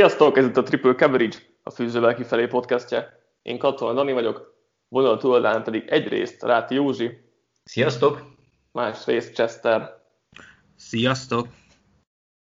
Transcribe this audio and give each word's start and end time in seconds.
Sziasztok, 0.00 0.36
ez 0.36 0.44
itt 0.44 0.56
a 0.56 0.62
Triple 0.62 0.94
Coverage, 0.94 1.36
a 1.62 1.70
Fűzővel 1.70 2.14
kifelé 2.14 2.46
podcastje. 2.46 3.20
Én 3.42 3.58
Katona 3.58 3.92
Dani 3.92 4.12
vagyok, 4.12 4.54
vonal 4.88 5.18
túloldalán 5.18 5.62
pedig 5.62 5.88
egyrészt 5.88 6.42
Ráti 6.42 6.74
Józsi. 6.74 7.10
Sziasztok! 7.64 8.22
Másrészt 8.72 9.34
Chester. 9.34 10.02
Sziasztok! 10.76 11.46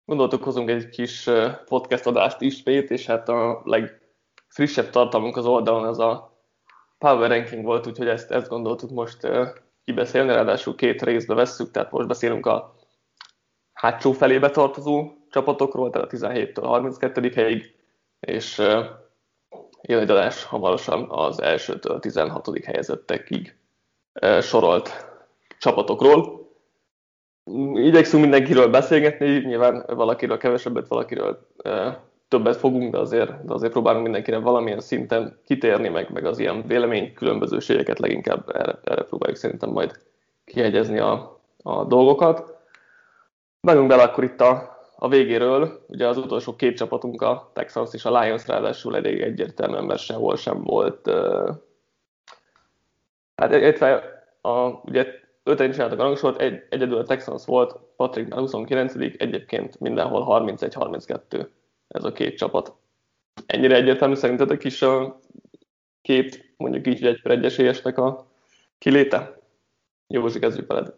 Gondoltuk, 0.05 0.43
hozunk 0.43 0.69
egy 0.69 0.89
kis 0.89 1.31
podcast 1.65 2.07
adást 2.07 2.41
ismét, 2.41 2.91
és 2.91 3.07
hát 3.07 3.29
a 3.29 3.63
legfrissebb 3.65 4.91
tartalmunk 4.91 5.37
az 5.37 5.47
oldalon 5.47 5.85
az 5.85 5.99
a 5.99 6.41
Power 6.99 7.31
Ranking 7.31 7.65
volt, 7.65 7.87
úgyhogy 7.87 8.09
ezt, 8.09 8.31
ezt 8.31 8.49
gondoltuk 8.49 8.91
most 8.91 9.29
kibeszélni, 9.85 10.33
ráadásul 10.33 10.75
két 10.75 11.03
részbe 11.03 11.35
vesszük, 11.35 11.71
tehát 11.71 11.91
most 11.91 12.09
beszélünk 12.09 12.47
a 12.47 12.75
hátsó 13.73 14.13
felébe 14.13 14.51
tartozó 14.51 15.11
csapatokról, 15.37 15.91
tehát 15.91 16.13
a 16.13 16.17
17-től 16.17 16.63
a 16.63 16.67
32. 16.67 17.31
helyig, 17.35 17.75
és 18.21 18.59
jön 19.83 20.01
egy 20.01 20.11
adás 20.11 20.45
hamarosan 20.45 21.07
az 21.11 21.43
elsőtől 21.43 21.93
a 21.93 21.99
16. 21.99 22.65
helyezettekig 22.65 23.57
sorolt 24.41 25.07
csapatokról. 25.59 26.51
Igyekszünk 27.75 28.23
mindenkiről 28.23 28.69
beszélgetni, 28.69 29.27
nyilván 29.27 29.85
valakiről 29.87 30.37
kevesebbet, 30.37 30.89
valakiről 30.89 31.47
többet 32.29 32.57
fogunk, 32.57 32.93
de 32.93 32.99
azért, 32.99 33.45
de 33.45 33.53
azért 33.53 33.73
próbálunk 33.73 34.03
mindenkire 34.03 34.39
valamilyen 34.39 34.81
szinten 34.81 35.41
kitérni, 35.45 35.89
meg, 35.89 36.11
meg 36.13 36.25
az 36.25 36.39
ilyen 36.39 36.67
vélemény 36.67 37.15
különbözőségeket 37.15 37.99
leginkább 37.99 38.49
erre, 38.49 38.79
erre 38.85 39.03
próbáljuk 39.03 39.39
szerintem 39.39 39.71
majd 39.71 39.99
kiegyezni 40.45 40.99
a, 40.99 41.41
a 41.63 41.85
dolgokat. 41.85 42.55
Menjünk 43.61 43.89
bele 43.89 44.03
akkor 44.03 44.25
itt 44.25 44.41
a, 44.41 44.76
a 44.99 45.09
végéről, 45.09 45.85
ugye 45.89 46.07
az 46.07 46.17
utolsó 46.17 46.57
két 46.57 46.77
csapatunk, 46.77 47.23
a 47.23 47.51
Texans 47.55 47.95
és 47.95 48.05
a 48.05 48.21
Lions 48.21 48.47
ráadásul 48.47 48.97
elég 48.97 49.21
egyértelműen, 49.21 49.85
mert 49.85 50.01
sehol 50.01 50.37
sem 50.37 50.63
volt. 50.63 51.11
Hát 53.37 53.55
illetve 53.55 54.03
a, 54.41 54.59
ugye 54.85 55.07
öten 55.43 55.71
csináltak 55.71 55.99
a 55.99 56.03
rangsort, 56.03 56.41
egy, 56.41 56.67
egyedül 56.71 56.99
a 56.99 57.05
Texans 57.05 57.45
volt, 57.45 57.79
Patrick 57.97 58.35
29 58.35 58.95
egyébként 58.95 59.81
mindenhol 59.81 60.43
31-32 60.43 61.47
ez 61.89 62.05
a 62.05 62.13
két 62.13 62.37
csapat. 62.37 62.75
Ennyire 63.47 63.75
egyértelmű 63.75 64.15
szerintetek 64.15 64.65
is 64.65 64.83
a 64.83 65.21
két, 66.03 66.55
mondjuk 66.57 66.87
így 66.87 67.07
egy 67.07 67.23
per 67.23 67.99
a 67.99 68.27
kiléte? 68.79 69.41
Józsi, 70.07 70.39
kezdjük 70.39 70.67
veled. 70.67 70.95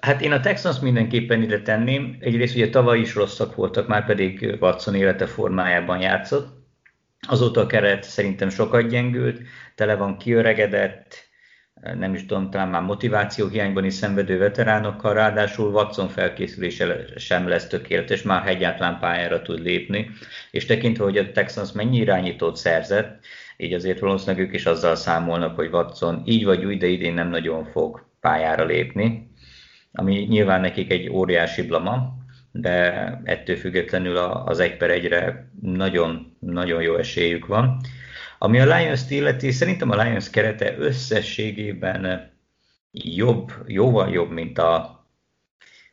Hát 0.00 0.20
én 0.20 0.32
a 0.32 0.40
Texans 0.40 0.80
mindenképpen 0.80 1.42
ide 1.42 1.62
tenném. 1.62 2.16
Egyrészt 2.20 2.54
ugye 2.54 2.70
tavaly 2.70 2.98
is 2.98 3.14
rosszak 3.14 3.54
voltak, 3.54 3.88
már 3.88 4.06
pedig 4.06 4.56
Watson 4.60 4.94
élete 4.94 5.26
formájában 5.26 6.00
játszott. 6.00 6.56
Azóta 7.28 7.60
a 7.60 7.66
keret 7.66 8.02
szerintem 8.02 8.48
sokat 8.48 8.88
gyengült, 8.88 9.40
tele 9.74 9.94
van 9.94 10.16
kiöregedett, 10.16 11.28
nem 11.94 12.14
is 12.14 12.26
tudom, 12.26 12.50
talán 12.50 12.68
már 12.68 12.82
motiváció 12.82 13.48
hiányban 13.48 13.84
is 13.84 13.94
szenvedő 13.94 14.38
veteránokkal, 14.38 15.14
ráadásul 15.14 15.72
Watson 15.72 16.08
felkészülése 16.08 17.04
sem 17.16 17.48
lesz 17.48 17.66
tökéletes, 17.66 18.22
már 18.22 18.48
egyáltalán 18.48 18.98
pályára 18.98 19.42
tud 19.42 19.60
lépni, 19.60 20.10
és 20.50 20.64
tekintve, 20.64 21.04
hogy 21.04 21.18
a 21.18 21.32
Texans 21.32 21.72
mennyi 21.72 21.96
irányítót 21.96 22.56
szerzett, 22.56 23.24
így 23.56 23.72
azért 23.72 23.98
valószínűleg 23.98 24.46
ők 24.46 24.54
is 24.54 24.66
azzal 24.66 24.96
számolnak, 24.96 25.54
hogy 25.56 25.68
Watson 25.72 26.22
így 26.24 26.44
vagy 26.44 26.64
úgy, 26.64 26.78
de 26.78 26.86
idén 26.86 27.14
nem 27.14 27.28
nagyon 27.28 27.64
fog 27.64 28.06
pályára 28.20 28.64
lépni 28.64 29.30
ami 29.92 30.14
nyilván 30.14 30.60
nekik 30.60 30.90
egy 30.90 31.08
óriási 31.08 31.62
blama, 31.62 32.16
de 32.52 32.92
ettől 33.24 33.56
függetlenül 33.56 34.16
az 34.16 34.58
egy 34.58 34.76
per 34.76 34.90
egyre 34.90 35.50
nagyon, 35.60 36.36
nagyon 36.40 36.82
jó 36.82 36.96
esélyük 36.96 37.46
van. 37.46 37.80
Ami 38.38 38.60
a 38.60 38.76
Lions-t 38.76 39.10
illeti, 39.10 39.50
szerintem 39.50 39.90
a 39.90 40.02
Lions 40.02 40.30
kerete 40.30 40.74
összességében 40.78 42.30
jobb, 42.92 43.52
jóval 43.66 44.10
jobb, 44.10 44.30
mint 44.30 44.58
a, 44.58 44.98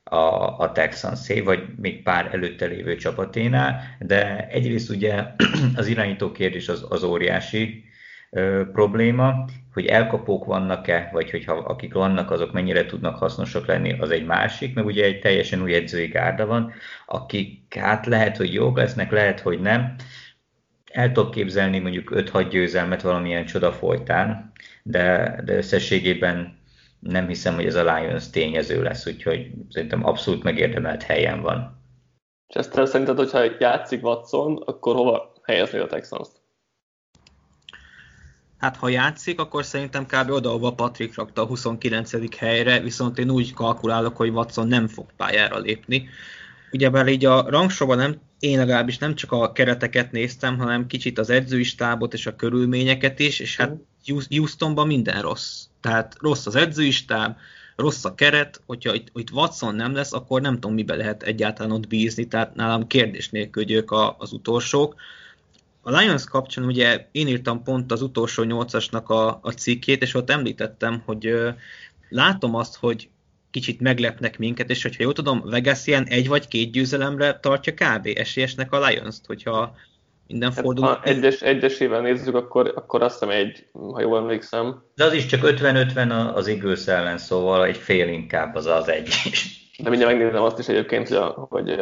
a, 0.03 0.57
a 0.59 0.71
texans 0.71 1.27
vagy 1.43 1.63
még 1.77 2.03
pár 2.03 2.29
előtte 2.33 2.65
lévő 2.65 2.95
csapaténál, 2.95 3.81
de 3.99 4.47
egyrészt 4.47 4.89
ugye 4.89 5.23
az 5.75 5.87
irányító 5.87 6.31
kérdés 6.31 6.69
az, 6.69 6.85
az 6.89 7.03
óriási 7.03 7.83
ö, 8.29 8.63
probléma, 8.71 9.45
hogy 9.75 9.85
elkapók 9.85 10.45
vannak-e, 10.45 11.09
vagy 11.13 11.31
hogyha 11.31 11.53
akik 11.53 11.93
vannak, 11.93 12.31
azok 12.31 12.51
mennyire 12.51 12.85
tudnak 12.85 13.17
hasznosak 13.17 13.65
lenni, 13.65 13.99
az 13.99 14.11
egy 14.11 14.25
másik, 14.25 14.75
meg 14.75 14.85
ugye 14.85 15.03
egy 15.03 15.19
teljesen 15.19 15.61
új 15.61 15.73
edzői 15.73 16.07
gárda 16.07 16.45
van, 16.45 16.73
akik 17.05 17.75
hát 17.79 18.05
lehet, 18.05 18.37
hogy 18.37 18.53
jók 18.53 18.77
lesznek, 18.77 19.11
lehet, 19.11 19.39
hogy 19.39 19.59
nem. 19.59 19.95
El 20.91 21.11
tudok 21.11 21.31
képzelni 21.31 21.79
mondjuk 21.79 22.11
5-6 22.15 22.47
győzelmet 22.49 23.01
valamilyen 23.01 23.45
csoda 23.45 23.71
folytán, 23.71 24.51
de, 24.83 25.37
de 25.45 25.55
összességében 25.55 26.57
nem 26.99 27.27
hiszem, 27.27 27.55
hogy 27.55 27.65
ez 27.65 27.75
a 27.75 27.95
Lions 27.95 28.29
tényező 28.29 28.83
lesz, 28.83 29.07
úgyhogy 29.07 29.51
szerintem 29.69 30.05
abszolút 30.05 30.43
megérdemelt 30.43 31.03
helyen 31.03 31.41
van. 31.41 31.83
Chester, 32.47 32.87
szerinted, 32.87 33.17
hogyha 33.17 33.43
játszik 33.59 34.03
Watson, 34.03 34.57
akkor 34.65 34.95
hova 34.95 35.33
helyezni 35.43 35.79
a 35.79 35.87
Texans-t? 35.87 36.44
Hát 38.65 38.77
ha 38.77 38.89
játszik, 38.89 39.39
akkor 39.39 39.65
szerintem 39.65 40.05
kb. 40.05 40.29
oda, 40.29 40.49
ahova 40.49 40.73
Patrick 40.73 41.15
rakta 41.15 41.41
a 41.41 41.45
29. 41.45 42.37
helyre, 42.37 42.79
viszont 42.79 43.19
én 43.19 43.29
úgy 43.29 43.53
kalkulálok, 43.53 44.17
hogy 44.17 44.29
Watson 44.29 44.67
nem 44.67 44.87
fog 44.87 45.05
pályára 45.17 45.59
lépni. 45.59 46.09
Ugyebár 46.71 47.07
így 47.07 47.25
a 47.25 47.49
rangsorban 47.49 47.97
nem, 47.97 48.15
én 48.39 48.57
legalábbis 48.57 48.97
nem 48.97 49.15
csak 49.15 49.31
a 49.31 49.51
kereteket 49.51 50.11
néztem, 50.11 50.57
hanem 50.57 50.87
kicsit 50.87 51.19
az 51.19 51.29
edzői 51.29 51.63
stábot 51.63 52.13
és 52.13 52.25
a 52.25 52.35
körülményeket 52.35 53.19
is, 53.19 53.39
és 53.39 53.57
hát 53.57 53.75
Houstonban 54.29 54.87
minden 54.87 55.21
rossz. 55.21 55.65
Tehát 55.81 56.15
rossz 56.19 56.45
az 56.45 56.55
edzői 56.55 56.91
stáb, 56.91 57.35
rossz 57.75 58.05
a 58.05 58.15
keret, 58.15 58.61
hogyha 58.65 58.93
itt, 58.93 59.07
itt 59.13 59.31
Watson 59.31 59.75
nem 59.75 59.93
lesz, 59.93 60.13
akkor 60.13 60.41
nem 60.41 60.53
tudom, 60.53 60.73
mibe 60.73 60.95
lehet 60.95 61.23
egyáltalán 61.23 61.71
ott 61.71 61.87
bízni, 61.87 62.27
tehát 62.27 62.55
nálam 62.55 62.87
kérdés 62.87 63.29
nélkül 63.29 63.71
ők 63.71 63.91
a, 63.91 64.15
az 64.19 64.33
utolsók. 64.33 64.95
A 65.87 65.97
Lions 65.97 66.23
kapcsán 66.23 66.65
ugye 66.65 67.07
én 67.11 67.27
írtam 67.27 67.63
pont 67.63 67.91
az 67.91 68.01
utolsó 68.01 68.43
nyolcasnak 68.43 69.09
a, 69.09 69.39
a 69.41 69.51
cikkét, 69.51 70.01
és 70.01 70.13
ott 70.13 70.29
említettem, 70.29 71.01
hogy 71.05 71.25
ö, 71.25 71.49
látom 72.09 72.55
azt, 72.55 72.77
hogy 72.77 73.09
kicsit 73.51 73.81
meglepnek 73.81 74.37
minket, 74.37 74.69
és 74.69 74.81
hogyha 74.81 75.03
jól 75.03 75.13
tudom, 75.13 75.41
Vegas 75.45 75.87
ilyen 75.87 76.03
egy 76.03 76.27
vagy 76.27 76.47
két 76.47 76.71
győzelemre 76.71 77.39
tartja 77.39 77.73
kb. 77.73 78.09
esélyesnek 78.15 78.71
a 78.71 78.87
Lions-t, 78.87 79.25
hogyha 79.25 79.75
minden 80.27 80.51
hát, 80.51 80.63
fordul. 80.63 80.85
Ha 80.85 81.01
egyes, 81.03 81.41
egyesével 81.41 82.01
nézzük, 82.01 82.35
akkor, 82.35 82.71
akkor 82.75 83.01
azt 83.01 83.19
hiszem 83.19 83.35
egy, 83.35 83.65
ha 83.71 84.01
jól 84.01 84.17
emlékszem. 84.17 84.83
De 84.95 85.03
az 85.03 85.13
is 85.13 85.25
csak 85.25 85.41
50-50 85.43 86.33
az 86.33 86.47
Eagles 86.47 86.87
ellen, 86.87 87.17
szóval 87.17 87.65
egy 87.65 87.77
fél 87.77 88.07
inkább 88.07 88.55
az 88.55 88.65
az 88.65 88.89
egy. 88.89 89.09
De 89.77 89.89
mindjárt 89.89 90.13
megnézem 90.13 90.43
azt 90.43 90.59
is 90.59 90.67
egyébként, 90.67 91.07
hogy, 91.07 91.19
hogy 91.35 91.75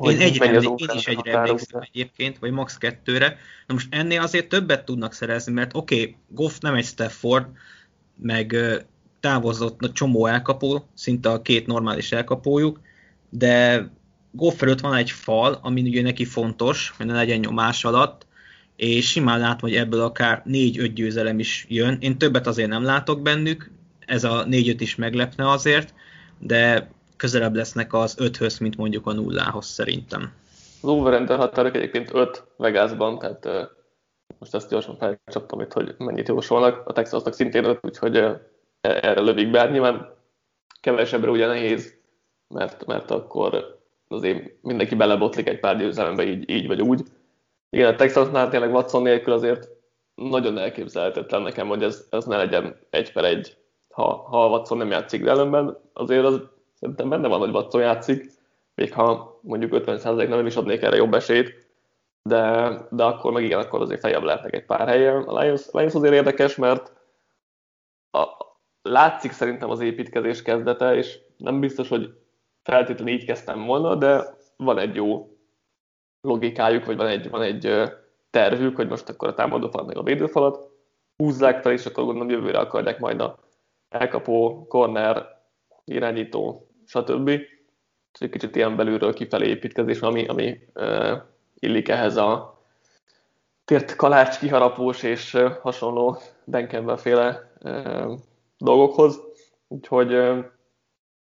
én, 0.00 0.20
egyre, 0.20 0.52
én 0.52 0.74
is 0.94 1.06
egyre 1.06 1.32
emlékszem 1.32 1.80
egyébként, 1.80 2.38
vagy 2.38 2.50
max. 2.50 2.78
kettőre. 2.78 3.36
Na 3.66 3.74
most 3.74 3.94
ennél 3.94 4.20
azért 4.20 4.48
többet 4.48 4.84
tudnak 4.84 5.12
szerezni, 5.12 5.52
mert 5.52 5.76
oké, 5.76 6.00
okay, 6.00 6.16
Goff 6.28 6.58
nem 6.58 6.74
egy 6.74 6.84
Stafford, 6.84 7.46
meg 8.16 8.56
távozott 9.20 9.82
a 9.82 9.92
csomó 9.92 10.26
elkapó, 10.26 10.88
szinte 10.94 11.30
a 11.30 11.42
két 11.42 11.66
normális 11.66 12.12
elkapójuk, 12.12 12.80
de 13.28 13.88
Goff 14.30 14.62
előtt 14.62 14.80
van 14.80 14.94
egy 14.94 15.10
fal, 15.10 15.58
ami 15.62 15.80
ugye 15.82 16.02
neki 16.02 16.24
fontos, 16.24 16.94
hogy 16.96 17.06
ne 17.06 17.12
legyen 17.12 17.38
nyomás 17.38 17.84
alatt, 17.84 18.26
és 18.76 19.10
simán 19.10 19.38
látom, 19.40 19.70
hogy 19.70 19.78
ebből 19.78 20.00
akár 20.00 20.42
4-5 20.46 20.90
győzelem 20.94 21.38
is 21.38 21.66
jön. 21.68 21.96
Én 22.00 22.18
többet 22.18 22.46
azért 22.46 22.68
nem 22.68 22.82
látok 22.82 23.22
bennük, 23.22 23.70
ez 24.06 24.24
a 24.24 24.44
4-5 24.44 24.76
is 24.78 24.94
meglepne 24.94 25.50
azért, 25.50 25.94
de 26.38 26.90
közelebb 27.20 27.54
lesznek 27.54 27.92
az 27.92 28.16
5-höz, 28.18 28.60
mint 28.60 28.76
mondjuk 28.76 29.06
a 29.06 29.12
nullához 29.12 29.66
szerintem. 29.66 30.32
Az 30.82 30.88
over 30.88 31.28
határok 31.28 31.74
egyébként 31.74 32.14
5 32.14 32.44
Vegasban, 32.56 33.18
tehát 33.18 33.44
uh, 33.44 33.68
most 34.38 34.54
ezt 34.54 34.70
gyorsan 34.70 34.96
felcsaptam 34.96 35.60
itt, 35.60 35.72
hogy 35.72 35.94
mennyit 35.98 36.28
jósolnak. 36.28 36.88
A 36.88 36.92
Texasnak 36.92 37.34
szintén 37.34 37.64
5, 37.64 37.78
úgyhogy 37.82 38.18
uh, 38.18 38.40
erre 38.80 39.20
lövik 39.20 39.50
be. 39.50 39.58
Hát 39.58 39.70
nyilván 39.70 40.14
kevesebbre 40.80 41.30
ugye 41.30 41.46
nehéz, 41.46 41.94
mert, 42.54 42.86
mert 42.86 43.10
akkor 43.10 43.78
azért 44.08 44.62
mindenki 44.62 44.94
belebotlik 44.94 45.48
egy 45.48 45.60
pár 45.60 45.76
győzelembe 45.76 46.24
így, 46.24 46.50
így 46.50 46.66
vagy 46.66 46.82
úgy. 46.82 47.02
Igen, 47.70 47.92
a 47.92 47.96
Texasnál 47.96 48.48
tényleg 48.48 48.72
Watson 48.72 49.02
nélkül 49.02 49.32
azért 49.32 49.68
nagyon 50.14 50.58
elképzelhetetlen 50.58 51.42
nekem, 51.42 51.68
hogy 51.68 51.82
ez, 51.82 52.06
ez 52.10 52.24
ne 52.24 52.36
legyen 52.36 52.76
egy 52.90 53.12
per 53.12 53.24
egy, 53.24 53.56
ha, 53.94 54.14
ha 54.14 54.48
Watson 54.48 54.78
nem 54.78 54.90
játszik, 54.90 55.24
de 55.24 55.32
azért 55.92 56.24
az 56.24 56.40
Szerintem 56.80 57.08
benne 57.08 57.28
van, 57.28 57.38
hogy 57.38 57.54
Watson 57.54 57.80
játszik, 57.80 58.30
még 58.74 58.92
ha 58.92 59.38
mondjuk 59.42 59.72
50% 59.74 60.28
nem 60.28 60.46
is 60.46 60.56
adnék 60.56 60.82
erre 60.82 60.96
jobb 60.96 61.14
esélyt, 61.14 61.68
de, 62.22 62.70
de 62.90 63.04
akkor 63.04 63.32
meg 63.32 63.44
igen, 63.44 63.58
akkor 63.58 63.80
azért 63.80 64.00
feljebb 64.00 64.22
lehetnek 64.22 64.54
egy 64.54 64.64
pár 64.64 64.88
helyen. 64.88 65.22
A 65.22 65.40
Lions, 65.40 65.70
Lions 65.70 65.94
azért 65.94 66.14
érdekes, 66.14 66.56
mert 66.56 66.92
a, 68.10 68.26
látszik 68.82 69.32
szerintem 69.32 69.70
az 69.70 69.80
építkezés 69.80 70.42
kezdete, 70.42 70.94
és 70.94 71.18
nem 71.36 71.60
biztos, 71.60 71.88
hogy 71.88 72.18
feltétlenül 72.62 73.14
így 73.14 73.24
kezdtem 73.24 73.64
volna, 73.64 73.94
de 73.94 74.24
van 74.56 74.78
egy 74.78 74.94
jó 74.94 75.36
logikájuk, 76.20 76.84
vagy 76.84 76.96
van 76.96 77.06
egy, 77.06 77.30
van 77.30 77.42
egy 77.42 77.90
tervük, 78.30 78.76
hogy 78.76 78.88
most 78.88 79.08
akkor 79.08 79.28
a 79.28 79.34
támadófalat 79.34 79.86
meg 79.86 79.96
a 79.96 80.02
védőfalat 80.02 80.68
húzzák 81.16 81.62
fel, 81.62 81.72
és 81.72 81.86
akkor 81.86 82.04
gondolom 82.04 82.30
jövőre 82.30 82.58
akarják 82.58 82.98
majd 82.98 83.20
a 83.20 83.38
elkapó, 83.88 84.66
corner, 84.68 85.26
irányító, 85.84 86.69
stb. 86.90 87.28
És 88.12 88.20
egy 88.20 88.30
kicsit 88.30 88.56
ilyen 88.56 88.76
belülről 88.76 89.14
kifelé 89.14 89.48
építkezés, 89.48 90.00
ami, 90.00 90.26
ami 90.26 90.58
uh, 90.74 91.22
illik 91.54 91.88
ehhez 91.88 92.16
a 92.16 92.58
tért 93.64 93.96
kalács, 93.96 94.38
kiharapós 94.38 95.02
és 95.02 95.34
uh, 95.34 95.52
hasonló 95.52 96.18
Benkenben 96.44 96.96
féle 96.96 97.52
uh, 97.60 98.18
dolgokhoz. 98.58 99.20
Úgyhogy, 99.68 100.14
uh, 100.14 100.44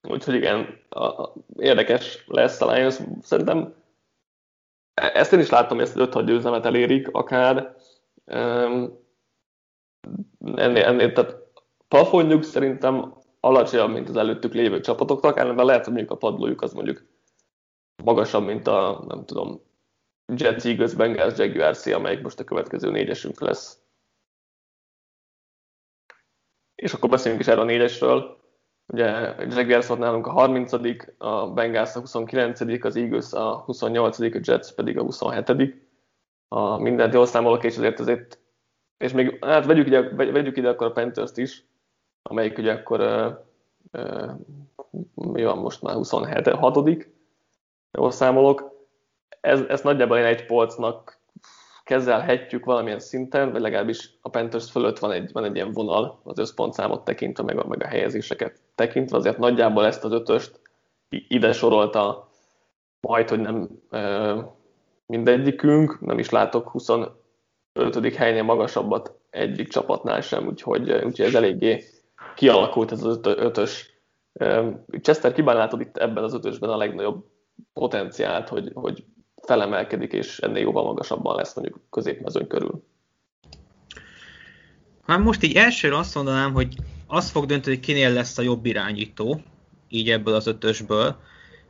úgyhogy 0.02 0.34
igen, 0.34 0.80
a, 0.88 1.04
a, 1.04 1.32
érdekes 1.56 2.24
lesz 2.26 2.60
a 2.60 2.72
Lions. 2.72 2.98
Szerintem 3.22 3.74
ezt 4.94 5.32
én 5.32 5.40
is 5.40 5.48
hogy 5.48 5.80
ezt 5.80 5.96
5-6 5.96 6.22
győzelmet 6.26 6.64
elérik 6.64 7.08
akár. 7.12 7.76
Um, 8.24 9.06
ennél, 10.54 10.84
ennél, 10.84 11.12
tehát 11.12 11.36
plafonjuk 11.88 12.42
szerintem 12.42 13.17
alacsonyabb, 13.48 13.90
mint 13.90 14.08
az 14.08 14.16
előttük 14.16 14.52
lévő 14.52 14.80
csapatoknak, 14.80 15.38
ellenben 15.38 15.66
lehet, 15.66 15.84
hogy 15.84 15.92
mondjuk 15.92 16.14
a 16.14 16.16
padlójuk 16.16 16.62
az 16.62 16.72
mondjuk 16.72 17.06
magasabb, 18.04 18.44
mint 18.44 18.66
a, 18.66 19.04
nem 19.08 19.24
tudom, 19.24 19.60
Jets, 20.36 20.64
Eagles, 20.64 20.94
Bengals, 20.94 21.38
Jaguars, 21.38 21.86
amelyik 21.86 22.22
most 22.22 22.40
a 22.40 22.44
következő 22.44 22.90
négyesünk 22.90 23.40
lesz. 23.40 23.82
És 26.74 26.92
akkor 26.92 27.10
beszéljünk 27.10 27.42
is 27.42 27.48
erről 27.48 27.62
a 27.62 27.66
négyesről. 27.66 28.36
Ugye 28.92 29.10
a 29.10 29.42
Jaguars 29.42 29.86
volt 29.86 30.00
nálunk 30.00 30.26
a 30.26 30.30
30 30.30 30.72
a 31.18 31.50
Bengals 31.50 31.94
a 31.94 32.00
29 32.00 32.84
az 32.84 32.96
Eagles 32.96 33.32
a 33.32 33.56
28 33.56 34.18
a 34.18 34.24
Jets 34.42 34.72
pedig 34.74 34.98
a 34.98 35.02
27 35.02 35.74
A 36.48 36.78
mindent 36.78 37.14
jól 37.14 37.26
számolok, 37.26 37.64
és 37.64 37.76
azért 37.76 38.00
azért 38.00 38.38
és 38.98 39.12
még, 39.12 39.44
hát 39.44 39.66
vegyük 39.66 39.86
ide, 39.86 40.08
vegyük 40.10 40.56
ide 40.56 40.68
akkor 40.68 40.86
a 40.86 40.92
panthers 40.92 41.32
is, 41.34 41.64
amelyik 42.28 42.58
ugye 42.58 42.72
akkor 42.72 43.00
mi 45.14 45.44
van 45.44 45.58
most 45.58 45.82
már 45.82 45.94
27 45.94 46.48
6 46.48 47.06
jól 47.92 48.10
számolok. 48.10 48.76
Ez, 49.40 49.60
ezt 49.60 49.84
nagyjából 49.84 50.18
én 50.18 50.24
egy 50.24 50.46
polcnak 50.46 51.18
kezelhetjük 51.84 52.64
valamilyen 52.64 52.98
szinten, 52.98 53.52
vagy 53.52 53.60
legalábbis 53.60 54.18
a 54.20 54.28
Panthers 54.28 54.70
fölött 54.70 54.98
van 54.98 55.12
egy, 55.12 55.32
van 55.32 55.44
egy 55.44 55.54
ilyen 55.54 55.72
vonal 55.72 56.20
az 56.24 56.38
összpontszámot 56.38 57.04
tekintve, 57.04 57.44
meg 57.44 57.58
a, 57.58 57.66
meg 57.66 57.82
a 57.82 57.86
helyezéseket 57.86 58.60
tekintve, 58.74 59.16
azért 59.16 59.38
nagyjából 59.38 59.86
ezt 59.86 60.04
az 60.04 60.12
ötöst 60.12 60.60
ide 61.08 61.52
sorolta 61.52 62.28
majd, 63.00 63.28
hogy 63.28 63.40
nem 63.40 63.68
e, 63.90 64.34
mindegyikünk, 65.06 66.00
nem 66.00 66.18
is 66.18 66.30
látok 66.30 66.68
25. 66.68 68.14
helynél 68.16 68.42
magasabbat 68.42 69.12
egyik 69.30 69.68
csapatnál 69.68 70.20
sem, 70.20 70.46
úgyhogy, 70.46 70.92
úgyhogy 70.92 71.26
ez 71.26 71.34
eléggé 71.34 71.84
kialakult 72.38 72.92
ez 72.92 73.02
az 73.02 73.18
ötös. 73.22 73.90
Chester, 75.00 75.32
kiben 75.32 75.56
látod 75.56 75.80
itt 75.80 75.96
ebben 75.96 76.24
az 76.24 76.34
ötösben 76.34 76.70
a 76.70 76.76
legnagyobb 76.76 77.24
potenciált, 77.72 78.48
hogy, 78.48 78.70
hogy 78.74 79.04
felemelkedik, 79.46 80.12
és 80.12 80.38
ennél 80.38 80.62
jóval 80.62 80.84
magasabban 80.84 81.36
lesz 81.36 81.54
mondjuk 81.54 81.80
középmezőny 81.90 82.46
körül? 82.46 82.84
Hát 85.06 85.18
most 85.18 85.42
így 85.42 85.56
elsőre 85.56 85.96
azt 85.96 86.14
mondanám, 86.14 86.52
hogy 86.52 86.76
azt 87.06 87.30
fog 87.30 87.46
dönteni, 87.46 87.74
hogy 87.76 87.84
kinél 87.84 88.12
lesz 88.12 88.38
a 88.38 88.42
jobb 88.42 88.66
irányító, 88.66 89.40
így 89.88 90.10
ebből 90.10 90.34
az 90.34 90.46
ötösből, 90.46 91.16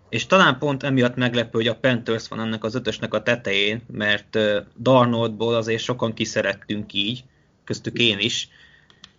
és 0.09 0.27
talán 0.27 0.59
pont 0.59 0.83
emiatt 0.83 1.17
meglepő, 1.17 1.51
hogy 1.59 1.69
a 1.69 1.79
Panthers 1.79 2.29
van 2.29 2.41
ennek 2.41 2.65
az 2.65 2.75
ötösnek 2.75 3.15
a 3.15 3.23
tetején, 3.23 3.83
mert 3.93 4.39
Darnoldból 4.81 5.55
azért 5.55 5.83
sokan 5.83 6.15
kiszerettünk 6.15 6.93
így, 6.93 7.25
köztük 7.65 7.99
én 7.99 8.19
is, 8.19 8.49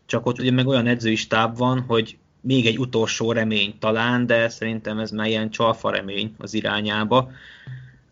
csak 0.10 0.26
ott 0.26 0.40
ugye 0.40 0.52
meg 0.52 0.68
olyan 0.68 0.88
edzői 0.88 1.16
stáb 1.16 1.58
van, 1.58 1.80
hogy 1.80 2.18
még 2.42 2.66
egy 2.66 2.80
utolsó 2.80 3.32
remény 3.32 3.76
talán, 3.80 4.26
de 4.26 4.50
szerintem 4.50 5.00
ez 5.00 5.12
már 5.12 5.28
ilyen 5.28 5.50
csalfa 5.50 5.92
remény 5.92 6.36
az 6.38 6.54
irányába. 6.54 7.32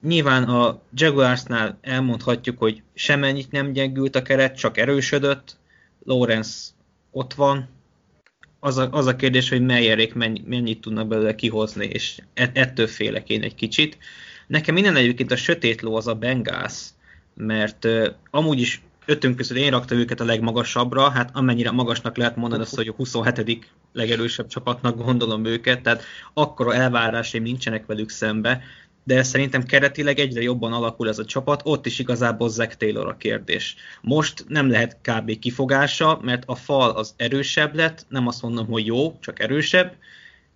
Nyilván 0.02 0.44
a 0.44 0.82
Jaguarsnál 0.94 1.78
elmondhatjuk, 1.82 2.58
hogy 2.58 2.82
semennyit 2.94 3.52
nem 3.52 3.72
gyengült 3.72 4.16
a 4.16 4.22
keret, 4.22 4.58
csak 4.58 4.78
erősödött. 4.78 5.58
Lawrence 6.04 6.70
ott 7.12 7.34
van. 7.34 7.70
Az 8.60 8.78
a, 8.78 8.88
az 8.92 9.06
a 9.06 9.16
kérdés, 9.16 9.50
hogy 9.50 9.62
melyerék 9.62 10.14
mennyi, 10.14 10.44
mennyit 10.46 10.82
tudnak 10.82 11.08
belőle 11.08 11.36
kihozni, 11.36 11.86
és 11.86 12.20
ettől 12.34 12.88
félek 12.88 13.30
én 13.30 13.44
egy 13.44 13.56
kicsit. 13.56 13.98
Nekem 14.48 14.74
minden 14.74 14.96
egyébként 14.96 15.32
a 15.32 15.36
sötét 15.36 15.82
ló 15.82 15.96
az 15.96 16.08
a 16.08 16.16
Bengals, 16.16 16.88
mert 17.34 17.86
uh, 17.86 18.08
amúgy 18.30 18.60
is 18.60 18.82
ötünk 19.08 19.36
közül 19.36 19.58
én 19.58 19.72
raktam 19.72 19.98
őket 19.98 20.20
a 20.20 20.26
legmagasabbra, 20.26 21.10
hát 21.10 21.30
amennyire 21.34 21.72
magasnak 21.72 22.18
lehet 22.18 22.36
mondani 22.36 22.62
azt, 22.62 22.76
hogy 22.76 22.88
a 22.88 22.94
27. 22.94 23.70
legerősebb 23.94 24.48
csapatnak 24.48 25.04
gondolom 25.04 25.46
őket, 25.46 25.82
tehát 25.82 26.04
akkora 26.34 26.74
elvárásaim 26.74 27.44
nincsenek 27.44 27.86
velük 27.86 28.10
szembe, 28.10 28.62
de 29.04 29.24
szerintem 29.24 29.64
keretileg 29.64 30.20
egyre 30.20 30.42
jobban 30.42 30.74
alakul 30.74 31.10
ez 31.10 31.20
a 31.20 31.26
csapat, 31.26 31.62
ott 31.64 31.86
is 31.86 32.00
igazából 32.00 32.50
Zach 32.50 32.76
Taylor 32.76 33.08
a 33.08 33.18
kérdés. 33.18 33.76
Most 34.02 34.46
nem 34.48 34.70
lehet 34.70 34.98
kb. 35.02 35.40
kifogása, 35.40 36.20
mert 36.22 36.44
a 36.46 36.56
fal 36.56 36.90
az 36.90 37.14
erősebb 37.18 37.76
lett, 37.76 38.06
nem 38.10 38.28
azt 38.28 38.42
mondom, 38.42 38.68
hogy 38.68 38.86
jó, 38.86 39.18
csak 39.20 39.40
erősebb, 39.40 39.96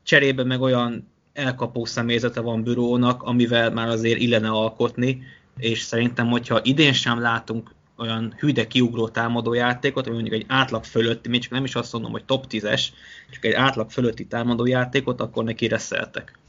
cserébe 0.03 0.43
meg 0.43 0.61
olyan 0.61 1.07
elkapó 1.33 1.85
személyzete 1.85 2.39
van 2.39 2.63
bürónak, 2.63 3.23
amivel 3.23 3.71
már 3.71 3.87
azért 3.87 4.19
illene 4.19 4.49
alkotni, 4.49 5.23
és 5.57 5.81
szerintem, 5.81 6.27
hogyha 6.27 6.59
idén 6.63 6.93
sem 6.93 7.21
látunk 7.21 7.71
olyan 7.97 8.35
hűde 8.39 8.67
kiugró 8.67 9.07
támadó 9.07 9.53
játékot, 9.53 10.05
ami 10.05 10.15
mondjuk 10.15 10.35
egy 10.35 10.45
átlag 10.47 10.83
fölötti, 10.83 11.29
még 11.29 11.41
csak 11.41 11.51
nem 11.51 11.63
is 11.63 11.75
azt 11.75 11.93
mondom, 11.93 12.11
hogy 12.11 12.25
top 12.25 12.45
10-es, 12.49 12.83
csak 13.31 13.45
egy 13.45 13.53
átlag 13.53 13.89
fölötti 13.89 14.25
támadó 14.25 14.65
játékot, 14.65 15.21
akkor 15.21 15.43
neki 15.43 15.67
reszeltek. 15.67 16.39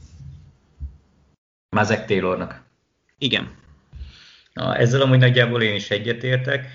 Mazek 1.69 2.05
Taylornak. 2.05 2.63
Igen. 3.17 3.51
Na, 4.53 4.75
ezzel 4.75 5.01
amúgy 5.01 5.19
nagyjából 5.19 5.61
én 5.61 5.75
is 5.75 5.89
egyetértek. 5.89 6.67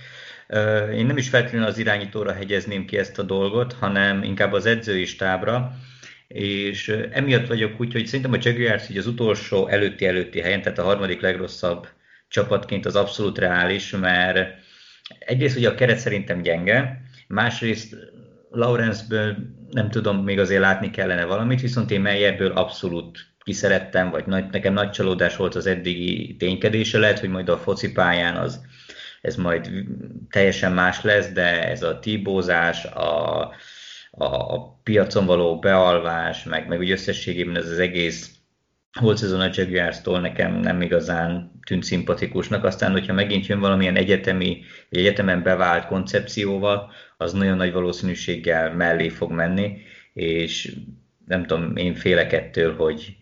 Én 0.95 1.07
nem 1.07 1.17
is 1.17 1.29
feltétlenül 1.29 1.67
az 1.67 1.79
irányítóra 1.79 2.33
hegyezném 2.33 2.85
ki 2.85 2.99
ezt 2.99 3.19
a 3.19 3.23
dolgot, 3.23 3.73
hanem 3.73 4.23
inkább 4.23 4.53
az 4.53 4.67
edzői 4.67 5.05
stábra, 5.05 5.77
és 6.29 6.89
emiatt 6.89 7.47
vagyok 7.47 7.81
úgy, 7.81 7.93
hogy 7.93 8.07
szerintem 8.07 8.33
a 8.33 8.39
Jaguars 8.41 8.89
így 8.89 8.97
az 8.97 9.07
utolsó 9.07 9.69
előtti-előtti 9.69 10.41
helyen, 10.41 10.63
tehát 10.63 10.79
a 10.79 10.85
harmadik 10.85 11.21
legrosszabb 11.21 11.89
csapatként 12.29 12.87
az 12.87 12.97
abszolút 12.97 13.39
reális, 13.39 13.91
mert 13.91 14.55
egyrészt 15.19 15.57
ugye 15.57 15.69
a 15.69 15.75
keret 15.75 15.99
szerintem 15.99 16.43
gyenge, 16.43 17.01
másrészt 17.29 17.97
Lawrence-ből 18.51 19.37
nem 19.71 19.91
tudom, 19.91 20.25
még 20.25 20.39
azért 20.39 20.61
látni 20.61 20.91
kellene 20.91 21.25
valamit, 21.25 21.61
viszont 21.61 21.91
én 21.91 22.01
Meyerből 22.01 22.53
abszolút 22.53 23.27
kiszerettem, 23.45 24.11
vagy 24.11 24.27
nagy, 24.27 24.45
nekem 24.51 24.73
nagy 24.73 24.91
csalódás 24.91 25.37
volt 25.37 25.55
az 25.55 25.67
eddigi 25.67 26.37
ténykedése, 26.37 26.99
lehet, 26.99 27.19
hogy 27.19 27.29
majd 27.29 27.49
a 27.49 27.59
focipályán 27.59 28.37
az, 28.37 28.67
ez 29.21 29.37
majd 29.37 29.71
teljesen 30.31 30.73
más 30.73 31.03
lesz, 31.03 31.33
de 31.33 31.69
ez 31.69 31.83
a 31.83 31.99
tíbózás, 31.99 32.85
a, 32.85 33.39
a, 34.11 34.25
a 34.25 34.79
piacon 34.83 35.27
való 35.27 35.59
bealvás, 35.59 36.45
meg, 36.45 36.69
meg 36.69 36.79
úgy 36.79 36.91
összességében 36.91 37.57
ez 37.57 37.71
az 37.71 37.79
egész 37.79 38.38
volt 39.01 39.17
szezon 39.17 39.41
a 39.41 39.51
Jaguars-tól 39.53 40.21
nekem 40.21 40.55
nem 40.55 40.83
igazán 40.83 41.61
tűnt 41.67 41.83
szimpatikusnak, 41.83 42.65
aztán 42.65 42.93
hogyha 42.93 43.13
megint 43.13 43.47
jön 43.47 43.61
valamilyen 43.61 43.97
egyetemi, 43.97 44.63
vagy 44.91 45.01
egyetemen 45.01 45.43
bevált 45.43 45.87
koncepcióval, 45.87 46.93
az 47.17 47.33
nagyon 47.33 47.57
nagy 47.57 47.73
valószínűséggel 47.73 48.75
mellé 48.75 49.09
fog 49.09 49.31
menni, 49.31 49.77
és 50.13 50.77
nem 51.27 51.47
tudom, 51.47 51.77
én 51.77 51.95
félek 51.95 52.33
ettől, 52.33 52.77
hogy, 52.77 53.17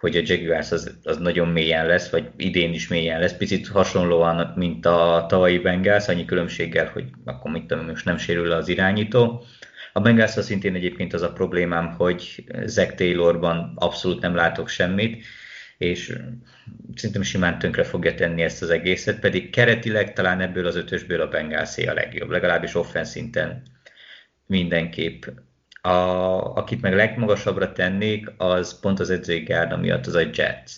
hogy 0.00 0.16
a 0.16 0.22
Jaguars 0.24 0.72
az, 0.72 0.98
az 1.02 1.16
nagyon 1.16 1.48
mélyen 1.48 1.86
lesz, 1.86 2.10
vagy 2.10 2.30
idén 2.36 2.72
is 2.72 2.88
mélyen 2.88 3.20
lesz, 3.20 3.36
picit 3.36 3.68
hasonlóan, 3.68 4.52
mint 4.56 4.86
a 4.86 5.26
tavalyi 5.28 5.58
Bengals, 5.58 6.08
annyi 6.08 6.24
különbséggel, 6.24 6.90
hogy 6.92 7.04
akkor 7.24 7.50
mit 7.50 7.66
tudom, 7.66 7.86
most 7.86 8.04
nem 8.04 8.18
sérül 8.18 8.48
le 8.48 8.56
az 8.56 8.68
irányító, 8.68 9.44
a 9.92 10.00
bengals 10.00 10.30
szintén 10.30 10.74
egyébként 10.74 11.12
az 11.12 11.22
a 11.22 11.32
problémám, 11.32 11.90
hogy 11.90 12.44
Zach 12.64 12.94
Taylorban 12.94 13.72
abszolút 13.74 14.20
nem 14.20 14.34
látok 14.34 14.68
semmit, 14.68 15.24
és 15.78 16.18
szerintem 16.94 17.22
simán 17.22 17.58
tönkre 17.58 17.84
fogja 17.84 18.14
tenni 18.14 18.42
ezt 18.42 18.62
az 18.62 18.70
egészet, 18.70 19.20
pedig 19.20 19.50
keretileg 19.50 20.12
talán 20.12 20.40
ebből 20.40 20.66
az 20.66 20.76
ötösből 20.76 21.20
a 21.20 21.28
Bengalsé 21.28 21.86
a 21.86 21.94
legjobb, 21.94 22.30
legalábbis 22.30 22.74
offenszinten 22.74 23.62
mindenképp. 24.46 25.24
A, 25.80 25.88
akit 26.56 26.80
meg 26.80 26.94
legmagasabbra 26.94 27.72
tennék, 27.72 28.32
az 28.36 28.80
pont 28.80 29.00
az 29.00 29.10
edzői 29.10 29.40
gárda 29.40 29.76
miatt 29.76 30.06
az 30.06 30.14
a 30.14 30.20
Jets 30.32 30.72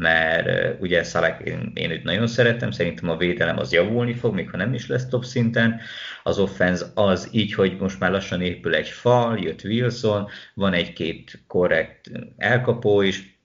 mert 0.00 0.80
ugye 0.80 1.02
Szalek 1.02 1.40
én, 1.44 1.72
én 1.74 1.90
őt 1.90 2.02
nagyon 2.02 2.26
szeretem, 2.26 2.70
szerintem 2.70 3.08
a 3.10 3.16
védelem 3.16 3.58
az 3.58 3.72
javulni 3.72 4.14
fog, 4.14 4.34
még 4.34 4.50
ha 4.50 4.56
nem 4.56 4.74
is 4.74 4.86
lesz 4.86 5.08
top 5.08 5.24
szinten. 5.24 5.80
Az 6.22 6.38
offense 6.38 6.84
az 6.94 7.28
így, 7.32 7.54
hogy 7.54 7.76
most 7.78 8.00
már 8.00 8.10
lassan 8.10 8.42
épül 8.42 8.74
egy 8.74 8.88
fal, 8.88 9.38
jött 9.38 9.64
Wilson, 9.64 10.28
van 10.54 10.72
egy-két 10.72 11.42
korrekt 11.46 12.10
elkapó 12.36 13.00
is, 13.02 13.38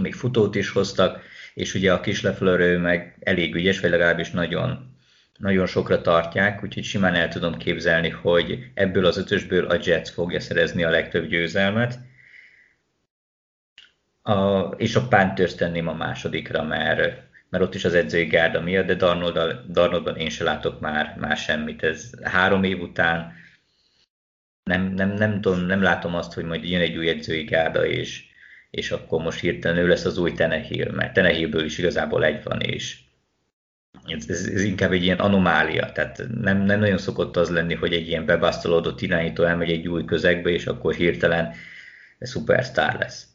még 0.00 0.14
futót 0.14 0.54
is 0.54 0.70
hoztak, 0.70 1.22
és 1.54 1.74
ugye 1.74 1.92
a 1.92 2.00
kis 2.00 2.22
Lefleur 2.22 2.78
meg 2.78 3.18
elég 3.20 3.54
ügyes, 3.54 3.80
vagy 3.80 3.90
legalábbis 3.90 4.30
nagyon, 4.30 4.96
nagyon 5.38 5.66
sokra 5.66 6.00
tartják, 6.00 6.64
úgyhogy 6.64 6.84
simán 6.84 7.14
el 7.14 7.28
tudom 7.28 7.56
képzelni, 7.56 8.08
hogy 8.08 8.70
ebből 8.74 9.04
az 9.04 9.18
ötösből 9.18 9.66
a 9.66 9.78
Jets 9.84 10.10
fogja 10.10 10.40
szerezni 10.40 10.84
a 10.84 10.90
legtöbb 10.90 11.26
győzelmet, 11.28 11.98
a, 14.22 14.60
és 14.76 14.96
a 14.96 15.08
Panthers 15.08 15.54
tenném 15.54 15.88
a 15.88 15.94
másodikra, 15.94 16.62
mert, 16.62 17.22
mert 17.48 17.64
ott 17.64 17.74
is 17.74 17.84
az 17.84 17.94
edzői 17.94 18.24
gárda 18.24 18.60
miatt, 18.60 18.86
de 18.86 18.94
Darnoldban 19.68 20.16
én 20.16 20.30
se 20.30 20.44
látok 20.44 20.80
már, 20.80 21.16
már 21.18 21.36
semmit. 21.36 21.82
Ez 21.82 22.10
három 22.22 22.64
év 22.64 22.80
után 22.80 23.32
nem, 24.64 24.82
nem, 24.82 25.10
nem, 25.10 25.40
tudom, 25.40 25.60
nem 25.60 25.82
látom 25.82 26.14
azt, 26.14 26.32
hogy 26.32 26.44
majd 26.44 26.64
jön 26.64 26.80
egy 26.80 26.96
új 26.96 27.08
edzői 27.08 27.44
gárda, 27.44 27.86
és, 27.86 28.24
és 28.70 28.90
akkor 28.90 29.22
most 29.22 29.40
hirtelen 29.40 29.78
ő 29.78 29.86
lesz 29.86 30.04
az 30.04 30.18
új 30.18 30.32
Tenehill, 30.32 30.90
mert 30.90 31.12
Tenehillből 31.12 31.64
is 31.64 31.78
igazából 31.78 32.24
egy 32.24 32.42
van, 32.42 32.60
és 32.60 32.98
ez, 34.06 34.28
ez, 34.28 34.46
ez 34.46 34.62
inkább 34.62 34.92
egy 34.92 35.02
ilyen 35.02 35.18
anomália, 35.18 35.92
tehát 35.92 36.22
nem, 36.40 36.62
nem 36.62 36.78
nagyon 36.80 36.98
szokott 36.98 37.36
az 37.36 37.50
lenni, 37.50 37.74
hogy 37.74 37.92
egy 37.92 38.08
ilyen 38.08 38.24
bebasztolódott 38.26 39.00
irányító 39.00 39.44
elmegy 39.44 39.70
egy 39.70 39.88
új 39.88 40.04
közegbe, 40.04 40.50
és 40.50 40.66
akkor 40.66 40.94
hirtelen 40.94 41.54
szupersztár 42.20 42.98
lesz. 42.98 43.29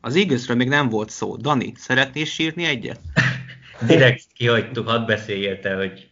Az 0.00 0.16
Eaglesről 0.16 0.56
még 0.56 0.68
nem 0.68 0.88
volt 0.88 1.10
szó. 1.10 1.36
Dani, 1.36 1.72
szeretnél 1.76 2.24
sírni 2.24 2.64
egyet? 2.64 3.00
Direkt 3.86 4.22
kihagytuk, 4.34 4.88
hadd 4.88 5.06
beszéljél 5.06 5.60
te, 5.60 5.74
hogy... 5.74 6.10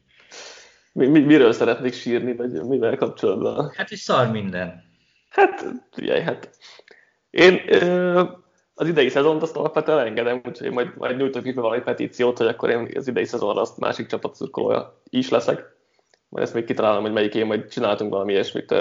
Mi, 0.92 1.06
mi, 1.06 1.20
miről 1.20 1.52
szeretnék 1.52 1.92
sírni, 1.92 2.34
vagy 2.36 2.50
mivel 2.50 2.96
kapcsolatban? 2.96 3.72
Hát, 3.76 3.88
hogy 3.88 3.98
szar 3.98 4.30
minden. 4.30 4.84
Hát, 5.28 5.64
figyelj, 5.92 6.20
hát... 6.20 6.50
Én 7.30 7.60
ö, 7.68 8.22
az 8.74 8.88
idei 8.88 9.08
szezont 9.08 9.42
azt 9.42 9.56
alapvetően 9.56 10.06
engedem, 10.06 10.40
úgyhogy 10.44 10.70
majd, 10.70 10.96
majd 10.96 11.16
nyújtok 11.16 11.42
ki 11.42 11.52
valami 11.52 11.82
petíciót, 11.82 12.38
hogy 12.38 12.46
akkor 12.46 12.70
én 12.70 12.90
az 12.96 13.08
idei 13.08 13.24
szezonra 13.24 13.60
azt 13.60 13.78
másik 13.78 14.06
csapat 14.06 14.34
szurkolója 14.34 15.02
is 15.10 15.28
leszek. 15.28 15.74
Majd 16.28 16.44
ezt 16.44 16.54
még 16.54 16.64
kitalálom, 16.64 17.02
hogy 17.02 17.12
melyik 17.12 17.34
én, 17.34 17.46
majd 17.46 17.68
csináltunk 17.68 18.10
valami 18.10 18.32
ilyesmit 18.32 18.74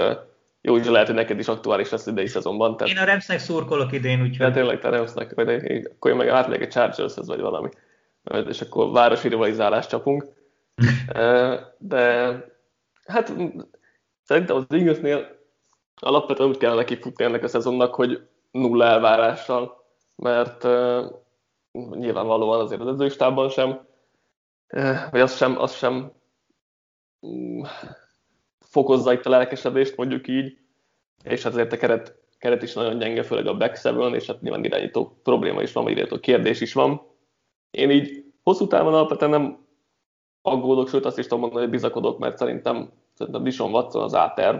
jó, 0.65 0.77
és 0.77 0.85
lehet, 0.85 1.07
hogy 1.07 1.15
neked 1.15 1.39
is 1.39 1.47
aktuális 1.47 1.89
lesz 1.89 2.05
idei 2.05 2.27
szezonban. 2.27 2.77
Tehát... 2.77 2.93
Én 2.93 3.01
a 3.01 3.05
Ramsnek 3.05 3.39
szurkolok 3.39 3.91
idén, 3.91 4.21
úgyhogy... 4.21 4.45
Hát 4.45 4.53
tényleg, 4.53 4.79
te 4.79 4.89
Ramsnek, 4.89 5.33
vagy 5.33 5.49
akkor 5.85 6.11
én 6.11 6.17
meg 6.17 6.27
átmegyek 6.27 6.67
a 6.67 6.71
Chargershez, 6.71 7.27
vagy 7.27 7.39
valami. 7.39 7.69
És 8.47 8.61
akkor 8.61 8.91
városi 8.91 9.27
rivalizálást 9.27 9.89
csapunk. 9.89 10.25
De 11.77 12.35
hát 13.05 13.33
szerintem 14.23 14.55
az 14.55 14.65
Eaglesnél 14.69 15.37
alapvetően 15.95 16.49
úgy 16.49 16.57
kellene 16.57 16.83
kifutni 16.83 17.23
ennek 17.23 17.43
a 17.43 17.47
szezonnak, 17.47 17.95
hogy 17.95 18.27
nulla 18.51 18.85
elvárással, 18.85 19.83
mert 20.15 20.63
uh, 20.63 21.05
nyilvánvalóan 21.71 22.59
azért 22.59 22.81
az 22.81 22.87
edzőistában 22.87 23.49
sem, 23.49 23.69
uh, 24.69 25.11
vagy 25.11 25.21
az 25.21 25.35
sem, 25.35 25.59
az 25.59 25.75
sem 25.75 26.11
um, 27.19 27.67
fokozza 28.75 29.13
itt 29.13 29.25
a 29.25 29.29
lelkesedést, 29.29 29.97
mondjuk 29.97 30.27
így, 30.27 30.57
és 31.23 31.45
azért 31.45 31.73
a 31.73 31.77
keret, 31.77 32.15
keret 32.37 32.63
is 32.63 32.73
nagyon 32.73 32.97
gyenge, 32.97 33.23
főleg 33.23 33.47
a 33.47 33.57
back 33.57 33.75
seven, 33.75 34.13
és 34.13 34.27
hát 34.27 34.41
nyilván 34.41 34.63
irányító 34.63 35.19
probléma 35.23 35.61
is 35.61 35.73
van, 35.73 35.83
vagy 35.83 35.91
irányító 35.91 36.19
kérdés 36.19 36.61
is 36.61 36.73
van. 36.73 37.01
Én 37.71 37.89
így 37.89 38.23
hosszú 38.43 38.67
távon 38.67 38.93
alapvetően 38.93 39.31
nem 39.31 39.65
aggódok, 40.41 40.89
sőt 40.89 41.05
azt 41.05 41.17
is 41.17 41.23
tudom 41.23 41.39
mondani, 41.39 41.61
hogy 41.61 41.71
bizakodok, 41.71 42.19
mert 42.19 42.37
szerintem, 42.37 42.91
szerintem 43.13 43.43
Dishon 43.43 43.71
Watson 43.71 44.03
az 44.03 44.13
áterv 44.15 44.57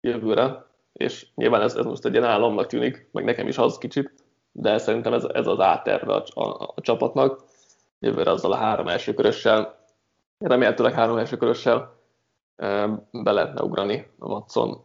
jövőre, 0.00 0.66
és 0.92 1.26
nyilván 1.34 1.62
ez, 1.62 1.74
ez 1.74 1.84
most 1.84 2.04
egy 2.04 2.12
ilyen 2.12 2.24
álomnak 2.24 2.66
tűnik, 2.66 3.08
meg 3.12 3.24
nekem 3.24 3.48
is 3.48 3.58
az 3.58 3.78
kicsit, 3.78 4.12
de 4.52 4.78
szerintem 4.78 5.12
ez, 5.12 5.24
ez 5.24 5.46
az 5.46 5.60
áterve 5.60 6.14
a, 6.14 6.24
a, 6.40 6.72
a 6.74 6.80
csapatnak. 6.80 7.44
Jövőre 8.00 8.30
azzal 8.30 8.52
a 8.52 8.56
három 8.56 8.88
első 8.88 9.14
körössel, 9.14 9.84
remélhetőleg 10.38 10.92
három 10.92 11.16
első 11.16 11.36
körössel 11.36 11.94
be 13.10 13.32
lehetne 13.32 13.62
ugrani 13.62 14.06
a 14.18 14.26
Watson 14.26 14.84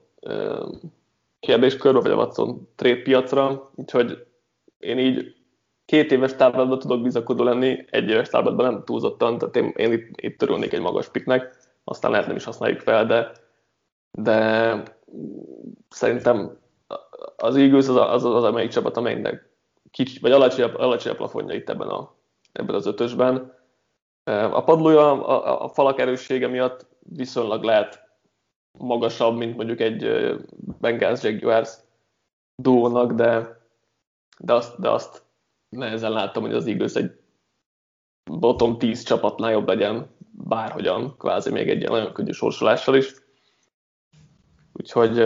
kérdéskörbe, 1.39 1.99
vagy 1.99 2.11
a 2.11 2.15
Watson 2.15 2.69
trade 2.75 3.01
piacra, 3.01 3.71
úgyhogy 3.75 4.27
én 4.79 4.97
így 4.97 5.35
két 5.85 6.11
éves 6.11 6.35
táblatban 6.35 6.79
tudok 6.79 7.01
bizakodó 7.01 7.43
lenni, 7.43 7.85
egy 7.89 8.09
éves 8.09 8.29
táblatban 8.29 8.71
nem 8.71 8.83
túlzottan, 8.83 9.38
tehát 9.38 9.55
én, 9.55 9.73
én 9.75 9.91
itt, 9.91 10.21
itt 10.21 10.38
törülnék 10.38 10.73
egy 10.73 10.81
magas 10.81 11.09
piknek, 11.09 11.55
aztán 11.83 12.11
lehet 12.11 12.27
nem 12.27 12.35
is 12.35 12.43
használjuk 12.43 12.79
fel, 12.79 13.05
de, 13.05 13.31
de 14.11 14.83
szerintem 15.89 16.57
az 17.38 17.55
Eagles 17.55 17.88
az 17.88 17.95
az, 17.95 18.25
az, 18.25 18.35
az 18.35 18.43
amelyik 18.43 18.69
csapat, 18.69 18.97
amelynek 18.97 19.49
kicsi, 19.91 20.19
vagy 20.19 20.31
alacsonyabb, 20.31 20.75
alacsonyabb 20.75 21.17
plafonja 21.17 21.55
itt 21.55 21.69
ebben, 21.69 21.88
a, 21.88 22.15
ebben 22.51 22.75
az 22.75 22.85
ötösben. 22.85 23.53
A 24.29 24.63
padlója 24.63 25.25
a, 25.25 25.63
a 25.63 25.67
falak 25.67 26.00
erőssége 26.00 26.48
miatt 26.48 26.86
viszonylag 27.00 27.63
lehet 27.63 28.07
magasabb, 28.77 29.38
mint 29.38 29.55
mondjuk 29.55 29.79
egy 29.79 30.07
Bengals 30.79 31.24
Jaguars 31.24 31.69
duónak, 32.55 33.12
de, 33.12 33.59
de, 34.39 34.53
azt, 34.53 34.79
de 34.79 34.89
azt 34.89 35.24
nehezen 35.69 36.12
láttam, 36.12 36.43
hogy 36.43 36.53
az 36.53 36.67
Eagles 36.67 36.93
egy 36.93 37.12
bottom 38.31 38.77
10 38.77 39.03
csapatnál 39.03 39.51
jobb 39.51 39.67
legyen 39.67 40.07
bárhogyan, 40.31 41.17
kvázi 41.17 41.51
még 41.51 41.69
egy 41.69 41.89
nagyon 41.89 42.13
könnyű 42.13 42.31
sorsolással 42.31 42.95
is. 42.95 43.13
Úgyhogy, 44.74 45.19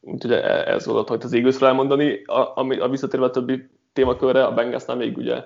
úgyhogy 0.00 0.32
e, 0.32 0.72
ez 0.72 0.86
volt, 0.86 1.08
hogy 1.08 1.22
az 1.22 1.32
Eaglesről 1.32 1.68
elmondani. 1.68 2.22
A, 2.24 2.40
a, 2.40 2.66
a 2.80 2.88
visszatérve 2.88 3.26
a 3.26 3.30
többi 3.30 3.68
témakörre, 3.92 4.44
a 4.44 4.54
Bengalsnál 4.54 4.96
még 4.96 5.16
ugye 5.16 5.44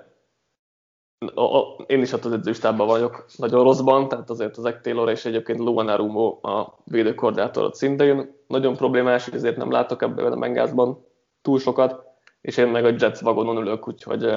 a, 1.27 1.83
én 1.87 2.01
is 2.01 2.13
ott 2.13 2.25
az 2.25 2.33
edzőstában 2.33 2.87
vagyok 2.87 3.25
nagyon 3.37 3.65
rosszban, 3.65 4.09
tehát 4.09 4.31
azért 4.31 4.57
az 4.57 4.75
Taylor 4.83 5.11
és 5.11 5.25
egyébként 5.25 5.59
Luan 5.59 5.89
Arumo 5.89 6.39
a 6.43 6.79
védőkoordinátorot 6.85 7.75
szintén 7.75 8.35
nagyon 8.47 8.77
problémás, 8.77 9.29
ezért 9.29 9.57
nem 9.57 9.71
látok 9.71 10.03
ebben 10.03 10.33
a 10.33 10.37
Bengázban 10.37 11.05
túl 11.43 11.59
sokat, 11.59 12.05
és 12.41 12.57
én 12.57 12.69
meg 12.69 12.85
a 12.85 12.95
Jets 12.99 13.21
vagonon 13.21 13.57
ülök, 13.57 13.89
úgyhogy, 13.89 14.37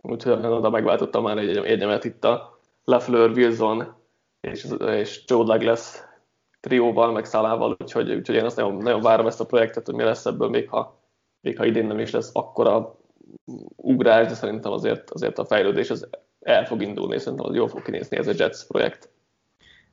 úgyhogy 0.00 0.46
oda 0.46 0.70
megváltottam 0.70 1.22
már 1.22 1.38
egy 1.38 1.56
egyemet 1.56 2.04
itt 2.04 2.24
a 2.24 2.58
Lefleur, 2.84 3.30
Wilson 3.30 3.94
és, 4.40 4.66
és 4.86 5.22
Joe 5.26 5.44
Douglas 5.44 6.02
trióval, 6.60 7.12
meg 7.12 7.24
Szalával, 7.24 7.76
úgyhogy, 7.80 8.12
úgyhogy 8.12 8.34
én 8.34 8.44
azt 8.44 8.56
nagyon, 8.56 8.76
nagyon 8.76 9.00
várom 9.00 9.26
ezt 9.26 9.40
a 9.40 9.46
projektet, 9.46 9.86
hogy 9.86 9.94
mi 9.94 10.02
lesz 10.02 10.26
ebből, 10.26 10.48
még 10.48 10.68
ha, 10.68 11.00
még 11.40 11.58
ha 11.58 11.64
idén 11.64 11.86
nem 11.86 11.98
is 11.98 12.10
lesz 12.10 12.30
akkora 12.32 12.96
ugrás, 13.76 14.26
de 14.26 14.34
szerintem 14.34 14.72
azért, 14.72 15.10
azért 15.10 15.38
a 15.38 15.44
fejlődés 15.44 15.90
az 15.90 16.08
el 16.40 16.66
fog 16.66 16.82
indulni, 16.82 17.14
és 17.14 17.22
szerintem 17.22 17.46
az 17.46 17.54
jól 17.54 17.68
fog 17.68 17.82
kinézni 17.82 18.16
ez 18.16 18.26
a 18.26 18.32
Jets 18.36 18.66
projekt. 18.66 19.08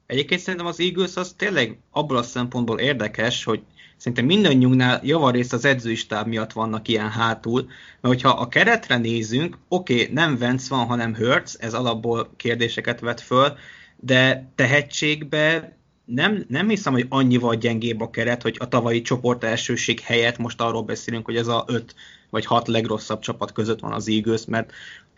Egyébként 0.05 0.41
szerintem 0.41 0.67
az 0.67 0.79
Eagles 0.79 1.15
az 1.15 1.33
tényleg 1.37 1.79
abból 1.91 2.17
a 2.17 2.23
szempontból 2.23 2.79
érdekes, 2.79 3.43
hogy 3.43 3.61
szerintem 3.97 4.25
mindannyiunknál 4.25 4.99
javarészt 5.03 5.53
az 5.53 5.65
edzőistáb 5.65 6.27
miatt 6.27 6.51
vannak 6.51 6.87
ilyen 6.87 7.09
hátul, 7.09 7.61
mert 8.01 8.13
hogyha 8.13 8.29
a 8.29 8.47
keretre 8.47 8.97
nézünk, 8.97 9.57
oké, 9.67 10.01
okay, 10.01 10.13
nem 10.13 10.37
Vance 10.37 10.75
van, 10.75 10.85
hanem 10.85 11.15
Hurts, 11.15 11.53
ez 11.59 11.73
alapból 11.73 12.33
kérdéseket 12.35 12.99
vet 12.99 13.21
föl, 13.21 13.57
de 13.95 14.51
tehetségbe 14.55 15.77
nem, 16.09 16.45
nem 16.47 16.69
hiszem, 16.69 16.93
hogy 16.93 17.05
annyival 17.09 17.55
gyengébb 17.55 18.01
a 18.01 18.09
keret, 18.09 18.41
hogy 18.41 18.55
a 18.59 18.67
tavalyi 18.67 19.01
csoport 19.01 19.43
elsőség 19.43 19.99
helyett 19.99 20.37
most 20.37 20.61
arról 20.61 20.83
beszélünk, 20.83 21.25
hogy 21.25 21.35
ez 21.35 21.47
a 21.47 21.63
öt 21.67 21.95
vagy 22.29 22.45
hat 22.45 22.67
legrosszabb 22.67 23.19
csapat 23.19 23.51
között 23.51 23.79
van 23.79 23.91
az 23.91 24.07
Eagles, 24.07 24.45
mert 24.45 24.71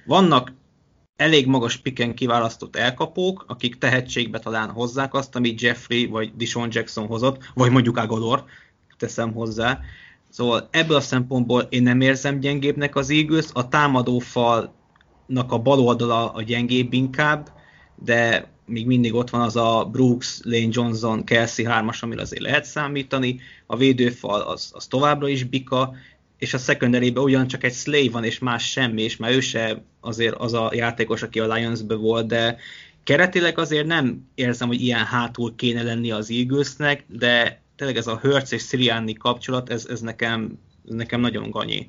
vannak 0.06 0.54
elég 1.16 1.48
magas 1.48 1.78
piken 1.78 2.16
kiválasztott 2.16 2.76
elkapók, 2.76 3.46
akik 3.48 3.78
tehetségbe 3.78 4.40
talán 4.40 4.70
hozzák 4.70 5.14
azt, 5.14 5.36
amit 5.36 5.62
Jeffrey 5.62 6.06
vagy 6.06 6.36
Dishon 6.36 6.68
Jackson 6.72 7.08
hozott, 7.08 7.52
vagy 7.54 7.72
mondjuk 7.72 7.98
Agador, 7.98 8.44
teszem 8.98 9.34
hozzá. 9.34 9.80
Szóval 10.30 10.68
ebből 10.72 10.96
a 10.96 11.02
szempontból 11.02 11.62
én 11.62 11.84
nem 11.84 12.02
érzem 12.02 12.40
gyengébbnek 12.40 12.96
az 12.96 13.10
Eagles, 13.10 13.46
a 13.54 13.68
támadó 13.68 14.20
falnak 14.20 14.72
a 15.48 15.58
bal 15.58 15.80
oldala 15.80 16.32
a 16.32 16.42
gyengébb 16.42 16.94
inkább, 16.94 17.50
de 17.96 18.52
még 18.72 18.86
mindig 18.86 19.14
ott 19.14 19.30
van 19.30 19.42
az 19.42 19.56
a 19.56 19.90
Brooks, 19.92 20.40
Lane 20.44 20.68
Johnson, 20.70 21.24
Kelsey 21.24 21.66
hármas, 21.66 22.04
amire 22.04 22.22
azért 22.22 22.42
lehet 22.42 22.66
számítani, 22.66 23.40
a 23.66 23.78
védőfal 23.78 24.42
az, 24.42 24.72
az 24.74 24.86
továbbra 24.86 25.28
is 25.28 25.44
bika, 25.44 25.94
és 26.38 26.54
a 26.54 26.58
secondary 26.58 27.14
ugyancsak 27.16 27.64
egy 27.64 27.74
Slay 27.74 28.10
van, 28.10 28.24
és 28.24 28.40
más 28.40 28.72
semmi, 28.72 29.02
és 29.02 29.18
már 29.18 29.32
ő 29.32 29.40
se 29.40 29.84
azért 30.00 30.36
az 30.36 30.54
a 30.54 30.72
játékos, 30.74 31.22
aki 31.22 31.40
a 31.40 31.54
lions 31.54 31.80
volt, 31.88 32.28
de 32.28 32.58
keretileg 33.04 33.58
azért 33.58 33.86
nem 33.86 34.28
érzem, 34.36 34.68
hogy 34.68 34.82
ilyen 34.82 35.06
hátul 35.06 35.56
kéne 35.56 35.84
lenni 35.84 36.12
az 36.12 36.32
Eaglesnek, 36.32 37.04
de 37.08 37.62
tényleg 37.76 37.98
ez 37.98 38.08
a 38.08 38.20
Hurts 38.22 38.52
és 38.52 38.64
Sirianni 38.64 39.14
kapcsolat, 39.14 39.70
ez, 39.70 39.86
ez 39.86 40.00
nekem, 40.00 40.60
nekem 40.84 41.20
nagyon 41.22 41.50
ganyi. 41.50 41.88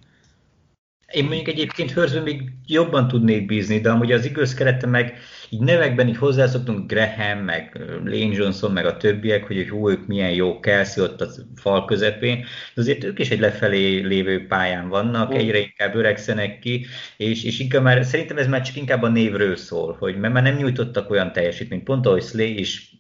Én 1.13 1.25
mondjuk 1.25 1.49
egyébként 1.49 1.91
Hörzön 1.91 2.23
még 2.23 2.43
jobban 2.67 3.09
tudnék 3.09 3.47
bízni, 3.47 3.81
de 3.81 3.91
amúgy 3.91 4.13
az 4.13 4.25
igaz 4.25 4.55
kerete 4.55 4.87
meg 4.87 5.19
így 5.51 5.61
nevekben 5.61 6.09
így 6.09 6.17
hozzászoktunk 6.17 6.91
Graham, 6.91 7.39
meg 7.39 7.81
Lane 8.05 8.35
Johnson, 8.35 8.73
meg 8.73 8.87
a 8.87 8.97
többiek, 8.97 9.47
hogy 9.47 9.69
hú, 9.69 9.91
ők 9.91 10.07
milyen 10.07 10.31
jó 10.31 10.61
Kelsey 10.61 11.05
ott 11.05 11.21
a 11.21 11.29
fal 11.57 11.85
közepén, 11.85 12.45
de 12.75 12.81
azért 12.81 13.05
ők 13.05 13.19
is 13.19 13.31
egy 13.31 13.41
lefelé 13.41 13.99
lévő 13.99 14.47
pályán 14.47 14.89
vannak, 14.89 15.35
mm. 15.35 15.37
egyre 15.37 15.59
inkább 15.59 15.95
öregszenek 15.95 16.59
ki, 16.59 16.87
és, 17.17 17.45
és 17.45 17.59
inkább 17.59 17.83
már, 17.83 18.05
szerintem 18.05 18.37
ez 18.37 18.47
már 18.47 18.63
csak 18.63 18.77
inkább 18.77 19.03
a 19.03 19.09
névről 19.09 19.57
szól, 19.57 19.97
hogy 19.99 20.17
mert 20.17 20.33
már 20.33 20.43
nem 20.43 20.57
nyújtottak 20.57 21.11
olyan 21.11 21.33
teljesítményt, 21.33 21.85
pont 21.85 22.07
ahogy 22.07 22.23
Slay 22.23 22.59
is 22.59 22.91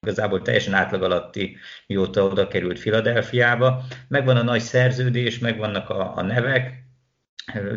igazából 0.00 0.42
teljesen 0.42 0.74
átlag 0.74 1.02
alatti, 1.02 1.56
mióta 1.86 2.24
oda 2.24 2.48
került 2.48 2.78
Filadelfiába. 2.78 3.82
Megvan 4.08 4.36
a 4.36 4.42
nagy 4.42 4.60
szerződés, 4.60 5.38
megvannak 5.38 5.90
a, 5.90 6.16
a 6.16 6.22
nevek, 6.22 6.87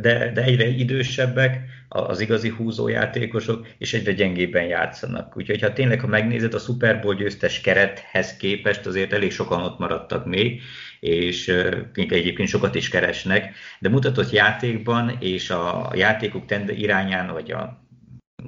de, 0.01 0.31
de 0.31 0.43
egyre 0.43 0.67
idősebbek 0.67 1.59
az 1.87 2.19
igazi 2.19 2.49
húzójátékosok, 2.49 3.67
és 3.77 3.93
egyre 3.93 4.11
gyengébben 4.11 4.63
játszanak. 4.63 5.37
Úgyhogy 5.37 5.61
ha 5.61 5.73
tényleg, 5.73 5.99
ha 5.99 6.07
megnézed 6.07 6.53
a 6.53 6.59
Super 6.59 7.01
Bowl 7.01 7.15
győztes 7.15 7.61
kerethez 7.61 8.37
képest, 8.37 8.85
azért 8.85 9.13
elég 9.13 9.31
sokan 9.31 9.61
ott 9.61 9.79
maradtak 9.79 10.25
még, 10.25 10.61
és 10.99 11.47
egyébként 11.93 12.49
sokat 12.49 12.75
is 12.75 12.89
keresnek, 12.89 13.55
de 13.79 13.89
mutatott 13.89 14.29
játékban 14.29 15.17
és 15.19 15.49
a 15.49 15.91
játékok 15.95 16.45
tende- 16.45 16.77
irányán, 16.77 17.33
vagy 17.33 17.51
a 17.51 17.85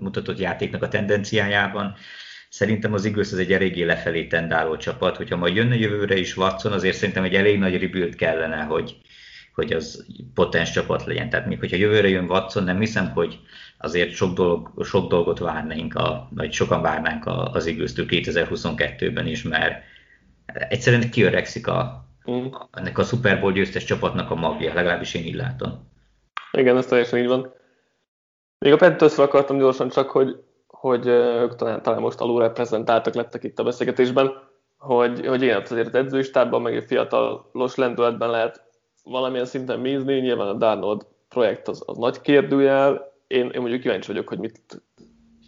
mutatott 0.01 0.39
játéknak 0.39 0.84
a 0.84 0.88
tendenciájában 0.88 1.96
szerintem 2.50 2.94
az 2.94 3.06
Eagles 3.06 3.32
az 3.32 3.38
egy 3.38 3.53
eléggé 3.53 3.84
lefelé 3.84 4.27
tendáló 4.27 4.77
csapat, 4.77 5.18
hogyha 5.18 5.38
majd 5.38 5.56
jönne 5.56 5.75
jövőre 5.75 6.18
is 6.18 6.38
Watson, 6.38 6.72
azért 6.72 6.96
szerintem 6.96 7.24
egy 7.24 7.36
elég 7.36 7.60
nagy 7.60 7.82
rebuild 7.82 8.15
kellene, 8.15 8.62
hogy, 8.62 8.98
hogy 9.53 9.72
az 9.72 10.05
potens 10.33 10.72
csapat 10.72 11.05
legyen. 11.05 11.29
Tehát 11.29 11.48
még 11.48 11.60
hogyha 11.60 11.77
jövőre 11.77 12.07
jön 12.07 12.29
Watson, 12.29 12.63
nem 12.63 12.79
hiszem, 12.79 13.12
hogy 13.12 13.39
azért 13.77 14.12
sok, 14.12 14.33
dolog, 14.33 14.83
sok 14.83 15.10
dolgot 15.10 15.39
várnánk, 15.39 15.95
a, 15.95 16.29
vagy 16.36 16.51
sokan 16.51 16.81
várnánk 16.81 17.25
az 17.25 17.67
eagles 17.67 17.91
2022-ben 17.95 19.27
is, 19.27 19.43
mert 19.43 19.83
egyszerűen 20.45 21.10
kiöregszik 21.10 21.67
a, 21.67 22.05
mm. 22.31 22.45
ennek 22.72 22.98
a 22.98 23.03
Super 23.03 23.39
Bowl 23.39 23.51
győztes 23.51 23.83
csapatnak 23.83 24.31
a 24.31 24.36
magja, 24.36 24.74
legalábbis 24.74 25.13
én 25.13 25.25
így 25.25 25.36
látom. 25.36 25.91
Igen, 26.51 26.77
ez 26.77 26.86
teljesen 26.86 27.19
így 27.19 27.27
van. 27.27 27.53
Még 28.57 28.74
a 28.74 28.77
panthers 28.77 29.17
akartam 29.17 29.57
gyorsan 29.57 29.89
csak, 29.89 30.10
hogy, 30.10 30.43
hogy 30.67 31.07
ők 31.07 31.55
talán, 31.55 31.81
talán 31.81 32.01
most 32.01 32.19
alul 32.19 32.39
reprezentáltak 32.39 33.13
lettek 33.13 33.43
itt 33.43 33.60
a 33.60 33.63
beszélgetésben, 33.63 34.31
hogy, 34.77 35.27
hogy 35.27 35.41
igen, 35.41 35.62
azért 35.62 35.95
az 35.95 36.62
meg 36.62 36.75
egy 36.75 36.86
fiatalos 36.88 37.75
lendületben 37.75 38.29
lehet 38.29 38.72
valamilyen 39.03 39.45
szinten 39.45 39.81
bízni, 39.81 40.19
nyilván 40.19 40.48
a 40.48 40.53
Darnold 40.53 41.05
projekt 41.29 41.67
az, 41.67 41.83
az 41.86 41.98
nagy 41.98 42.22
kérdőjel, 42.22 43.12
én, 43.27 43.50
én 43.50 43.62
mondjuk 43.62 43.81
kíváncsi 43.81 44.12
vagyok, 44.12 44.27
hogy 44.27 44.39
mit 44.39 44.83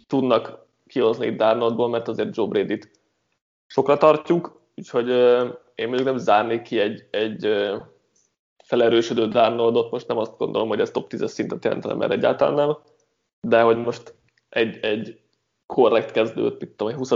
tudnak 0.06 0.66
kihozni 0.86 1.26
itt 1.26 1.36
Darnoldból, 1.36 1.88
mert 1.88 2.08
azért 2.08 2.36
Joe 2.36 2.46
Brady-t 2.46 2.90
sokra 3.66 3.96
tartjuk, 3.96 4.60
úgyhogy 4.74 5.08
én 5.74 5.88
mondjuk 5.88 6.04
nem 6.04 6.16
zárnék 6.16 6.62
ki 6.62 6.78
egy, 6.78 7.06
egy 7.10 7.48
felerősödő 8.64 9.28
Darnoldot, 9.28 9.90
most 9.90 10.08
nem 10.08 10.18
azt 10.18 10.38
gondolom, 10.38 10.68
hogy 10.68 10.80
ez 10.80 10.90
top 10.90 11.12
10-es 11.12 11.26
szintet 11.26 11.64
jelentene, 11.64 11.94
mert 11.94 12.12
egyáltalán 12.12 12.54
nem, 12.54 12.76
de 13.40 13.60
hogy 13.60 13.76
most 13.76 14.14
egy, 14.48 14.78
egy 14.82 15.20
korrekt 15.66 16.10
kezdőt, 16.10 16.60
mit 16.60 16.70
tudom, 16.70 16.92
egy 16.92 16.98
20. 16.98 17.12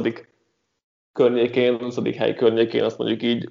környékén, 1.12 1.78
20. 1.78 2.16
hely 2.16 2.34
környékén, 2.34 2.84
azt 2.84 2.98
mondjuk 2.98 3.22
így 3.22 3.48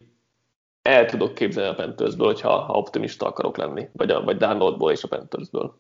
el 0.89 1.05
tudok 1.05 1.34
képzelni 1.34 1.69
a 1.69 1.75
Panthersből, 1.75 2.27
hogyha 2.27 2.60
ha 2.60 2.74
optimista 2.74 3.25
akarok 3.25 3.58
lenni, 3.58 3.89
vagy, 3.93 4.12
a, 4.12 4.24
vagy 4.24 4.38
Darnoldból 4.38 4.91
és 4.91 5.03
a 5.03 5.08
Panthersből. 5.08 5.79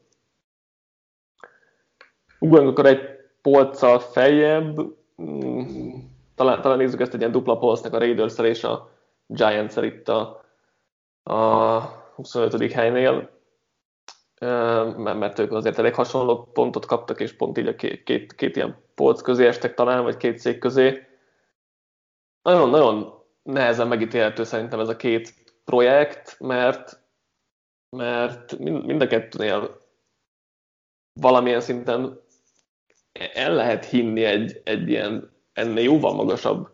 Ugrunk 2.39 2.69
akkor 2.69 2.85
egy 2.85 3.01
polccal 3.41 3.99
feljebb, 3.99 4.79
mm, 5.21 5.89
talán, 6.35 6.61
talán 6.61 6.77
nézzük 6.77 7.01
ezt 7.01 7.13
egy 7.13 7.19
ilyen 7.19 7.31
dupla 7.31 7.57
polcnak 7.57 7.93
a 7.93 7.99
raiders 7.99 8.37
és 8.37 8.63
a 8.63 8.91
giants 9.27 9.75
itt 9.75 10.09
a, 10.09 10.43
a 11.23 11.79
25. 12.15 12.71
helynél, 12.71 13.29
mert 14.97 15.39
ők 15.39 15.51
azért 15.51 15.77
elég 15.77 15.93
hasonló 15.93 16.49
pontot 16.53 16.85
kaptak, 16.85 17.19
és 17.19 17.33
pont 17.33 17.57
így 17.57 17.67
a 17.67 17.75
két, 17.75 18.03
két, 18.03 18.35
két 18.35 18.55
ilyen 18.55 18.77
polc 18.95 19.21
közé 19.21 19.47
estek 19.47 19.73
talán, 19.73 20.03
vagy 20.03 20.17
két 20.17 20.37
szék 20.37 20.59
közé. 20.59 21.07
Nagyon-nagyon 22.41 23.18
nehezen 23.43 23.87
megítélhető 23.87 24.43
szerintem 24.43 24.79
ez 24.79 24.87
a 24.87 24.95
két 24.95 25.33
projekt, 25.65 26.39
mert, 26.39 27.01
mert 27.89 28.57
mind 28.59 29.01
a 29.01 29.07
kettőnél 29.07 29.81
valamilyen 31.13 31.61
szinten 31.61 32.21
el 33.33 33.53
lehet 33.53 33.85
hinni 33.85 34.23
egy, 34.23 34.61
egy 34.63 34.89
ilyen 34.89 35.31
ennél 35.53 35.83
jóval 35.83 36.13
magasabb 36.13 36.69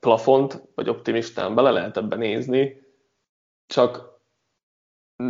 plafont, 0.00 0.62
vagy 0.74 0.88
optimistán 0.88 1.54
bele 1.54 1.70
lehet 1.70 1.96
ebben 1.96 2.18
nézni, 2.18 2.82
csak 3.66 4.20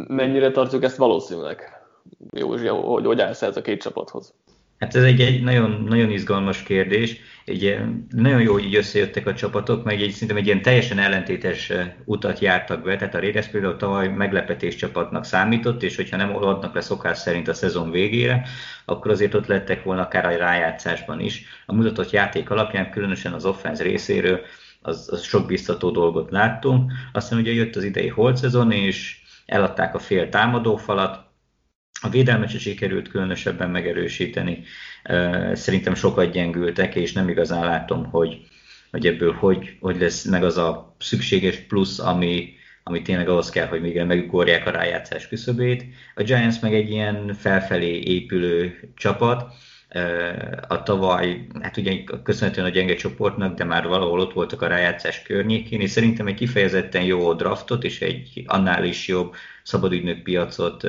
mennyire 0.06 0.50
tartjuk 0.50 0.82
ezt 0.82 0.96
valószínűleg? 0.96 1.82
Józsi, 2.30 2.66
hogy 2.66 3.04
hogy 3.04 3.20
állsz 3.20 3.42
ez 3.42 3.56
a 3.56 3.62
két 3.62 3.82
csapathoz? 3.82 4.34
Hát 4.82 4.94
ez 4.94 5.02
egy, 5.02 5.20
egy 5.20 5.42
nagyon, 5.42 5.84
nagyon 5.88 6.10
izgalmas 6.10 6.62
kérdés. 6.62 7.16
Egy, 7.44 7.78
nagyon 8.10 8.40
jó, 8.40 8.52
hogy 8.52 8.64
így 8.64 8.74
összejöttek 8.74 9.26
a 9.26 9.34
csapatok, 9.34 9.84
meg 9.84 10.00
egy, 10.00 10.10
szerintem 10.10 10.36
egy 10.36 10.46
ilyen 10.46 10.62
teljesen 10.62 10.98
ellentétes 10.98 11.72
utat 12.04 12.38
jártak 12.38 12.82
be. 12.82 12.96
Tehát 12.96 13.14
a 13.14 13.20
Raiders 13.20 13.46
például 13.46 13.76
tavaly 13.76 14.08
meglepetés 14.08 14.74
csapatnak 14.74 15.24
számított, 15.24 15.82
és 15.82 15.96
hogyha 15.96 16.16
nem 16.16 16.36
adnak 16.36 16.74
le 16.74 16.80
szokás 16.80 17.18
szerint 17.18 17.48
a 17.48 17.54
szezon 17.54 17.90
végére, 17.90 18.46
akkor 18.84 19.10
azért 19.10 19.34
ott 19.34 19.46
lettek 19.46 19.82
volna 19.82 20.02
akár 20.02 20.26
a 20.26 20.36
rájátszásban 20.36 21.20
is. 21.20 21.44
A 21.66 21.74
mutatott 21.74 22.10
játék 22.10 22.50
alapján, 22.50 22.90
különösen 22.90 23.32
az 23.32 23.44
offense 23.44 23.82
részéről, 23.82 24.40
az, 24.80 25.08
az 25.12 25.22
sok 25.22 25.46
biztató 25.46 25.90
dolgot 25.90 26.30
láttunk. 26.30 26.92
Aztán 27.12 27.38
ugye 27.38 27.52
jött 27.52 27.76
az 27.76 27.84
idei 27.84 28.08
holt 28.08 28.36
szezon, 28.36 28.72
és 28.72 29.20
eladták 29.46 29.94
a 29.94 29.98
fél 29.98 30.28
támadófalat, 30.28 31.30
a 32.02 32.08
védelmet 32.08 32.50
se 32.50 32.58
sikerült 32.58 33.08
különösebben 33.08 33.70
megerősíteni. 33.70 34.64
Szerintem 35.52 35.94
sokat 35.94 36.32
gyengültek, 36.32 36.94
és 36.94 37.12
nem 37.12 37.28
igazán 37.28 37.64
látom, 37.64 38.04
hogy, 38.04 38.40
hogy 38.90 39.06
ebből 39.06 39.32
hogy, 39.32 39.76
hogy 39.80 40.00
lesz 40.00 40.24
meg 40.24 40.44
az 40.44 40.56
a 40.56 40.96
szükséges 40.98 41.56
plusz, 41.56 41.98
ami, 41.98 42.54
ami 42.82 43.02
tényleg 43.02 43.28
ahhoz 43.28 43.50
kell, 43.50 43.66
hogy 43.66 43.80
még 43.80 44.02
megugorják 44.02 44.66
a 44.66 44.70
rájátszás 44.70 45.28
küszöbét. 45.28 45.84
A 46.14 46.22
Giants 46.22 46.60
meg 46.60 46.74
egy 46.74 46.90
ilyen 46.90 47.34
felfelé 47.34 48.00
épülő 48.00 48.80
csapat, 48.96 49.52
a 50.68 50.82
tavaly, 50.82 51.46
hát 51.60 51.76
ugye 51.76 52.04
köszönhetően 52.22 52.66
a 52.66 52.70
gyenge 52.70 52.94
csoportnak, 52.94 53.56
de 53.56 53.64
már 53.64 53.86
valahol 53.86 54.20
ott 54.20 54.32
voltak 54.32 54.62
a 54.62 54.66
rájátszás 54.66 55.22
környékén, 55.22 55.80
és 55.80 55.90
szerintem 55.90 56.26
egy 56.26 56.34
kifejezetten 56.34 57.02
jó 57.02 57.32
draftot 57.32 57.84
és 57.84 58.00
egy 58.00 58.42
annál 58.46 58.84
is 58.84 59.08
jobb 59.08 59.34
szabadügynök 59.62 60.22
piacot 60.22 60.86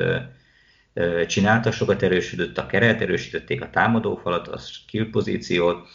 csináltak, 1.26 1.72
sokat 1.72 2.02
erősödött 2.02 2.58
a 2.58 2.66
keret, 2.66 3.00
erősítették 3.00 3.62
a 3.62 3.70
támadófalat, 3.70 4.48
a 4.48 4.58
skill 4.58 5.10
pozíciót, 5.10 5.88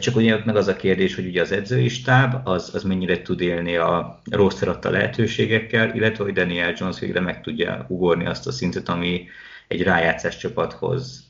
csak 0.00 0.16
ugye 0.16 0.34
ott 0.34 0.44
meg 0.44 0.56
az 0.56 0.68
a 0.68 0.76
kérdés, 0.76 1.14
hogy 1.14 1.26
ugye 1.26 1.40
az 1.40 1.52
edzői 1.52 1.88
stáb 1.88 2.48
az, 2.48 2.74
az 2.74 2.82
mennyire 2.82 3.22
tud 3.22 3.40
élni 3.40 3.76
a 3.76 4.20
roster 4.30 4.68
adta 4.68 4.90
lehetőségekkel, 4.90 5.94
illetve 5.94 6.24
hogy 6.24 6.32
Daniel 6.32 6.74
Jones 6.76 6.98
végre 6.98 7.20
meg 7.20 7.40
tudja 7.40 7.86
ugorni 7.88 8.26
azt 8.26 8.46
a 8.46 8.52
szintet, 8.52 8.88
ami 8.88 9.28
egy 9.68 9.82
rájátszás 9.82 10.36
csapathoz 10.36 11.24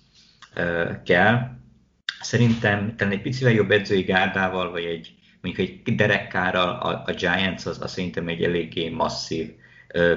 kell. 1.05 1.39
Szerintem 2.21 2.97
talán 2.97 3.13
egy 3.13 3.23
picivel 3.23 3.53
jobb 3.53 3.71
edzői 3.71 4.03
gárdával, 4.03 4.71
vagy 4.71 4.85
egy 4.85 5.15
mondjuk 5.41 5.69
egy 5.69 5.95
derekkárral 5.95 6.69
a, 6.69 7.03
a 7.07 7.13
Giants 7.13 7.67
az, 7.67 7.81
az 7.81 7.91
szerintem 7.91 8.29
egy 8.29 8.43
eléggé 8.43 8.89
masszív 8.89 9.51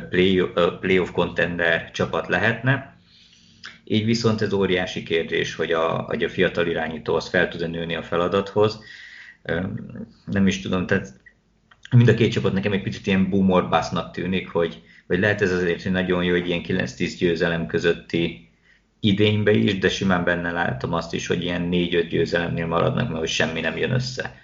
play, 0.10 0.44
playoff 0.80 1.12
contender 1.12 1.92
csapat 1.92 2.28
lehetne. 2.28 2.98
Így 3.84 4.06
viszont 4.06 4.42
ez 4.42 4.54
óriási 4.54 5.04
kérdés, 5.04 5.56
hogy 5.56 5.72
a, 5.72 6.02
hogy 6.02 6.24
a 6.24 6.30
fiatal 6.30 6.68
irányító 6.68 7.16
az 7.16 7.30
fel 7.30 7.48
tud 7.48 7.70
nőni 7.70 7.96
a 7.96 8.04
feladathoz. 8.04 8.80
Nem 10.26 10.48
is 10.48 10.62
tudom, 10.62 10.86
tehát 10.86 11.14
mind 11.92 12.08
a 12.08 12.14
két 12.14 12.32
csapat 12.32 12.54
nekem 12.54 12.72
egy 12.72 12.82
picit 12.82 13.08
ilyen 13.08 13.30
boom 13.30 13.70
tűnik, 14.12 14.50
hogy, 14.50 14.82
hogy 15.08 15.20
lehet 15.20 15.42
ez 15.42 15.52
azért 15.52 15.84
hogy 15.84 15.92
nagyon 15.92 16.24
jó, 16.24 16.32
hogy 16.32 16.48
ilyen 16.48 16.64
9-10 16.64 17.16
győzelem 17.18 17.68
közötti 17.68 18.50
idénybe 19.00 19.52
is, 19.52 19.78
de 19.78 19.90
simán 19.90 20.24
benne 20.24 20.52
látom 20.52 20.94
azt 20.94 21.14
is, 21.14 21.28
hogy 21.28 21.44
ilyen 21.44 21.70
4-5 21.72 22.08
győzelemnél 22.10 22.66
maradnak, 22.66 23.08
mert 23.08 23.20
hogy 23.20 23.30
semmi 23.30 23.60
nem 23.60 23.78
jön 23.78 23.92
össze. 23.92 24.42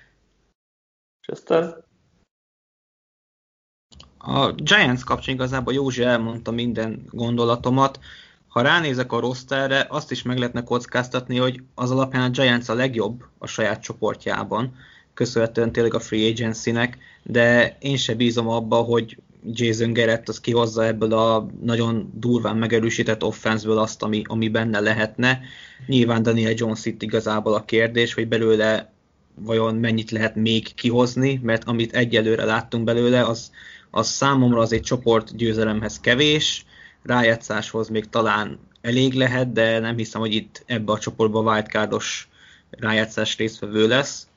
Chester? 1.21 1.89
A 4.23 4.51
Giants 4.51 5.03
kapcsán 5.03 5.35
igazából 5.35 5.73
Józsi 5.73 6.03
elmondta 6.03 6.51
minden 6.51 7.05
gondolatomat. 7.09 7.99
Ha 8.47 8.61
ránézek 8.61 9.11
a 9.11 9.19
rosterre, 9.19 9.85
azt 9.89 10.11
is 10.11 10.21
meg 10.21 10.37
lehetne 10.37 10.63
kockáztatni, 10.63 11.37
hogy 11.37 11.61
az 11.75 11.91
alapján 11.91 12.23
a 12.23 12.29
Giants 12.29 12.69
a 12.69 12.73
legjobb 12.73 13.23
a 13.37 13.47
saját 13.47 13.81
csoportjában, 13.81 14.75
köszönhetően 15.13 15.71
tényleg 15.71 15.93
a 15.93 15.99
free 15.99 16.29
agency-nek, 16.29 16.97
de 17.23 17.77
én 17.79 17.97
se 17.97 18.15
bízom 18.15 18.47
abba, 18.47 18.75
hogy 18.75 19.17
Jason 19.45 19.93
Garrett 19.93 20.29
az 20.29 20.39
kihozza 20.39 20.85
ebből 20.85 21.13
a 21.13 21.47
nagyon 21.63 22.11
durván 22.15 22.57
megerősített 22.57 23.23
offenszből 23.23 23.77
azt, 23.77 24.03
ami, 24.03 24.21
ami 24.25 24.49
benne 24.49 24.79
lehetne. 24.79 25.41
Nyilván 25.87 26.23
Daniel 26.23 26.53
Jones 26.55 26.85
itt 26.85 27.01
igazából 27.01 27.53
a 27.53 27.65
kérdés, 27.65 28.13
hogy 28.13 28.27
belőle 28.27 28.91
vajon 29.35 29.75
mennyit 29.75 30.11
lehet 30.11 30.35
még 30.35 30.75
kihozni, 30.75 31.39
mert 31.43 31.63
amit 31.63 31.93
egyelőre 31.93 32.45
láttunk 32.45 32.83
belőle, 32.83 33.25
az, 33.25 33.51
az 33.91 34.07
számomra 34.07 34.59
az 34.59 34.73
egy 34.73 34.81
csoport 34.81 35.35
győzelemhez 35.35 35.99
kevés, 35.99 36.65
rájátszáshoz 37.03 37.89
még 37.89 38.09
talán 38.09 38.59
elég 38.81 39.13
lehet, 39.13 39.51
de 39.51 39.79
nem 39.79 39.97
hiszem, 39.97 40.21
hogy 40.21 40.33
itt 40.33 40.63
ebbe 40.65 40.91
a 40.91 40.99
csoportba 40.99 41.41
wildcardos 41.41 42.29
rájátszás 42.69 43.37
résztvevő 43.37 43.87
lesz. 43.87 44.27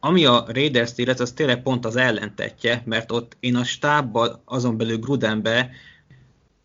Ami 0.00 0.24
a 0.24 0.44
Raiders-t 0.48 0.98
illet, 0.98 1.20
az 1.20 1.32
tényleg 1.32 1.62
pont 1.62 1.84
az 1.84 1.96
ellentetje, 1.96 2.82
mert 2.84 3.12
ott 3.12 3.36
én 3.40 3.56
a 3.56 3.64
stábban, 3.64 4.40
azon 4.44 4.76
belül 4.76 4.98
Grudenbe, 4.98 5.70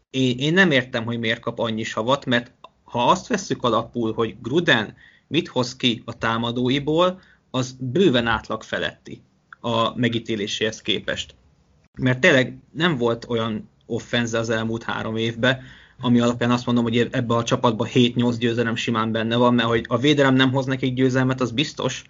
én, 0.10 0.38
én 0.38 0.54
nem 0.54 0.72
értem, 0.72 1.06
hogy 1.06 1.20
miért 1.20 1.40
kap 1.40 1.60
annyi 1.60 1.84
savat, 1.84 2.26
mert 2.26 2.52
ha 2.84 3.10
azt 3.10 3.28
vesszük 3.28 3.64
alapul, 3.64 4.14
hogy 4.14 4.36
Gruden 4.42 4.96
mit 5.28 5.48
hoz 5.48 5.76
ki 5.76 6.02
a 6.06 6.18
támadóiból, 6.18 7.22
az 7.52 7.76
bőven 7.80 8.28
átlag 8.28 8.64
feletti 8.64 9.22
a 9.60 9.98
megítéléséhez 9.98 10.82
képest. 10.82 11.36
Mert 11.98 12.20
tényleg 12.20 12.58
nem 12.72 12.98
volt 12.98 13.26
olyan 13.30 13.70
offenze 13.86 14.40
az 14.40 14.50
elmúlt 14.50 14.84
három 14.84 15.16
évben, 15.16 15.60
ami 16.02 16.20
alapján 16.20 16.52
azt 16.52 16.66
mondom, 16.66 16.84
hogy 16.84 17.08
ebbe 17.12 17.36
a 17.36 17.44
csapatban 17.44 17.88
7-8 17.94 18.36
győzelem 18.40 18.76
simán 18.76 19.12
benne 19.12 19.36
van, 19.36 19.54
mert 19.54 19.68
hogy 19.68 19.86
a 19.88 19.98
védelem 19.98 20.36
nem 20.36 20.52
hoz 20.52 20.66
nekik 20.66 20.94
győzelmet, 20.94 21.42
az 21.42 21.52
biztos. 21.52 22.04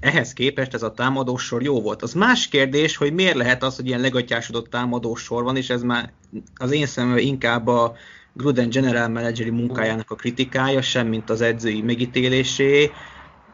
Ehhez 0.00 0.32
képest 0.32 0.74
ez 0.74 0.82
a 0.82 0.92
támadósor 0.92 1.62
jó 1.62 1.80
volt. 1.80 2.02
Az 2.02 2.12
más 2.12 2.48
kérdés, 2.48 2.96
hogy 2.96 3.12
miért 3.12 3.34
lehet 3.34 3.62
az, 3.62 3.76
hogy 3.76 3.86
ilyen 3.86 4.00
legatyásodott 4.00 4.70
támadósor 4.70 5.42
van, 5.42 5.56
és 5.56 5.70
ez 5.70 5.82
már 5.82 6.12
az 6.54 6.70
én 6.70 6.86
szememben 6.86 7.24
inkább 7.24 7.66
a 7.66 7.96
Gruden 8.32 8.70
general 8.70 9.08
manageri 9.08 9.50
munkájának 9.50 10.10
a 10.10 10.14
kritikája, 10.14 10.82
sem 10.82 11.06
mint 11.06 11.30
az 11.30 11.40
edzői 11.40 11.82
megítélésé, 11.82 12.90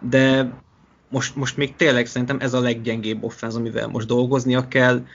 de 0.00 0.52
most, 1.09 1.37
most 1.37 1.56
még 1.56 1.76
tényleg 1.76 2.06
szerintem 2.06 2.38
ez 2.40 2.54
a 2.54 2.61
leggyengébb 2.61 3.24
offenz, 3.24 3.56
amivel 3.56 3.87
most 3.88 4.06
dolgoznia 4.06 4.68
kell 4.68 5.06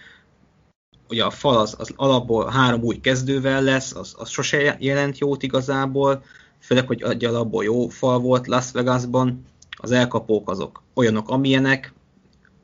ugye 1.12 1.24
a 1.24 1.30
fal 1.30 1.58
az, 1.58 1.76
az 1.80 1.94
alapból 1.96 2.50
három 2.50 2.82
új 2.82 3.00
kezdővel 3.00 3.62
lesz, 3.62 3.96
az, 3.96 4.16
az 4.18 4.30
sose 4.30 4.78
jelent 4.80 5.18
jót 5.18 5.44
igazából, 5.44 6.24
főleg, 6.60 6.88
hogy 6.88 7.02
egy 7.02 7.26
alapból 7.26 7.64
jó 7.64 7.88
fal 7.88 8.20
volt 8.20 8.48
Las 8.48 8.72
Vegasban, 8.72 9.46
az 9.82 9.92
elkapók 9.92 10.50
azok 10.50 10.84
olyanok, 10.94 11.30
amilyenek, 11.30 11.94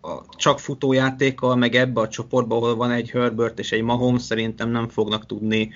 a 0.01 0.35
csak 0.35 0.59
futójátékkal, 0.59 1.55
meg 1.55 1.75
ebbe 1.75 2.01
a 2.01 2.07
csoportban, 2.07 2.57
ahol 2.57 2.75
van 2.75 2.91
egy 2.91 3.09
Herbert 3.09 3.59
és 3.59 3.71
egy 3.71 3.81
Mahomes, 3.81 4.21
szerintem 4.21 4.69
nem 4.69 4.87
fognak 4.87 5.25
tudni 5.25 5.69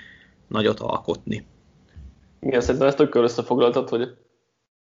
nagyot 0.47 0.79
alkotni. 0.79 1.45
Igen, 2.39 2.62
szerintem 2.62 2.88
ezt 2.88 2.97
tökör 2.97 3.23
összefoglaltad, 3.23 3.89
hogy, 3.89 4.15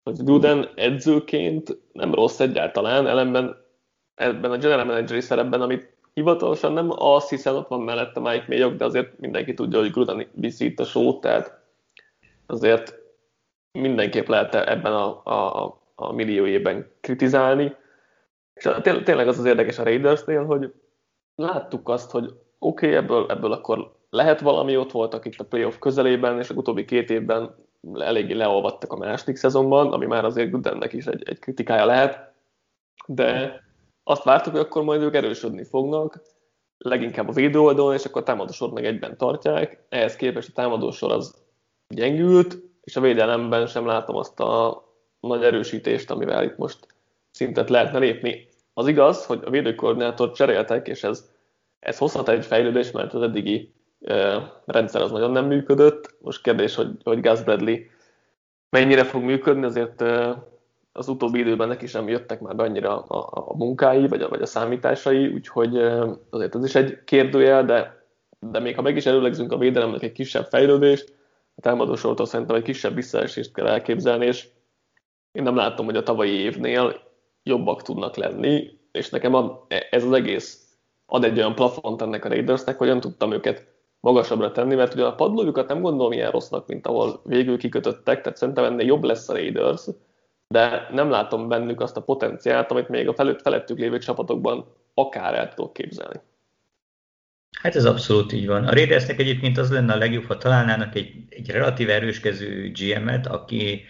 hogy 0.03 0.23
Gruden 0.23 0.69
edzőként 0.75 1.77
nem 1.93 2.13
rossz 2.13 2.39
egyáltalán, 2.39 3.07
ellenben 3.07 3.55
ebben 4.15 4.51
a 4.51 4.57
general 4.57 4.85
manageri 4.85 5.21
szerepben, 5.21 5.61
amit 5.61 5.92
hivatalosan 6.13 6.73
nem 6.73 6.89
azt 6.89 7.29
hiszen 7.29 7.55
ott 7.55 7.67
van 7.67 7.81
mellette 7.81 8.19
Mike 8.19 8.45
Mayock, 8.47 8.75
de 8.75 8.85
azért 8.85 9.19
mindenki 9.19 9.53
tudja, 9.53 9.79
hogy 9.79 9.91
Gruden 9.91 10.27
viszi 10.31 10.65
itt 10.65 10.79
a 10.79 10.83
sót, 10.83 11.21
tehát 11.21 11.61
azért 12.45 13.01
mindenképp 13.71 14.27
lehet 14.27 14.55
ebben 14.55 14.93
a, 14.93 15.21
a, 15.23 15.81
a 15.95 16.11
millió 16.11 16.45
évben 16.45 16.91
kritizálni. 17.01 17.75
És 18.53 18.69
tényleg 18.81 19.27
az 19.27 19.39
az 19.39 19.45
érdekes 19.45 19.79
a 19.79 19.83
Raidersnél, 19.83 20.45
hogy 20.45 20.73
láttuk 21.35 21.89
azt, 21.89 22.11
hogy 22.11 22.33
oké, 22.59 22.85
okay, 22.85 22.97
ebből, 22.97 23.25
ebből 23.29 23.51
akkor 23.51 23.95
lehet 24.09 24.39
valami, 24.39 24.77
ott 24.77 24.91
voltak 24.91 25.25
itt 25.25 25.39
a 25.39 25.45
playoff 25.45 25.77
közelében, 25.79 26.39
és 26.39 26.49
a 26.49 26.53
utóbbi 26.53 26.85
két 26.85 27.09
évben 27.09 27.55
eléggé 27.93 28.33
leolvadtak 28.33 28.91
a 28.91 28.97
második 28.97 29.35
szezonban, 29.35 29.93
ami 29.93 30.05
már 30.05 30.25
azért 30.25 30.49
Grudennek 30.49 30.93
is 30.93 31.05
egy, 31.05 31.23
egy 31.25 31.39
kritikája 31.39 31.85
lehet, 31.85 32.33
de 33.05 33.62
azt 34.03 34.23
vártuk, 34.23 34.51
hogy 34.51 34.61
akkor 34.61 34.83
majd 34.83 35.01
ők 35.01 35.15
erősödni 35.15 35.63
fognak, 35.63 36.21
leginkább 36.77 37.27
a 37.27 37.31
védőoldalon, 37.31 37.93
és 37.93 38.05
akkor 38.05 38.21
a 38.21 38.25
támadósor 38.25 38.71
meg 38.71 38.85
egyben 38.85 39.17
tartják. 39.17 39.85
Ehhez 39.89 40.15
képest 40.15 40.49
a 40.49 40.53
támadósor 40.53 41.11
az 41.11 41.35
gyengült, 41.87 42.57
és 42.81 42.95
a 42.95 43.01
védelemben 43.01 43.67
sem 43.67 43.85
látom 43.85 44.15
azt 44.15 44.39
a 44.39 44.83
nagy 45.19 45.43
erősítést, 45.43 46.11
amivel 46.11 46.43
itt 46.43 46.57
most 46.57 46.87
szintet 47.31 47.69
lehetne 47.69 47.99
lépni. 47.99 48.47
Az 48.73 48.87
igaz, 48.87 49.25
hogy 49.25 49.41
a 49.45 49.49
védőkoordinátort 49.49 50.35
cseréltek, 50.35 50.87
és 50.87 51.03
ez, 51.03 51.29
ez 51.79 51.97
hozhat 51.97 52.29
egy 52.29 52.45
fejlődés, 52.45 52.91
mert 52.91 53.13
az 53.13 53.21
eddigi 53.21 53.73
e, 54.01 54.51
rendszer 54.65 55.01
az 55.01 55.11
nagyon 55.11 55.31
nem 55.31 55.45
működött. 55.45 56.15
Most 56.21 56.41
kérdés, 56.41 56.75
hogy, 56.75 56.89
hogy 57.03 57.21
Gus 57.21 57.43
Bradley 57.43 57.77
mennyire 58.69 59.03
fog 59.03 59.23
működni, 59.23 59.65
azért 59.65 60.01
e, 60.01 60.43
az 60.93 61.07
utóbbi 61.07 61.39
időben 61.39 61.67
neki 61.67 61.87
sem 61.87 62.07
jöttek 62.07 62.39
már 62.39 62.55
be 62.55 62.63
annyira 62.63 63.01
a, 63.01 63.29
a 63.49 63.55
munkái, 63.55 64.07
vagy 64.07 64.21
a, 64.21 64.29
vagy 64.29 64.41
a 64.41 64.45
számításai, 64.45 65.27
úgyhogy 65.27 65.77
azért 66.29 66.55
ez 66.55 66.63
is 66.63 66.75
egy 66.75 67.03
kérdőjel, 67.03 67.65
de, 67.65 68.05
de 68.39 68.59
még 68.59 68.75
ha 68.75 68.81
meg 68.81 68.95
is 68.95 69.05
előlegzünk 69.05 69.51
a 69.51 69.57
védelemnek 69.57 70.03
egy 70.03 70.11
kisebb 70.11 70.45
fejlődést, 70.45 71.15
a 71.55 71.61
támadósortól 71.61 72.25
szerintem 72.25 72.55
egy 72.55 72.63
kisebb 72.63 72.95
visszaesést 72.95 73.53
kell 73.53 73.67
elképzelni, 73.67 74.25
és 74.25 74.47
én 75.31 75.43
nem 75.43 75.55
látom, 75.55 75.85
hogy 75.85 75.95
a 75.95 76.03
tavalyi 76.03 76.31
évnél 76.31 77.01
jobbak 77.43 77.81
tudnak 77.81 78.15
lenni, 78.15 78.79
és 78.91 79.09
nekem 79.09 79.51
ez 79.89 80.03
az 80.03 80.11
egész 80.11 80.77
ad 81.05 81.23
egy 81.23 81.37
olyan 81.37 81.55
plafont 81.55 82.01
ennek 82.01 82.25
a 82.25 82.29
Raidersnek, 82.29 82.77
hogy 82.77 82.87
nem 82.87 82.99
tudtam 82.99 83.31
őket 83.31 83.67
magasabbra 83.99 84.51
tenni, 84.51 84.75
mert 84.75 84.93
ugye 84.93 85.05
a 85.05 85.15
padlójukat 85.15 85.67
nem 85.67 85.81
gondolom 85.81 86.11
ilyen 86.11 86.31
rossznak, 86.31 86.67
mint 86.67 86.87
ahol 86.87 87.21
végül 87.23 87.57
kikötöttek, 87.57 88.21
tehát 88.21 88.37
szerintem 88.37 88.63
ennél 88.63 88.85
jobb 88.85 89.03
lesz 89.03 89.29
a 89.29 89.33
Raiders, 89.33 89.85
de 90.53 90.87
nem 90.91 91.09
látom 91.09 91.47
bennük 91.47 91.81
azt 91.81 91.97
a 91.97 92.01
potenciált, 92.01 92.71
amit 92.71 92.89
még 92.89 93.07
a 93.07 93.13
felett, 93.13 93.41
felettük 93.41 93.77
lévő 93.77 93.97
csapatokban 93.97 94.65
akár 94.93 95.33
el 95.33 95.53
tudok 95.53 95.73
képzelni. 95.73 96.19
Hát 97.61 97.75
ez 97.75 97.85
abszolút 97.85 98.33
így 98.33 98.47
van. 98.47 98.65
A 98.65 98.73
Raidersnek 98.73 99.19
egyébként 99.19 99.57
az 99.57 99.71
lenne 99.71 99.93
a 99.93 99.97
legjobb, 99.97 100.25
ha 100.25 100.37
találnának 100.37 100.95
egy, 100.95 101.13
egy 101.29 101.49
relatív 101.49 101.89
erőskező 101.89 102.71
GM-et, 102.71 103.27
aki 103.27 103.85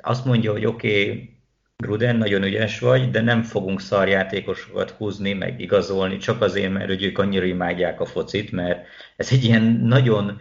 azt 0.00 0.24
mondja, 0.24 0.52
hogy 0.52 0.66
oké, 0.66 1.02
okay, 1.02 1.34
Gruden, 1.76 2.16
nagyon 2.16 2.42
ügyes 2.42 2.78
vagy, 2.78 3.10
de 3.10 3.20
nem 3.20 3.42
fogunk 3.42 3.80
szarjátékosokat 3.80 4.90
húzni, 4.90 5.32
meg 5.32 5.60
igazolni, 5.60 6.16
csak 6.16 6.42
azért, 6.42 6.72
mert 6.72 6.86
hogy 6.86 7.02
ők 7.02 7.18
annyira 7.18 7.44
imádják 7.44 8.00
a 8.00 8.06
focit, 8.06 8.52
mert 8.52 8.86
ez 9.16 9.32
egy 9.32 9.44
ilyen 9.44 9.62
nagyon, 9.62 10.40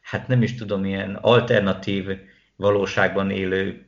hát 0.00 0.28
nem 0.28 0.42
is 0.42 0.54
tudom, 0.54 0.84
ilyen 0.84 1.14
alternatív 1.14 2.06
valóságban 2.56 3.30
élő 3.30 3.86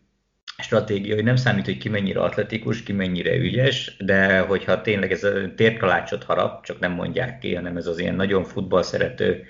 stratégia, 0.64 1.14
hogy 1.14 1.24
nem 1.24 1.37
számít, 1.37 1.64
hogy 1.64 1.79
ki 1.79 1.88
mennyire 1.88 2.20
atletikus, 2.20 2.83
ki 2.83 2.92
mennyire 2.92 3.37
ügyes, 3.37 3.96
de 3.98 4.38
hogyha 4.38 4.81
tényleg 4.81 5.12
ez 5.12 5.24
a 5.24 5.55
térkalácsot 5.57 6.24
harap, 6.24 6.64
csak 6.64 6.79
nem 6.79 6.92
mondják 6.92 7.38
ki, 7.38 7.55
hanem 7.55 7.77
ez 7.77 7.87
az 7.87 7.98
ilyen 7.98 8.14
nagyon 8.14 8.44
futball 8.44 8.83
szerető 8.83 9.44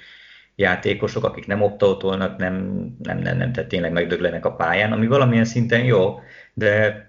játékosok, 0.55 1.25
akik 1.25 1.47
nem 1.47 1.63
optautolnak, 1.63 2.37
nem, 2.37 2.55
nem, 3.03 3.19
nem, 3.19 3.37
nem, 3.37 3.53
tehát 3.53 3.69
tényleg 3.69 3.93
megdöglenek 3.93 4.45
a 4.45 4.55
pályán, 4.55 4.93
ami 4.93 5.07
valamilyen 5.07 5.45
szinten 5.45 5.85
jó, 5.85 6.21
de 6.55 7.07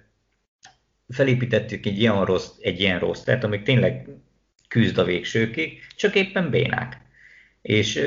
felépítettük 1.09 1.85
egy 1.85 1.99
ilyen 1.99 2.25
rossz, 2.25 2.49
egy 2.61 2.79
ilyen 2.79 2.99
rossz, 2.99 3.21
tehát 3.21 3.43
amik 3.43 3.63
tényleg 3.63 4.09
küzd 4.67 4.97
a 4.97 5.03
végsőkig, 5.03 5.79
csak 5.95 6.15
éppen 6.15 6.49
bénák. 6.49 6.97
És 7.61 8.01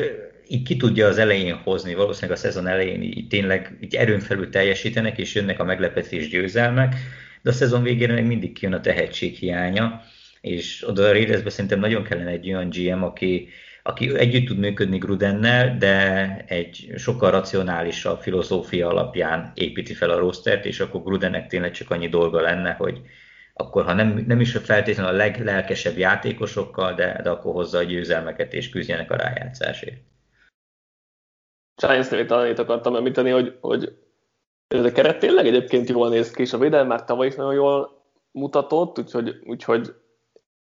így 0.49 0.63
ki 0.63 0.77
tudja 0.77 1.07
az 1.07 1.19
elején 1.19 1.55
hozni, 1.55 1.95
valószínűleg 1.95 2.37
a 2.37 2.41
szezon 2.41 2.67
elején 2.67 3.03
így 3.03 3.29
tényleg 3.29 3.79
így 3.81 3.95
erőn 3.95 4.21
felül 4.21 4.51
teljesítenek, 4.51 5.19
és 5.19 5.35
jönnek 5.35 5.61
a 5.61 5.65
meglepetés 5.65 6.29
győzelmek, 6.29 6.95
de 7.43 7.51
a 7.51 7.53
szezon 7.53 7.83
végére 7.83 8.13
meg 8.13 8.27
mindig 8.27 8.53
kijön 8.53 8.73
a 8.75 8.81
tehetség 8.81 9.35
hiánya, 9.35 10.03
és 10.41 10.85
oda 10.89 11.05
a 11.05 11.13
Raidersbe 11.13 11.51
szerintem 11.51 11.81
nagyon 11.81 12.03
kellene 12.03 12.31
egy 12.31 12.49
olyan 12.49 12.69
GM, 12.69 13.03
aki, 13.03 13.49
aki 13.83 14.19
együtt 14.19 14.47
tud 14.47 14.59
működni 14.59 14.99
Grudennel, 14.99 15.77
de 15.79 16.37
egy 16.47 16.93
sokkal 16.97 17.31
racionálisabb 17.31 18.21
filozófia 18.21 18.89
alapján 18.89 19.53
építi 19.55 19.95
fel 19.95 20.11
a 20.11 20.19
rostert, 20.19 20.65
és 20.65 20.81
akkor 20.81 21.03
Grudennek 21.03 21.47
tényleg 21.47 21.71
csak 21.71 21.91
annyi 21.91 22.09
dolga 22.09 22.41
lenne, 22.41 22.73
hogy 22.73 23.01
akkor 23.55 23.85
ha 23.85 23.93
nem, 23.93 24.25
nem 24.27 24.41
is 24.41 24.53
feltétlenül 24.53 25.13
a 25.13 25.17
leglelkesebb 25.17 25.99
játékosokkal, 25.99 26.95
de, 26.95 27.21
de 27.23 27.31
akkor 27.31 27.53
hozza 27.53 27.79
a 27.79 27.83
győzelmeket 27.83 28.53
és 28.55 28.69
küzdjenek 28.69 29.11
a 29.11 29.17
rájátszásért. 29.17 29.97
Giants-nél 31.79 32.27
talán 32.27 32.51
itt 32.51 32.59
akartam 32.59 32.97
említeni, 32.97 33.31
hogy, 33.31 33.59
hogy 33.61 33.97
ez 34.69 34.85
a 34.85 34.93
keret 34.93 35.19
tényleg 35.19 35.47
egyébként 35.47 35.89
jól 35.89 36.09
néz 36.09 36.31
ki, 36.31 36.43
és 36.43 36.53
a 36.53 36.59
védelem 36.59 36.87
már 36.87 37.05
tavaly 37.05 37.27
is 37.27 37.35
nagyon 37.35 37.55
jól 37.55 38.03
mutatott, 38.31 38.99
úgyhogy, 38.99 39.41
úgyhogy 39.45 39.95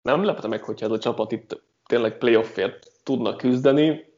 nem 0.01 0.23
lepte 0.23 0.47
meg, 0.47 0.63
hogyha 0.63 0.85
ez 0.85 0.91
a 0.91 0.97
csapat 0.97 1.31
itt 1.31 1.61
tényleg 1.85 2.17
playoffért 2.17 2.91
tudna 3.03 3.35
küzdeni. 3.35 4.11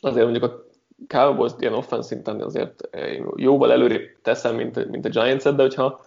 Azért 0.00 0.24
mondjuk 0.24 0.44
a 0.44 0.64
Cowboys 1.06 1.52
ilyen 1.58 1.74
offense 1.74 2.06
szinten 2.06 2.40
azért 2.40 2.88
jóval 3.36 3.72
előrébb 3.72 4.20
teszem, 4.22 4.54
mint, 4.54 4.88
mint 4.90 5.04
a 5.04 5.08
giants 5.08 5.42
de 5.42 5.62
hogyha 5.62 6.00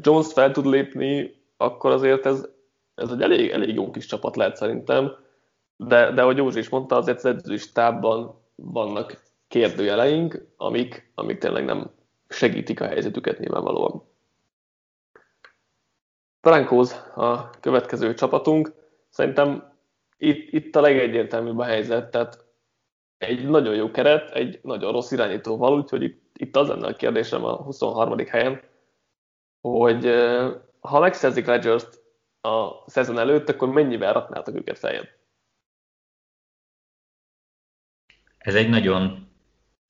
Jones 0.00 0.32
fel 0.32 0.50
tud 0.50 0.66
lépni, 0.66 1.34
akkor 1.56 1.90
azért 1.90 2.26
ez, 2.26 2.48
ez 2.94 3.10
egy 3.10 3.22
elég, 3.22 3.50
elég 3.50 3.74
jó 3.74 3.90
kis 3.90 4.06
csapat 4.06 4.36
lehet 4.36 4.56
szerintem 4.56 5.12
de, 5.76 6.10
de 6.10 6.22
ahogy 6.22 6.36
Józsi 6.36 6.58
is 6.58 6.68
mondta, 6.68 6.96
azért 6.96 7.16
az 7.16 7.24
edzői 7.24 7.56
stábban 7.56 8.34
vannak 8.54 9.22
kérdőjeleink, 9.56 10.46
amik, 10.56 11.12
amik 11.14 11.38
tényleg 11.38 11.64
nem 11.64 11.90
segítik 12.28 12.80
a 12.80 12.86
helyzetüket 12.86 13.38
nyilvánvalóan. 13.38 14.02
Frankóz 16.40 16.92
a 17.14 17.50
következő 17.60 18.14
csapatunk. 18.14 18.72
Szerintem 19.08 19.72
itt, 20.16 20.52
itt 20.52 20.76
a 20.76 20.80
legegyértelműbb 20.80 21.58
a 21.58 21.64
helyzet, 21.64 22.10
tehát 22.10 22.44
egy 23.18 23.48
nagyon 23.48 23.74
jó 23.74 23.90
keret, 23.90 24.30
egy 24.30 24.60
nagyon 24.62 24.92
rossz 24.92 25.10
irányítóval, 25.10 25.78
úgyhogy 25.78 26.18
itt, 26.32 26.56
az 26.56 26.68
lenne 26.68 26.86
a 26.86 26.96
kérdésem 26.96 27.44
a 27.44 27.56
23. 27.56 28.18
helyen, 28.26 28.62
hogy 29.60 30.04
ha 30.80 31.00
megszerzik 31.00 31.46
rodgers 31.46 31.84
a 32.40 32.88
szezon 32.90 33.18
előtt, 33.18 33.48
akkor 33.48 33.68
mennyivel 33.68 34.12
raknátok 34.12 34.54
őket 34.54 34.78
feljebb? 34.78 35.08
Ez 38.38 38.54
egy 38.54 38.68
nagyon 38.68 39.25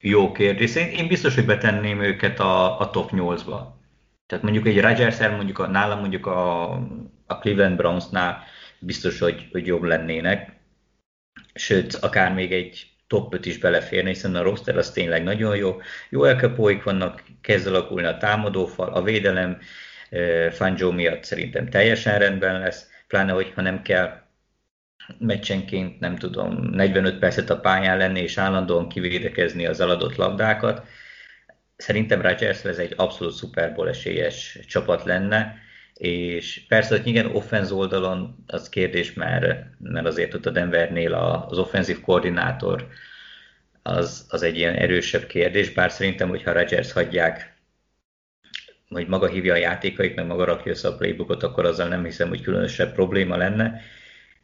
jó 0.08 0.32
kérdés. 0.32 0.74
Én 0.74 1.08
biztos, 1.08 1.34
hogy 1.34 1.44
betenném 1.44 2.02
őket 2.02 2.40
a, 2.40 2.80
a 2.80 2.90
top 2.90 3.10
8-ba. 3.12 3.74
Tehát 4.26 4.44
mondjuk 4.44 4.66
egy 4.66 4.80
rodgers 4.80 5.18
mondjuk 5.18 5.58
a, 5.58 5.66
nálam 5.66 5.98
mondjuk 5.98 6.26
a, 6.26 6.70
a 7.26 7.38
Cleveland 7.40 7.76
Brownsnál 7.76 8.44
biztos, 8.78 9.18
hogy, 9.18 9.48
hogy 9.52 9.66
jobb 9.66 9.82
lennének. 9.82 10.52
Sőt, 11.54 11.94
akár 11.94 12.32
még 12.32 12.52
egy 12.52 12.86
top 13.06 13.34
5 13.34 13.46
is 13.46 13.58
beleférne, 13.58 14.08
hiszen 14.08 14.34
a 14.34 14.42
roster 14.42 14.76
az 14.76 14.90
tényleg 14.90 15.22
nagyon 15.22 15.56
jó. 15.56 15.80
Jó 16.10 16.24
elkapóik 16.24 16.82
vannak, 16.82 17.22
kezd 17.40 17.66
alakulni 17.66 18.06
a 18.06 18.16
támadófal, 18.16 18.92
a 18.92 19.02
védelem 19.02 19.58
Fangio 20.50 20.92
miatt 20.92 21.24
szerintem 21.24 21.68
teljesen 21.68 22.18
rendben 22.18 22.60
lesz, 22.60 22.90
pláne, 23.08 23.32
hogyha 23.32 23.62
nem 23.62 23.82
kell 23.82 24.25
meccsenként, 25.18 26.00
nem 26.00 26.16
tudom, 26.16 26.70
45 26.72 27.18
percet 27.18 27.50
a 27.50 27.60
pályán 27.60 27.96
lenni, 27.96 28.20
és 28.20 28.38
állandóan 28.38 28.88
kivédekezni 28.88 29.66
az 29.66 29.80
eladott 29.80 30.16
labdákat. 30.16 30.86
Szerintem 31.76 32.20
Rodgers 32.20 32.64
ez 32.64 32.78
egy 32.78 32.92
abszolút 32.96 33.34
szuperból 33.34 33.88
esélyes 33.88 34.58
csapat 34.68 35.04
lenne, 35.04 35.58
és 35.94 36.64
persze, 36.68 36.96
hogy 36.96 37.06
igen, 37.06 37.26
offenz 37.26 37.72
oldalon 37.72 38.44
az 38.46 38.68
kérdés, 38.68 39.12
mert, 39.12 39.64
mert 39.78 40.06
azért 40.06 40.34
ott 40.34 40.46
a 40.46 40.50
Denvernél 40.50 41.14
az 41.14 41.58
offenzív 41.58 42.00
koordinátor 42.00 42.88
az, 43.82 44.26
az 44.28 44.42
egy 44.42 44.56
ilyen 44.56 44.74
erősebb 44.74 45.26
kérdés, 45.26 45.70
bár 45.70 45.90
szerintem, 45.90 46.28
hogyha 46.28 46.52
Rodgers 46.52 46.92
hagyják, 46.92 47.54
hogy 48.88 49.06
maga 49.06 49.26
hívja 49.26 49.52
a 49.52 49.56
játékait, 49.56 50.14
meg 50.14 50.26
maga 50.26 50.44
rakja 50.44 50.72
össze 50.72 50.88
a 50.88 50.96
playbookot, 50.96 51.42
akkor 51.42 51.64
azzal 51.64 51.88
nem 51.88 52.04
hiszem, 52.04 52.28
hogy 52.28 52.40
különösebb 52.40 52.92
probléma 52.92 53.36
lenne, 53.36 53.80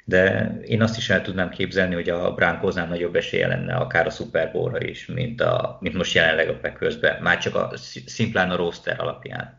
de 0.05 0.55
én 0.65 0.83
azt 0.83 0.97
is 0.97 1.11
el 1.11 1.23
tudnám 1.23 1.51
képzelni, 1.51 1.95
hogy 1.95 2.09
a 2.09 2.35
Broncosnál 2.35 2.87
nagyobb 2.87 3.17
esélye 3.17 3.47
lenne 3.47 3.75
akár 3.75 4.07
a 4.07 4.11
Super 4.11 4.53
Bowl-ra 4.53 4.81
is, 4.81 5.07
mint, 5.07 5.41
a, 5.41 5.79
mint 5.81 5.95
most 5.95 6.15
jelenleg 6.15 6.49
a 6.49 6.59
packers 6.59 6.97
már 7.21 7.38
csak 7.38 7.55
a, 7.55 7.71
szimplán 8.07 8.51
a 8.51 8.57
roster 8.57 9.01
alapján. 9.01 9.55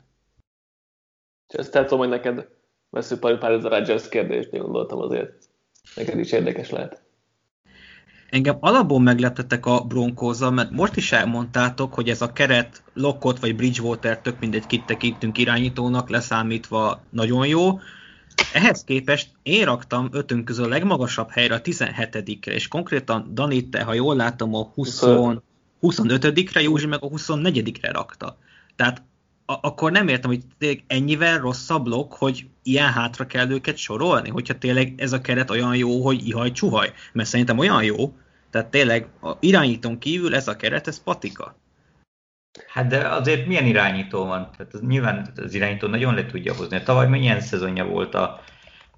Ezt 1.48 1.72
tudom, 1.72 2.00
hogy 2.00 2.10
neked 2.10 2.48
vesző 2.90 3.18
pár 3.18 3.52
ez 3.52 3.64
a 3.64 3.70
Rodgers 3.70 4.10
kérdést, 4.10 4.52
gondoltam 4.52 5.00
azért. 5.00 5.34
Neked 5.96 6.20
is 6.20 6.32
érdekes 6.32 6.70
lehet. 6.70 7.02
Engem 8.30 8.58
alapból 8.60 9.00
megleptetek 9.00 9.66
a 9.66 9.84
broncos 9.84 10.40
mert 10.40 10.72
most 10.72 10.96
is 10.96 11.12
elmondtátok, 11.12 11.94
hogy 11.94 12.10
ez 12.10 12.22
a 12.22 12.34
keret 12.34 12.84
Lockot 12.94 13.40
vagy 13.40 13.56
Bridgewater, 13.56 14.20
tök 14.20 14.40
mindegy 14.40 14.66
kit 14.66 14.86
tekintünk 14.86 15.38
irányítónak, 15.38 16.10
leszámítva 16.10 17.02
nagyon 17.10 17.48
jó. 17.48 17.80
Ehhez 18.54 18.84
képest 18.84 19.30
én 19.44 19.66
raktam 19.66 20.10
ötünk 20.12 20.46
közül 20.46 20.66
a 20.66 20.68
legmagasabb 20.68 21.30
helyre 21.30 21.56
a 21.56 21.62
17-re, 21.62 22.54
és 22.54 22.68
konkrétan 22.68 23.32
Danit, 23.34 23.70
te, 23.70 23.84
ha 23.84 23.94
jól 23.94 24.16
látom, 24.16 24.56
a 24.56 24.64
20, 24.64 25.02
25-re, 25.82 26.62
Józsi 26.62 26.86
meg 26.86 27.04
a 27.04 27.08
24-re 27.08 27.92
rakta. 27.92 28.38
Tehát 28.76 29.02
a- 29.46 29.60
akkor 29.68 29.92
nem 29.92 30.08
értem, 30.08 30.30
hogy 30.30 30.42
tényleg 30.58 30.84
ennyivel 30.88 31.40
rosszabb 31.40 31.84
blokk, 31.84 32.14
hogy 32.14 32.46
ilyen 32.64 32.92
hátra 32.92 33.28
kell 33.28 33.50
őket 33.52 33.78
sorolni, 33.78 34.30
hogyha 34.30 34.58
tényleg 34.58 34.94
ez 34.98 35.14
a 35.14 35.22
keret 35.22 35.50
olyan 35.50 35.76
jó, 35.76 36.04
hogy 36.04 36.28
ihaj 36.28 36.52
csuhaj. 36.52 36.94
Mert 37.14 37.30
szerintem 37.30 37.58
olyan 37.58 37.84
jó, 37.84 38.16
tehát 38.50 38.68
tényleg 38.72 39.08
a 39.22 39.32
irányítón 39.40 39.98
kívül 40.00 40.36
ez 40.36 40.48
a 40.48 40.56
keret, 40.56 40.88
ez 40.88 41.04
patika. 41.04 41.56
Hát 42.68 42.88
de 42.88 43.08
azért 43.08 43.46
milyen 43.46 43.66
irányító 43.66 44.26
van? 44.26 44.52
Tehát 44.58 44.74
az, 44.74 44.82
nyilván 44.82 45.32
az 45.36 45.54
irányító 45.54 45.88
nagyon 45.88 46.14
le 46.14 46.26
tudja 46.26 46.54
hozni. 46.54 46.84
Tavaly 46.84 47.08
milyen 47.08 47.40
szezonja 47.40 47.86
volt 47.86 48.16
a 48.16 48.42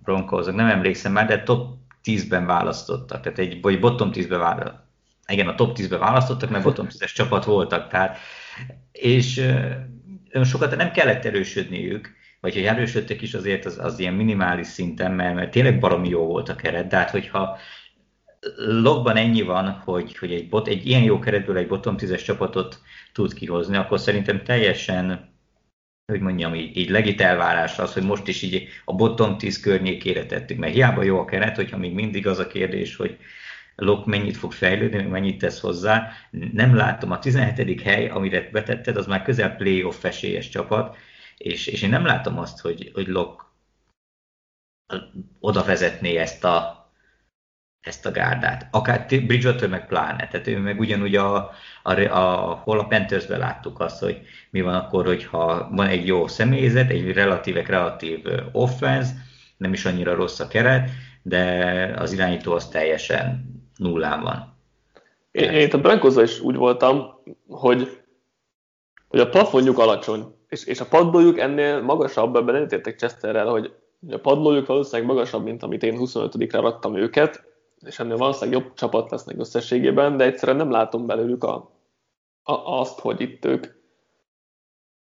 broncos 0.03 0.45
nem 0.45 0.67
emlékszem 0.67 1.11
már, 1.11 1.27
de 1.27 1.43
top 1.43 1.77
10-ben 2.03 2.45
választottak, 2.45 3.21
tehát 3.21 3.39
egy, 3.39 3.61
vagy 3.61 3.79
bottom 3.79 4.09
10-ben 4.13 4.39
választottak. 4.39 4.83
Igen, 5.27 5.47
a 5.47 5.55
top 5.55 5.77
10-ben 5.77 5.99
választottak, 5.99 6.49
mert 6.49 6.63
bottom 6.63 6.87
10-es 6.89 7.13
csapat 7.13 7.45
voltak, 7.45 7.87
tehát, 7.87 8.17
és 8.91 9.41
sokat 10.43 10.75
nem 10.75 10.91
kellett 10.91 11.25
erősödniük, 11.25 12.13
vagy 12.39 12.53
hogy 12.53 12.65
erősödtek 12.65 13.21
is 13.21 13.33
azért 13.33 13.65
az, 13.65 13.77
az 13.79 13.99
ilyen 13.99 14.13
minimális 14.13 14.67
szinten, 14.67 15.11
mert, 15.11 15.35
mert 15.35 15.51
tényleg 15.51 15.79
baromi 15.79 16.09
jó 16.09 16.25
volt 16.25 16.49
a 16.49 16.55
keret, 16.55 16.87
de 16.87 16.97
hát 16.97 17.09
hogyha 17.09 17.57
logban 18.57 19.15
ennyi 19.15 19.41
van, 19.41 19.71
hogy, 19.71 20.17
hogy 20.17 20.33
egy, 20.33 20.49
bot, 20.49 20.67
egy 20.67 20.87
ilyen 20.87 21.03
jó 21.03 21.19
keretből 21.19 21.57
egy 21.57 21.67
bottom 21.67 21.95
10-es 21.97 22.23
csapatot 22.23 22.81
tud 23.13 23.33
kihozni, 23.33 23.77
akkor 23.77 23.99
szerintem 23.99 24.43
teljesen 24.43 25.33
hogy 26.05 26.21
mondjam, 26.21 26.55
így, 26.55 26.77
így 26.77 26.89
legit 26.89 27.21
elvárás 27.21 27.79
az, 27.79 27.93
hogy 27.93 28.03
most 28.03 28.27
is 28.27 28.41
így 28.41 28.67
a 28.85 28.95
bottom 28.95 29.37
10 29.37 29.59
környékére 29.59 30.25
tettük, 30.25 30.57
mert 30.57 30.73
hiába 30.73 31.03
jó 31.03 31.19
a 31.19 31.25
keret, 31.25 31.55
hogyha 31.55 31.77
még 31.77 31.93
mindig 31.93 32.27
az 32.27 32.39
a 32.39 32.47
kérdés, 32.47 32.95
hogy 32.95 33.17
Lok 33.75 34.05
mennyit 34.05 34.37
fog 34.37 34.51
fejlődni, 34.51 35.03
mennyit 35.03 35.39
tesz 35.39 35.59
hozzá. 35.59 36.11
Nem 36.51 36.75
látom, 36.75 37.11
a 37.11 37.19
17. 37.19 37.81
hely, 37.81 38.09
amire 38.09 38.49
betetted, 38.51 38.97
az 38.97 39.05
már 39.05 39.23
közel 39.23 39.55
playoff 39.55 40.03
esélyes 40.03 40.49
csapat, 40.49 40.97
és, 41.37 41.67
és 41.67 41.81
én 41.81 41.89
nem 41.89 42.05
látom 42.05 42.39
azt, 42.39 42.59
hogy, 42.59 42.91
hogy 42.93 43.07
Lok 43.07 43.53
oda 45.39 45.63
vezetné 45.63 46.15
ezt 46.15 46.43
a, 46.43 46.84
ezt 47.85 48.05
a 48.05 48.11
gárdát. 48.11 48.67
Akár 48.71 49.05
Bridgewater 49.07 49.69
meg 49.69 49.87
pláne. 49.87 50.27
Tehát 50.27 50.47
ő 50.47 50.57
meg 50.57 50.79
ugyanúgy 50.79 51.15
a, 51.15 51.51
a, 51.83 51.99
a, 51.99 52.61
hol 52.63 52.79
a 52.79 52.83
Panthersben 52.87 53.39
láttuk 53.39 53.79
azt, 53.79 53.99
hogy 53.99 54.21
mi 54.49 54.61
van 54.61 54.73
akkor, 54.73 55.05
hogyha 55.05 55.69
van 55.71 55.87
egy 55.87 56.07
jó 56.07 56.27
személyzet, 56.27 56.89
egy 56.89 57.11
relatíve 57.11 57.61
kreatív 57.61 58.19
offense, 58.51 59.11
nem 59.57 59.73
is 59.73 59.85
annyira 59.85 60.15
rossz 60.15 60.39
a 60.39 60.47
keret, 60.47 60.89
de 61.21 61.93
az 61.97 62.13
irányító 62.13 62.53
az 62.53 62.67
teljesen 62.67 63.53
nullán 63.77 64.21
van. 64.21 64.53
Én, 65.31 65.49
én 65.49 65.69
a 65.71 65.77
broncos 65.77 66.15
is 66.15 66.39
úgy 66.39 66.55
voltam, 66.55 67.21
hogy, 67.47 67.97
hogy 69.07 69.19
a 69.19 69.29
plafonjuk 69.29 69.77
alacsony, 69.77 70.35
és, 70.49 70.65
és 70.65 70.79
a 70.79 70.85
padlójuk 70.85 71.39
ennél 71.39 71.81
magasabb, 71.81 72.35
ebben 72.35 72.53
nem 72.53 72.67
értek 72.69 72.97
Chesterrel, 72.97 73.47
hogy 73.47 73.73
a 74.09 74.17
padlójuk 74.17 74.65
valószínűleg 74.65 75.11
magasabb, 75.11 75.43
mint 75.43 75.63
amit 75.63 75.83
én 75.83 75.95
25-re 75.99 76.59
raktam 76.59 76.95
őket, 76.95 77.43
és 77.85 77.99
ennél 77.99 78.17
valószínűleg 78.17 78.61
jobb 78.61 78.73
csapat 78.73 79.11
lesznek 79.11 79.39
összességében, 79.39 80.17
de 80.17 80.23
egyszerűen 80.23 80.57
nem 80.57 80.71
látom 80.71 81.05
belőlük 81.05 81.43
a, 81.43 81.55
a, 82.43 82.53
azt, 82.53 82.99
hogy 82.99 83.21
itt 83.21 83.45
ők 83.45 83.67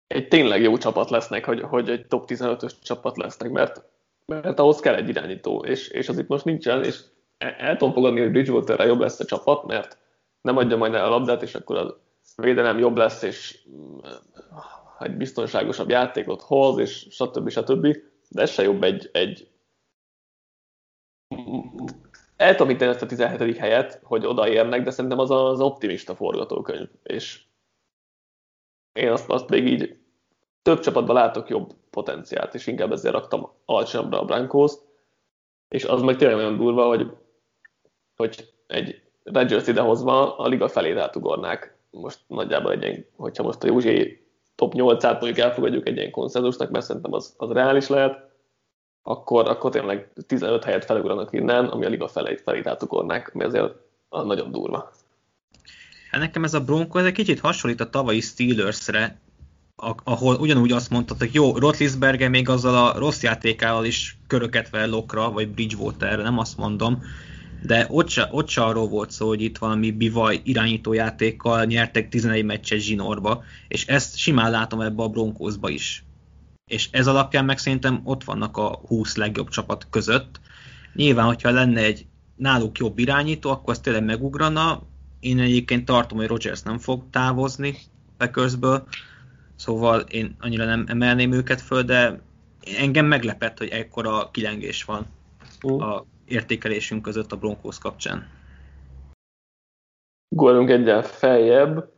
egy 0.06 0.28
tényleg 0.28 0.62
jó 0.62 0.76
csapat 0.76 1.10
lesznek, 1.10 1.44
hogy, 1.44 1.60
hogy 1.60 1.90
egy 1.90 2.06
top 2.06 2.24
15-ös 2.28 2.72
csapat 2.82 3.16
lesznek, 3.16 3.50
mert, 3.50 3.82
mert 4.26 4.58
ahhoz 4.58 4.80
kell 4.80 4.94
egy 4.94 5.08
irányító, 5.08 5.64
és, 5.64 5.88
és 5.88 6.08
az 6.08 6.18
itt 6.18 6.28
most 6.28 6.44
nincsen, 6.44 6.84
és 6.84 7.00
el 7.38 7.76
tudom 7.76 7.94
fogadni, 7.94 8.20
hogy 8.20 8.30
Bridgewaterre 8.30 8.84
jobb 8.84 9.00
lesz 9.00 9.20
a 9.20 9.24
csapat, 9.24 9.64
mert 9.64 9.98
nem 10.40 10.56
adja 10.56 10.76
majd 10.76 10.94
el 10.94 11.04
a 11.04 11.08
labdát, 11.08 11.42
és 11.42 11.54
akkor 11.54 11.76
a 11.76 12.00
védelem 12.36 12.78
jobb 12.78 12.96
lesz, 12.96 13.22
és 13.22 13.58
mm, 13.70 13.98
egy 14.98 15.16
biztonságosabb 15.16 15.88
játékot 15.88 16.42
hoz, 16.42 16.78
és 16.78 17.06
stb. 17.10 17.48
stb. 17.48 17.96
De 18.28 18.42
ez 18.42 18.50
se 18.50 18.62
jobb 18.62 18.82
egy, 18.82 19.10
egy 19.12 19.48
el 22.37 22.55
tudom 22.55 22.72
itt 22.72 22.83
ezt 22.83 23.03
a 23.03 23.07
17. 23.07 23.57
helyet, 23.57 24.01
hogy 24.03 24.27
odaérnek, 24.27 24.83
de 24.83 24.90
szerintem 24.90 25.18
az 25.18 25.31
az 25.31 25.61
optimista 25.61 26.14
forgatókönyv, 26.14 26.88
és 27.03 27.44
én 28.92 29.11
azt, 29.11 29.31
azt 29.31 29.49
még 29.49 29.66
így 29.66 29.99
több 30.62 30.81
csapatban 30.81 31.14
látok 31.14 31.49
jobb 31.49 31.72
potenciált, 31.90 32.55
és 32.55 32.66
inkább 32.66 32.92
ezért 32.92 33.14
raktam 33.14 33.53
alacsonyabbra 33.64 34.20
a 34.20 34.25
Brankos, 34.25 34.72
és 35.68 35.85
az 35.85 36.03
meg 36.03 36.16
tényleg 36.16 36.37
olyan 36.37 36.57
durva, 36.57 36.87
hogy 36.87 37.16
hogy 38.16 38.53
egy 38.66 39.03
Rodgers 39.22 39.66
idehozva 39.66 40.37
a 40.37 40.49
liga 40.49 40.68
felé 40.68 40.96
átugornák. 40.96 41.77
Most 41.90 42.20
nagyjából 42.27 42.72
egy 42.72 42.83
ilyen, 42.83 43.07
hogyha 43.16 43.42
most 43.42 43.62
a 43.62 43.66
Józsi 43.66 44.27
top 44.55 44.72
8-át 44.75 45.20
mondjuk 45.20 45.46
elfogadjuk 45.46 45.88
egy 45.88 45.96
ilyen 45.96 46.11
konszenzusnak, 46.11 46.70
mert 46.70 46.85
szerintem 46.85 47.12
az, 47.12 47.35
az 47.37 47.51
reális 47.51 47.88
lehet, 47.88 48.25
akkor, 49.08 49.48
akkor 49.48 49.70
tényleg 49.70 50.08
15 50.26 50.64
helyet 50.64 50.84
felugranak 50.84 51.32
innen, 51.32 51.64
ami 51.64 51.84
a 51.84 51.88
liga 51.88 52.08
felé, 52.08 52.36
felé 52.44 52.60
átugornák, 52.64 53.30
ami 53.34 53.44
azért 53.44 53.72
nagyon 54.10 54.52
durva. 54.52 54.92
Hát 56.10 56.20
nekem 56.20 56.44
ez 56.44 56.54
a 56.54 56.60
Bronco 56.60 56.98
ez 56.98 57.04
egy 57.04 57.12
kicsit 57.12 57.40
hasonlít 57.40 57.80
a 57.80 57.90
tavalyi 57.90 58.20
Steelersre, 58.20 59.20
ahol 60.04 60.36
ugyanúgy 60.36 60.72
azt 60.72 60.90
mondtad, 60.90 61.18
hogy 61.18 61.34
jó, 61.34 61.56
Rotlisberger 61.56 62.28
még 62.28 62.48
azzal 62.48 62.86
a 62.86 62.98
rossz 62.98 63.22
játékával 63.22 63.84
is 63.84 64.18
köröket 64.26 64.68
lokra, 64.86 65.30
vagy 65.30 65.48
Bridgewaterre, 65.48 66.22
nem 66.22 66.38
azt 66.38 66.56
mondom, 66.56 67.02
de 67.62 67.86
ott 67.88 68.08
se, 68.08 68.28
ott 68.30 68.48
se 68.48 68.62
arról 68.62 68.88
volt 68.88 69.10
szó, 69.10 69.28
hogy 69.28 69.42
itt 69.42 69.58
valami 69.58 69.90
bivaj 69.90 70.40
irányítójátékkal 70.44 71.64
nyertek 71.64 72.08
11 72.08 72.44
meccset 72.44 72.78
zsinórba, 72.78 73.44
és 73.68 73.86
ezt 73.86 74.16
simán 74.16 74.50
látom 74.50 74.80
ebbe 74.80 75.02
a 75.02 75.08
Broncosba 75.08 75.68
is. 75.68 76.05
És 76.70 76.88
ez 76.92 77.07
alapján 77.07 77.44
meg 77.44 77.59
szerintem 77.59 78.00
ott 78.05 78.24
vannak 78.24 78.57
a 78.57 78.81
20 78.87 79.16
legjobb 79.16 79.48
csapat 79.48 79.87
között. 79.90 80.40
Nyilván, 80.94 81.26
hogyha 81.26 81.50
lenne 81.50 81.81
egy 81.81 82.07
náluk 82.37 82.79
jobb 82.79 82.98
irányító, 82.98 83.50
akkor 83.50 83.74
az 83.74 83.81
tényleg 83.81 84.05
megugrana. 84.05 84.83
Én 85.20 85.38
egyébként 85.38 85.85
tartom, 85.85 86.18
hogy 86.18 86.26
Rogers 86.26 86.62
nem 86.62 86.79
fog 86.79 87.02
távozni 87.11 87.76
Packersből, 88.16 88.87
szóval 89.57 90.00
én 90.00 90.37
annyira 90.40 90.64
nem 90.64 90.85
emelném 90.88 91.33
őket 91.33 91.61
föl, 91.61 91.83
de 91.83 92.20
engem 92.79 93.07
meglepett, 93.07 93.59
hogy 93.59 93.68
ekkora 93.68 94.31
kilengés 94.31 94.85
van 94.85 95.07
uh. 95.62 95.83
a 95.83 96.05
értékelésünk 96.24 97.02
között 97.02 97.33
a 97.33 97.37
Broncos 97.37 97.79
kapcsán. 97.79 98.26
Ugorjunk 100.29 100.70
egyel 100.70 101.02
feljebb. 101.02 101.95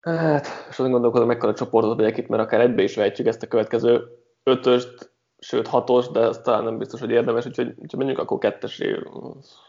Hát, 0.00 0.46
és 0.70 0.78
azon 0.78 0.90
gondolkodom, 0.90 1.26
mekkora 1.26 1.54
csoportot 1.54 1.96
vegyek 1.96 2.16
itt, 2.16 2.28
mert 2.28 2.42
akár 2.42 2.60
egybe 2.60 2.82
is 2.82 2.94
vehetjük 2.94 3.26
ezt 3.26 3.42
a 3.42 3.46
következő 3.46 4.04
ötöst, 4.42 5.12
sőt 5.38 5.66
hatos, 5.66 6.08
de 6.08 6.20
ez 6.20 6.38
talán 6.38 6.64
nem 6.64 6.78
biztos, 6.78 7.00
hogy 7.00 7.10
érdemes, 7.10 7.46
úgyhogy, 7.46 7.68
úgyhogy 7.68 7.98
menjünk 7.98 8.18
akkor 8.18 8.38
kettesé, 8.38 8.98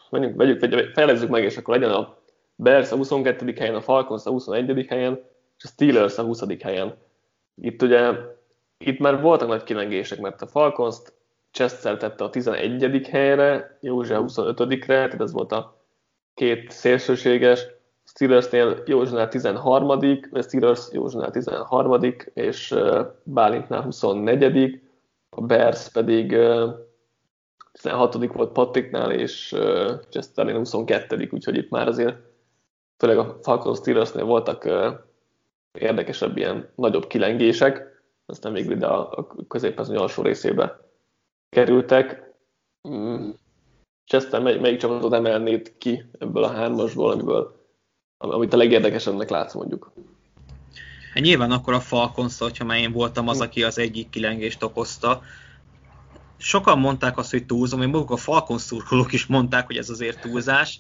menjünk, 0.10 0.36
vegyük, 0.36 0.94
fejlezzük 0.94 1.30
meg, 1.30 1.44
és 1.44 1.58
akkor 1.58 1.74
legyen 1.74 1.92
a 1.92 2.18
Bears 2.56 2.92
a 2.92 2.96
22. 2.96 3.54
helyen, 3.58 3.76
a 3.76 3.82
Falcons 3.82 4.26
a 4.26 4.30
21. 4.30 4.86
helyen, 4.88 5.14
és 5.58 5.64
a 5.64 5.68
Steelers 5.68 6.18
a 6.18 6.24
20. 6.24 6.44
helyen. 6.62 6.96
Itt 7.62 7.82
ugye, 7.82 8.12
itt 8.78 9.00
már 9.00 9.22
voltak 9.22 9.48
nagy 9.48 9.64
kilengések, 9.64 10.20
mert 10.20 10.42
a 10.42 10.48
Falcons-t 10.48 11.14
Chester 11.52 11.98
tette 11.98 12.24
a 12.24 12.30
11. 12.30 13.08
helyre, 13.08 13.78
József 13.82 14.20
25-re, 14.28 14.86
tehát 14.86 15.22
ez 15.22 15.32
volt 15.32 15.52
a 15.52 15.78
két 16.34 16.72
szélsőséges, 16.72 17.68
Steelersnél 18.14 18.84
Józsnál 18.86 19.28
13 19.28 19.90
a 19.90 20.42
Steelers 20.42 20.88
Józsnál 20.92 21.32
13 21.32 22.16
és 22.34 22.76
Bálintnál 23.24 23.82
24 23.82 24.82
a 25.30 25.42
Bears 25.42 25.90
pedig 25.92 26.38
16 27.72 28.34
volt 28.34 28.52
Patricknál, 28.52 29.12
és 29.12 29.56
Chesternél 30.10 30.58
22 30.58 31.28
úgyhogy 31.32 31.58
itt 31.58 31.70
már 31.70 31.88
azért 31.88 32.16
főleg 32.98 33.18
a 33.18 33.38
Falcons 33.42 33.78
Steelersnél 33.78 34.26
voltak 34.26 34.70
érdekesebb 35.80 36.38
ilyen 36.38 36.70
nagyobb 36.76 37.08
kilengések, 37.08 38.02
aztán 38.26 38.54
végül 38.54 38.76
ide 38.76 38.88
a 38.88 39.28
középhezőny 39.48 39.98
alsó 39.98 40.22
részébe 40.24 40.80
kerültek. 41.50 42.34
Mm. 42.90 43.30
Chester, 44.06 44.42
mely, 44.42 44.60
melyik 44.60 44.80
csapatot 44.80 45.14
emelnéd 45.14 45.78
ki 45.78 46.04
ebből 46.20 46.44
a 46.44 46.52
hármasból, 46.52 47.12
amiből, 47.12 47.61
amit 48.22 48.54
a 48.54 48.58
legérdekesebbnek 48.58 49.30
látsz 49.30 49.54
mondjuk? 49.54 49.92
Hát 51.14 51.24
nyilván 51.24 51.52
akkor 51.52 51.74
a 51.74 51.80
falcons 51.80 52.38
hogyha 52.38 52.66
már 52.66 52.78
én 52.78 52.92
voltam 52.92 53.28
az, 53.28 53.42
aki 53.42 53.64
az 53.64 53.78
egyik 53.78 54.10
kilengést 54.10 54.64
okozta. 54.64 55.22
Sokan 56.38 56.80
mondták 56.80 57.18
azt, 57.18 57.32
hogy 57.32 57.46
túlzom, 57.46 57.80
hogy 57.80 57.90
maguk 57.90 58.12
a 58.12 58.18
Falcons 58.18 58.62
szurkolók 58.62 59.12
is 59.12 59.26
mondták, 59.26 59.66
hogy 59.66 59.78
ez 59.78 59.90
azért 59.90 60.22
túlzás. 60.22 60.80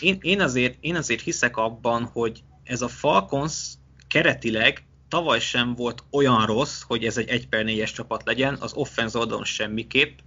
Én, 0.00 0.18
én, 0.20 0.40
azért, 0.40 0.76
én 0.80 0.96
azért 0.96 1.20
hiszek 1.20 1.56
abban, 1.56 2.04
hogy 2.04 2.42
ez 2.64 2.82
a 2.82 2.88
Falcons 2.88 3.72
keretileg 4.08 4.86
tavaly 5.08 5.40
sem 5.40 5.74
volt 5.74 6.02
olyan 6.10 6.46
rossz, 6.46 6.82
hogy 6.82 7.04
ez 7.04 7.16
egy 7.16 7.28
1 7.28 7.48
per 7.48 7.64
4-es 7.66 7.94
csapat 7.94 8.22
legyen, 8.24 8.56
az 8.60 8.72
offense 8.72 9.18
oldalon 9.18 9.44
semmiképp. 9.44 10.18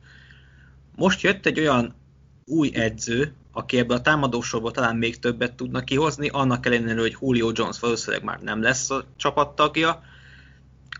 Most 0.95 1.21
jött 1.21 1.45
egy 1.45 1.59
olyan 1.59 1.95
új 2.45 2.71
edző, 2.73 3.33
aki 3.59 3.77
ebből 3.77 3.97
a 3.97 4.01
támadósorból 4.01 4.71
talán 4.71 4.95
még 4.95 5.19
többet 5.19 5.53
tudna 5.53 5.83
kihozni, 5.83 6.27
annak 6.27 6.65
ellenére, 6.65 6.99
hogy 6.99 7.15
Julio 7.21 7.51
Jones 7.53 7.79
valószínűleg 7.79 8.23
már 8.23 8.39
nem 8.39 8.61
lesz 8.61 8.89
a 8.89 9.05
csapattagja. 9.17 10.01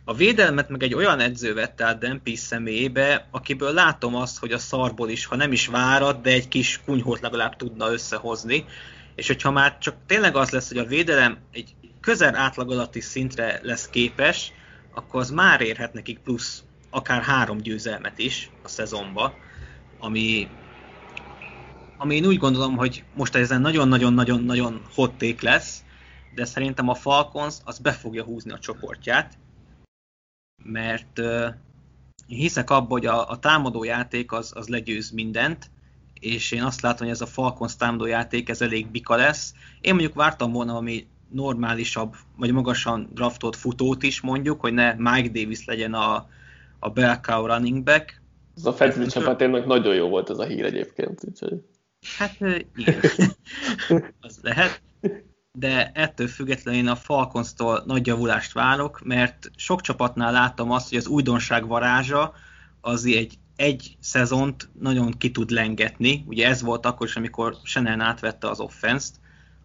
A 0.06 0.14
védelmet 0.14 0.70
meg 0.70 0.84
egy 0.84 0.94
olyan 0.94 1.20
edző 1.20 1.54
vette 1.54 1.86
át 1.86 2.00
Dempis 2.00 2.40
személyébe, 2.40 3.28
akiből 3.32 3.74
látom 3.74 4.16
azt, 4.16 4.40
hogy 4.40 4.52
a 4.52 4.58
szarból 4.58 5.10
is, 5.10 5.26
ha 5.26 5.36
nem 5.36 5.52
is 5.52 5.68
várat, 5.68 6.22
de 6.22 6.30
egy 6.30 6.48
kis 6.48 6.82
kunyhót 6.86 7.20
legalább 7.20 7.56
tudna 7.56 7.92
összehozni. 7.92 8.66
És 9.16 9.28
hogyha 9.28 9.52
már 9.52 9.78
csak 9.78 9.96
tényleg 10.08 10.36
az 10.36 10.50
lesz, 10.50 10.68
hogy 10.68 10.78
a 10.78 10.86
védelem 10.86 11.38
egy 11.52 11.76
közel 12.02 12.36
átlag 12.36 12.72
alatti 12.72 13.02
szintre 13.02 13.60
lesz 13.64 13.90
képes, 13.90 14.52
akkor 14.94 15.20
az 15.20 15.30
már 15.30 15.62
érhet 15.62 15.94
nekik 15.94 16.20
plusz 16.20 16.64
akár 16.90 17.22
három 17.22 17.58
győzelmet 17.58 18.18
is 18.18 18.50
a 18.64 18.68
szezonba, 18.68 19.34
ami, 20.00 20.48
ami 22.02 22.16
én 22.16 22.26
úgy 22.26 22.38
gondolom, 22.38 22.78
hogy 22.78 23.04
most 23.16 23.36
ezen 23.36 23.62
nagyon-nagyon-nagyon-nagyon 23.62 24.82
hotték 24.94 25.42
lesz, 25.42 25.84
de 26.36 26.46
szerintem 26.46 26.90
a 26.90 26.94
Falcons 26.94 27.56
az 27.64 27.80
be 27.80 27.92
fogja 27.92 28.24
húzni 28.24 28.52
a 28.52 28.60
csoportját, 28.60 29.38
mert 30.64 31.20
uh, 31.20 31.48
hiszek 32.28 32.70
abban, 32.70 32.90
hogy 32.90 33.06
a, 33.06 33.30
a 33.30 33.40
támadó 33.40 33.84
játék 33.84 34.32
az, 34.32 34.52
az 34.56 34.68
legyőz 34.68 35.12
mindent, 35.12 35.70
és 36.20 36.52
én 36.52 36.64
azt 36.64 36.82
látom, 36.82 37.08
hogy 37.08 37.16
ez 37.16 37.22
a 37.22 37.26
Falcons 37.26 37.76
támadó 37.76 38.06
játék 38.06 38.50
ez 38.50 38.62
elég 38.62 38.88
bika 38.88 39.16
lesz. 39.16 39.54
Én 39.82 39.94
mondjuk 39.94 40.16
vártam 40.16 40.52
volna 40.52 40.76
ami 40.76 41.08
normálisabb, 41.32 42.16
vagy 42.38 42.52
magasan 42.52 43.10
draftolt 43.14 43.56
futót 43.56 44.04
is 44.04 44.22
mondjuk, 44.22 44.60
hogy 44.62 44.74
ne 44.74 44.94
Mike 44.94 45.30
Davis 45.40 45.66
legyen 45.66 45.94
a, 45.94 46.28
a 46.80 46.90
bell 46.90 47.20
cow 47.22 47.46
running 47.46 47.84
back. 47.84 48.22
Ez 48.58 48.66
a 48.66 48.74
fantasy 48.74 49.10
csapatének 49.10 49.66
nagyon 49.66 49.96
jó 49.96 50.08
volt 50.08 50.30
ez 50.30 50.38
a 50.38 50.46
hír 50.46 50.66
egyébként. 50.66 51.22
Úgyhogy... 51.28 51.62
Hát 52.18 52.38
igen, 52.76 53.00
az 54.22 54.40
lehet. 54.42 54.82
De 55.52 55.92
ettől 55.94 56.28
függetlenül 56.28 56.80
én 56.80 56.88
a 56.88 56.96
Falcons-tól 56.96 57.84
nagy 57.86 58.08
javulást 58.08 58.54
várok, 58.54 59.02
mert 59.04 59.52
sok 59.56 59.82
csapatnál 59.82 60.32
láttam 60.32 60.72
azt, 60.72 60.90
hogy 60.90 60.98
az 60.98 61.08
újdonság 61.08 61.68
varázsa 61.68 62.34
az 62.82 63.06
egy 63.06 63.38
egy 63.60 63.98
szezont 64.00 64.70
nagyon 64.80 65.12
ki 65.18 65.32
tud 65.32 65.50
lengetni. 65.50 66.24
Ugye 66.28 66.48
ez 66.48 66.62
volt 66.62 66.86
akkor 66.86 67.08
is, 67.08 67.16
amikor 67.16 67.56
Shannon 67.64 68.00
átvette 68.00 68.50
az 68.50 68.60
offense-t 68.60 69.14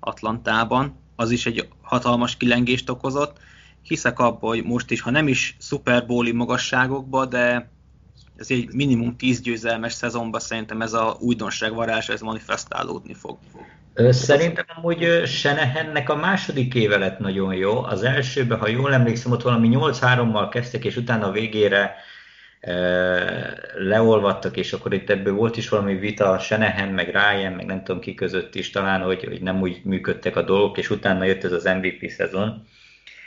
Atlantában, 0.00 0.96
az 1.16 1.30
is 1.30 1.46
egy 1.46 1.68
hatalmas 1.82 2.36
kilengést 2.36 2.90
okozott. 2.90 3.38
Hiszek 3.82 4.18
abban, 4.18 4.50
hogy 4.50 4.64
most 4.64 4.90
is, 4.90 5.00
ha 5.00 5.10
nem 5.10 5.28
is 5.28 5.56
Super 5.60 6.06
Bowl-i 6.06 6.32
magasságokba, 6.32 7.26
de 7.26 7.70
ez 8.36 8.46
egy 8.50 8.68
minimum 8.72 9.16
10 9.16 9.40
győzelmes 9.40 9.92
szezonban 9.92 10.40
szerintem 10.40 10.80
ez 10.80 10.92
a 10.92 11.16
újdonság 11.20 11.74
varázs, 11.74 12.08
ez 12.08 12.20
manifestálódni 12.20 13.14
fog. 13.14 13.38
Szerintem 14.08 14.64
amúgy 14.76 15.22
Senehennek 15.26 16.10
a 16.10 16.16
második 16.16 16.74
éve 16.74 16.98
lett 16.98 17.18
nagyon 17.18 17.54
jó. 17.54 17.82
Az 17.82 18.02
elsőben, 18.02 18.58
ha 18.58 18.68
jól 18.68 18.92
emlékszem, 18.92 19.32
ott 19.32 19.42
valami 19.42 19.70
8-3-mal 19.72 20.48
kezdtek, 20.50 20.84
és 20.84 20.96
utána 20.96 21.26
a 21.26 21.30
végére 21.30 21.94
leolvadtak, 23.78 24.56
és 24.56 24.72
akkor 24.72 24.92
itt 24.92 25.10
ebből 25.10 25.34
volt 25.34 25.56
is 25.56 25.68
valami 25.68 25.94
vita, 25.94 26.38
Senehen, 26.38 26.88
meg 26.88 27.06
Ryan, 27.06 27.52
meg 27.52 27.66
nem 27.66 27.84
tudom 27.84 28.00
ki 28.00 28.14
között 28.14 28.54
is 28.54 28.70
talán, 28.70 29.00
hogy, 29.00 29.24
hogy 29.24 29.42
nem 29.42 29.60
úgy 29.60 29.80
működtek 29.84 30.36
a 30.36 30.42
dolgok, 30.42 30.78
és 30.78 30.90
utána 30.90 31.24
jött 31.24 31.44
ez 31.44 31.52
az 31.52 31.64
MVP 31.64 32.08
szezon. 32.08 32.66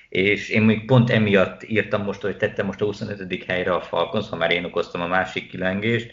És 0.10 0.50
én 0.50 0.62
még 0.62 0.86
pont 0.86 1.10
emiatt 1.10 1.63
írtam 1.63 2.04
most, 2.04 2.22
hogy 2.22 2.38
tettem 2.38 2.65
most 2.65 2.82
a 2.82 2.86
25. 2.86 3.43
helyre 3.43 3.74
a 3.74 3.82
Falcons, 3.82 4.30
ha 4.30 4.36
már 4.36 4.52
én 4.52 4.63
okoztam 4.63 5.02
a 5.02 5.08
másik 5.08 5.50
kilengést, 5.50 6.12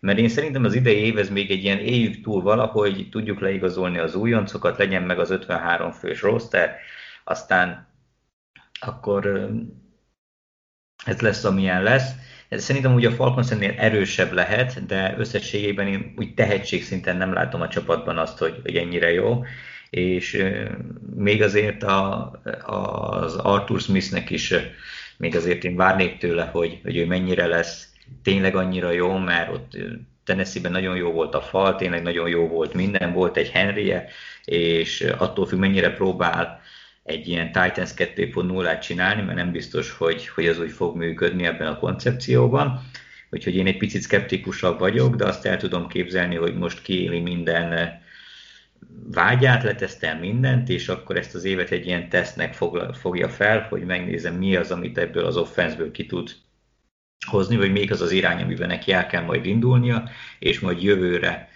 mert 0.00 0.18
én 0.18 0.28
szerintem 0.28 0.64
az 0.64 0.74
idei 0.74 1.04
év 1.04 1.18
ez 1.18 1.30
még 1.30 1.50
egy 1.50 1.64
ilyen 1.64 1.78
éljük 1.78 2.22
túl 2.22 2.42
valahogy, 2.42 3.08
tudjuk 3.10 3.40
leigazolni 3.40 3.98
az 3.98 4.14
újoncokat, 4.14 4.78
legyen 4.78 5.02
meg 5.02 5.18
az 5.18 5.30
53 5.30 5.92
fős 5.92 6.22
roster, 6.22 6.76
aztán 7.24 7.88
akkor 8.80 9.50
ez 11.04 11.20
lesz, 11.20 11.44
amilyen 11.44 11.82
lesz 11.82 12.14
Szerintem 12.50 12.94
ugye 12.94 13.08
a 13.08 13.12
Falcons 13.12 13.50
ennél 13.50 13.74
erősebb 13.76 14.32
lehet, 14.32 14.86
de 14.86 15.14
összességében 15.18 15.86
én 15.86 16.14
úgy 16.16 16.34
tehetségszinten 16.34 17.16
nem 17.16 17.32
látom 17.32 17.60
a 17.60 17.68
csapatban 17.68 18.18
azt, 18.18 18.38
hogy, 18.38 18.60
hogy 18.62 18.76
ennyire 18.76 19.12
jó. 19.12 19.44
És 19.90 20.44
még 21.16 21.42
azért 21.42 21.82
a, 21.82 22.30
az 22.64 23.36
Arthur 23.36 23.80
Smithnek 23.80 24.30
is 24.30 24.54
még 25.16 25.36
azért 25.36 25.64
én 25.64 25.76
várnék 25.76 26.18
tőle, 26.18 26.44
hogy, 26.44 26.80
hogy 26.82 26.96
ő 26.96 27.06
mennyire 27.06 27.46
lesz 27.46 27.92
tényleg 28.22 28.56
annyira 28.56 28.90
jó, 28.90 29.16
mert 29.16 29.52
ott 29.52 29.76
Tennessee-ben 30.24 30.72
nagyon 30.72 30.96
jó 30.96 31.10
volt 31.10 31.34
a 31.34 31.40
fal, 31.40 31.76
tényleg 31.76 32.02
nagyon 32.02 32.28
jó 32.28 32.48
volt 32.48 32.74
minden, 32.74 33.12
volt 33.12 33.36
egy 33.36 33.50
Henrye, 33.50 34.08
és 34.44 35.00
attól 35.18 35.46
függ, 35.46 35.58
mennyire 35.58 35.92
próbál 35.92 36.60
egy 37.02 37.28
ilyen 37.28 37.46
Titans 37.46 37.90
2.0-át 37.96 38.82
csinálni, 38.82 39.22
mert 39.22 39.36
nem 39.36 39.52
biztos, 39.52 39.90
hogy, 39.90 40.28
hogy 40.28 40.46
ez 40.46 40.60
úgy 40.60 40.70
fog 40.70 40.96
működni 40.96 41.44
ebben 41.46 41.66
a 41.66 41.78
koncepcióban. 41.78 42.80
Úgyhogy 43.30 43.54
én 43.54 43.66
egy 43.66 43.76
picit 43.76 44.00
szkeptikusabb 44.00 44.78
vagyok, 44.78 45.16
de 45.16 45.24
azt 45.24 45.46
el 45.46 45.56
tudom 45.56 45.88
képzelni, 45.88 46.34
hogy 46.34 46.56
most 46.56 46.82
kiéli 46.82 47.20
minden 47.20 48.00
vágyát, 49.10 49.62
letesztel 49.62 50.18
mindent, 50.18 50.68
és 50.68 50.88
akkor 50.88 51.16
ezt 51.16 51.34
az 51.34 51.44
évet 51.44 51.70
egy 51.70 51.86
ilyen 51.86 52.08
tesztnek 52.08 52.54
fogja 52.92 53.28
fel, 53.28 53.66
hogy 53.68 53.84
megnézem 53.84 54.34
mi 54.34 54.56
az, 54.56 54.70
amit 54.70 54.98
ebből 54.98 55.24
az 55.24 55.36
offenszből 55.36 55.90
ki 55.90 56.06
tud 56.06 56.30
hozni, 57.26 57.56
vagy 57.56 57.72
még 57.72 57.92
az 57.92 58.00
az 58.00 58.10
irány, 58.10 58.42
amiben 58.42 58.68
neki 58.68 58.92
el 58.92 59.06
kell 59.06 59.22
majd 59.22 59.46
indulnia, 59.46 60.08
és 60.38 60.60
majd 60.60 60.82
jövőre 60.82 61.48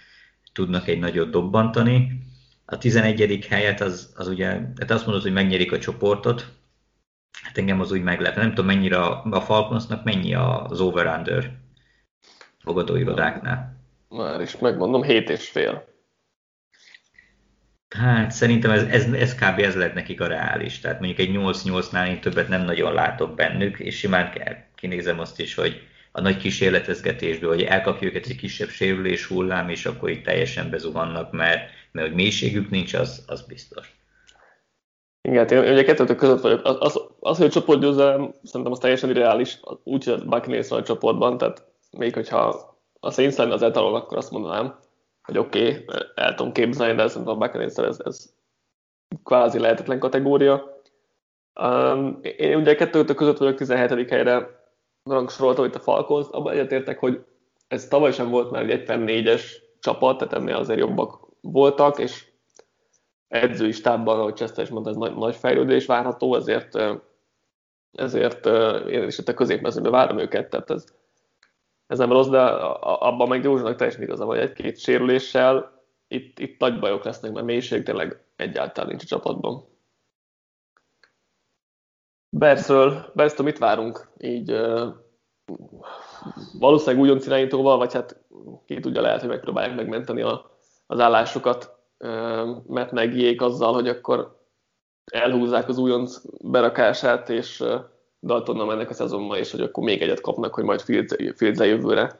tudnak 0.53 0.87
egy 0.87 0.99
nagyot 0.99 1.29
dobbantani. 1.29 2.19
A 2.65 2.77
11. 2.77 3.45
helyet 3.49 3.81
az, 3.81 4.13
az 4.15 4.27
ugye, 4.27 4.47
hát 4.47 4.91
azt 4.91 5.05
mondod, 5.05 5.23
hogy 5.23 5.33
megnyerik 5.33 5.71
a 5.71 5.79
csoportot, 5.79 6.47
hát 7.43 7.57
engem 7.57 7.79
az 7.79 7.91
úgy 7.91 8.03
meglep. 8.03 8.35
Nem 8.35 8.49
tudom, 8.49 8.65
mennyire 8.65 8.97
a, 8.97 9.23
a 9.29 9.41
Falconsnak 9.41 10.03
mennyi 10.03 10.33
az 10.33 10.81
over-under 10.81 11.51
fogadóirodáknál. 12.59 13.79
Már 14.09 14.41
is 14.41 14.57
megmondom, 14.57 15.03
7 15.03 15.29
és 15.29 15.49
fél. 15.49 15.90
Hát 17.97 18.31
szerintem 18.31 18.71
ez, 18.71 18.83
ez, 18.83 19.05
ez 19.13 19.35
kb. 19.35 19.59
ez 19.59 19.75
lett 19.75 19.93
nekik 19.93 20.21
a 20.21 20.27
reális. 20.27 20.79
Tehát 20.79 20.99
mondjuk 20.99 21.19
egy 21.19 21.35
8-8-nál 21.37 22.07
én 22.07 22.21
többet 22.21 22.47
nem 22.47 22.61
nagyon 22.61 22.93
látok 22.93 23.35
bennük, 23.35 23.79
és 23.79 23.97
simán 23.97 24.31
kell, 24.31 24.55
kinézem 24.75 25.19
azt 25.19 25.39
is, 25.39 25.55
hogy 25.55 25.81
a 26.11 26.21
nagy 26.21 26.37
kísérletezgetésből, 26.37 27.49
hogy 27.49 27.61
elkapja 27.61 28.07
őket 28.07 28.25
egy 28.25 28.35
kisebb 28.35 28.69
sérülés 28.69 29.25
hullám, 29.25 29.69
és 29.69 29.85
akkor 29.85 30.09
itt 30.09 30.23
teljesen 30.23 30.69
bezuhannak, 30.69 31.31
mert, 31.31 31.69
mert 31.91 32.07
hogy 32.07 32.15
mélységük 32.15 32.69
nincs, 32.69 32.93
az, 32.93 33.23
az 33.27 33.41
biztos. 33.41 33.99
Igen, 35.21 35.47
én 35.47 35.71
ugye 35.71 35.83
kettőtök 35.83 36.17
között 36.17 36.41
vagyok. 36.41 36.65
Az, 36.65 36.75
az, 36.79 37.01
az 37.19 37.37
hogy 37.37 37.45
a 37.45 37.49
csoportgyőzelem, 37.49 38.33
szerintem 38.43 38.71
az 38.71 38.79
teljesen 38.79 39.09
irreális, 39.09 39.59
úgy, 39.83 40.03
hogy 40.03 40.25
Buccaneers 40.25 40.67
van 40.67 40.79
a 40.79 40.83
csoportban, 40.83 41.37
tehát 41.37 41.63
még 41.97 42.13
hogyha 42.13 42.69
a 42.99 43.11
Saints 43.11 43.35
lenne 43.35 43.53
az 43.53 43.61
etalon, 43.61 43.95
akkor 43.95 44.17
azt 44.17 44.31
mondanám, 44.31 44.79
hogy 45.23 45.37
oké, 45.37 45.83
okay, 45.83 45.97
el 46.15 46.35
tudom 46.35 46.51
képzelni, 46.51 46.95
de 46.95 47.07
szerintem 47.07 47.33
a 47.33 47.37
buccaneers 47.37 47.77
ez, 47.77 47.99
ez 48.03 48.33
kvázi 49.23 49.59
lehetetlen 49.59 49.99
kategória. 49.99 50.81
Um, 51.61 52.19
én 52.21 52.57
ugye 52.57 52.75
kettőtök 52.75 53.15
között 53.15 53.37
vagyok 53.37 53.57
17. 53.57 54.09
helyre 54.09 54.59
rangsoroltam 55.03 55.65
itt 55.65 55.75
a 55.75 55.79
Falcons, 55.79 56.27
abban 56.31 56.53
egyetértek, 56.53 56.99
hogy 56.99 57.25
ez 57.67 57.87
tavaly 57.87 58.11
sem 58.11 58.29
volt 58.29 58.51
már 58.51 58.69
egy 58.69 58.83
per 58.83 58.99
négyes 58.99 59.61
csapat, 59.79 60.17
tehát 60.17 60.33
ennél 60.33 60.55
azért 60.55 60.79
jobbak 60.79 61.27
voltak, 61.41 61.99
és 61.99 62.31
edzői 63.27 63.71
stábban, 63.71 64.19
ahogy 64.19 64.33
Chester 64.33 64.63
is 64.63 64.69
mondta, 64.69 64.89
ez 64.89 64.95
nagy, 64.95 65.15
nagy 65.15 65.35
fejlődés 65.35 65.85
várható, 65.85 66.35
ezért, 66.35 66.77
ezért 67.91 68.45
én 68.87 69.03
is 69.03 69.17
itt 69.17 69.27
a 69.27 69.33
középmezőben 69.33 69.91
várom 69.91 70.19
őket, 70.19 70.49
tehát 70.49 70.69
ez, 70.69 70.85
ez 71.91 71.97
nem 71.97 72.11
rossz, 72.11 72.27
de 72.27 72.39
abban 72.79 73.27
meg 73.27 73.43
Józsanak 73.43 73.75
teljesen 73.75 74.01
igaza 74.01 74.25
vagy 74.25 74.39
egy-két 74.39 74.79
sérüléssel, 74.79 75.71
itt, 76.07 76.39
itt 76.39 76.59
nagy 76.59 76.79
bajok 76.79 77.03
lesznek, 77.03 77.31
mert 77.31 77.45
mélység 77.45 77.83
tényleg 77.83 78.23
egyáltalán 78.35 78.89
nincs 78.89 79.03
a 79.03 79.05
csapatban. 79.05 79.65
Berszről, 82.29 83.11
Bersztől 83.13 83.45
mit 83.45 83.57
várunk? 83.57 84.09
Így 84.17 84.51
valószínűleg 86.59 87.01
újonc 87.03 87.25
irányítóval, 87.25 87.77
vagy 87.77 87.93
hát 87.93 88.23
ki 88.65 88.79
tudja, 88.79 89.01
lehet, 89.01 89.19
hogy 89.19 89.29
megpróbálják 89.29 89.75
megmenteni 89.75 90.21
a, 90.21 90.59
az 90.87 90.99
állásokat, 90.99 91.77
uh, 91.99 92.63
mert 92.67 92.91
megjék 92.91 93.41
azzal, 93.41 93.73
hogy 93.73 93.87
akkor 93.87 94.39
elhúzzák 95.11 95.67
az 95.67 95.77
újonc 95.77 96.21
berakását, 96.43 97.29
és 97.29 97.63
Daltonnal 98.23 98.65
mennek 98.65 98.89
a 98.89 98.93
szezonban, 98.93 99.37
és 99.37 99.51
hogy 99.51 99.61
akkor 99.61 99.83
még 99.83 100.01
egyet 100.01 100.21
kapnak, 100.21 100.53
hogy 100.53 100.63
majd 100.63 100.81
fields 100.81 101.59
jövőre 101.59 102.19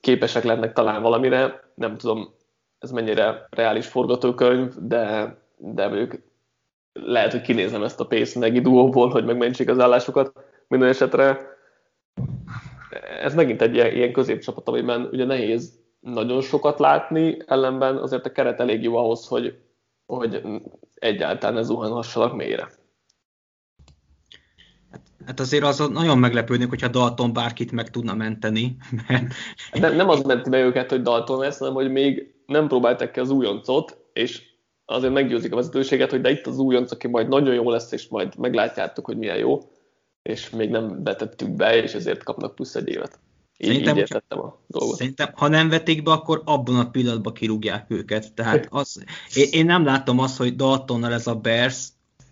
képesek 0.00 0.44
lennek 0.44 0.72
talán 0.72 1.02
valamire. 1.02 1.70
Nem 1.74 1.96
tudom, 1.96 2.34
ez 2.78 2.90
mennyire 2.90 3.46
reális 3.50 3.86
forgatókönyv, 3.86 4.74
de, 4.80 5.36
de 5.56 5.90
ők 5.90 6.14
lehet, 6.92 7.32
hogy 7.32 7.40
kinézem 7.40 7.82
ezt 7.82 8.00
a 8.00 8.06
Pace 8.06 8.38
Negi 8.38 8.60
duóból, 8.60 9.08
hogy 9.08 9.24
megmentsék 9.24 9.68
az 9.68 9.78
állásokat. 9.78 10.32
Minden 10.68 10.88
esetre 10.88 11.54
ez 13.20 13.34
megint 13.34 13.62
egy 13.62 13.74
ilyen, 13.74 13.94
ilyen 13.94 14.12
középcsapat, 14.12 14.68
amiben 14.68 15.08
ugye 15.12 15.24
nehéz 15.24 15.78
nagyon 16.00 16.40
sokat 16.40 16.78
látni, 16.78 17.36
ellenben 17.46 17.96
azért 17.96 18.26
a 18.26 18.32
keret 18.32 18.60
elég 18.60 18.82
jó 18.82 18.96
ahhoz, 18.96 19.26
hogy, 19.26 19.58
hogy 20.06 20.42
egyáltalán 20.94 21.54
ne 21.54 21.62
zuhanhassanak 21.62 22.36
mélyre. 22.36 22.68
Hát 25.26 25.40
azért 25.40 25.64
az 25.64 25.88
nagyon 25.92 26.18
meglepődnék, 26.18 26.68
hogyha 26.68 26.88
Dalton 26.88 27.32
bárkit 27.32 27.72
meg 27.72 27.90
tudna 27.90 28.14
menteni. 28.14 28.76
Mert... 29.08 29.34
Nem, 29.72 29.96
nem 29.96 30.08
az 30.08 30.22
menti 30.22 30.50
be 30.50 30.60
őket, 30.60 30.90
hogy 30.90 31.02
Dalton 31.02 31.38
lesz, 31.38 31.58
hanem 31.58 31.74
hogy 31.74 31.90
még 31.90 32.34
nem 32.46 32.68
próbálták 32.68 33.10
ki 33.10 33.20
az 33.20 33.30
újoncot, 33.30 33.98
és 34.12 34.42
azért 34.84 35.12
meggyőzik 35.12 35.52
a 35.52 35.56
vezetőséget, 35.56 36.10
hogy 36.10 36.20
de 36.20 36.30
itt 36.30 36.46
az 36.46 36.58
újonc, 36.58 36.92
aki 36.92 37.08
majd 37.08 37.28
nagyon 37.28 37.54
jó 37.54 37.70
lesz, 37.70 37.92
és 37.92 38.08
majd 38.08 38.38
meglátjátok, 38.38 39.04
hogy 39.04 39.16
milyen 39.16 39.38
jó, 39.38 39.60
és 40.22 40.50
még 40.50 40.70
nem 40.70 41.02
vetettük 41.02 41.50
be, 41.50 41.82
és 41.82 41.94
ezért 41.94 42.22
kapnak 42.22 42.54
plusz 42.54 42.74
egy 42.74 42.88
évet. 42.88 43.18
Így, 43.58 43.68
szerintem, 43.68 43.94
így 43.94 44.00
értettem 44.00 44.38
a 44.38 44.58
dolgot. 44.66 44.96
Szerintem, 44.96 45.30
ha 45.34 45.48
nem 45.48 45.68
vetik 45.68 46.02
be, 46.02 46.10
akkor 46.10 46.42
abban 46.44 46.78
a 46.78 46.90
pillanatban 46.90 47.32
kirúgják 47.32 47.90
őket. 47.90 48.32
Tehát 48.34 48.66
az, 48.70 49.04
én, 49.34 49.48
én 49.50 49.64
nem 49.64 49.84
látom 49.84 50.18
azt, 50.18 50.36
hogy 50.36 50.56
Daltonnal 50.56 51.12
ez 51.12 51.26
a 51.26 51.34
Bears 51.34 51.88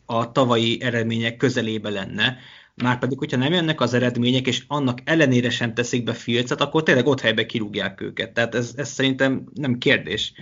a 0.07 0.33
tavalyi 0.33 0.83
eredmények 0.83 1.37
közelébe 1.37 1.91
lenne. 1.91 2.37
Márpedig, 2.83 3.19
hogyha 3.19 3.37
nem 3.37 3.53
jönnek 3.53 3.81
az 3.81 3.95
eredmények, 3.95 4.47
és 4.47 4.65
annak 4.67 4.99
ellenére 5.05 5.51
sem 5.51 5.75
teszik 5.75 6.05
be 6.05 6.13
Filcet, 6.13 6.61
akkor 6.61 6.83
tényleg 6.83 7.07
ott 7.07 7.21
helybe 7.21 7.47
kirúgják 7.47 8.01
őket. 8.01 8.33
Tehát 8.33 8.55
ez, 8.55 8.73
ez 8.77 8.89
szerintem 8.89 9.45
nem 9.55 9.79
kérdés. 9.79 10.33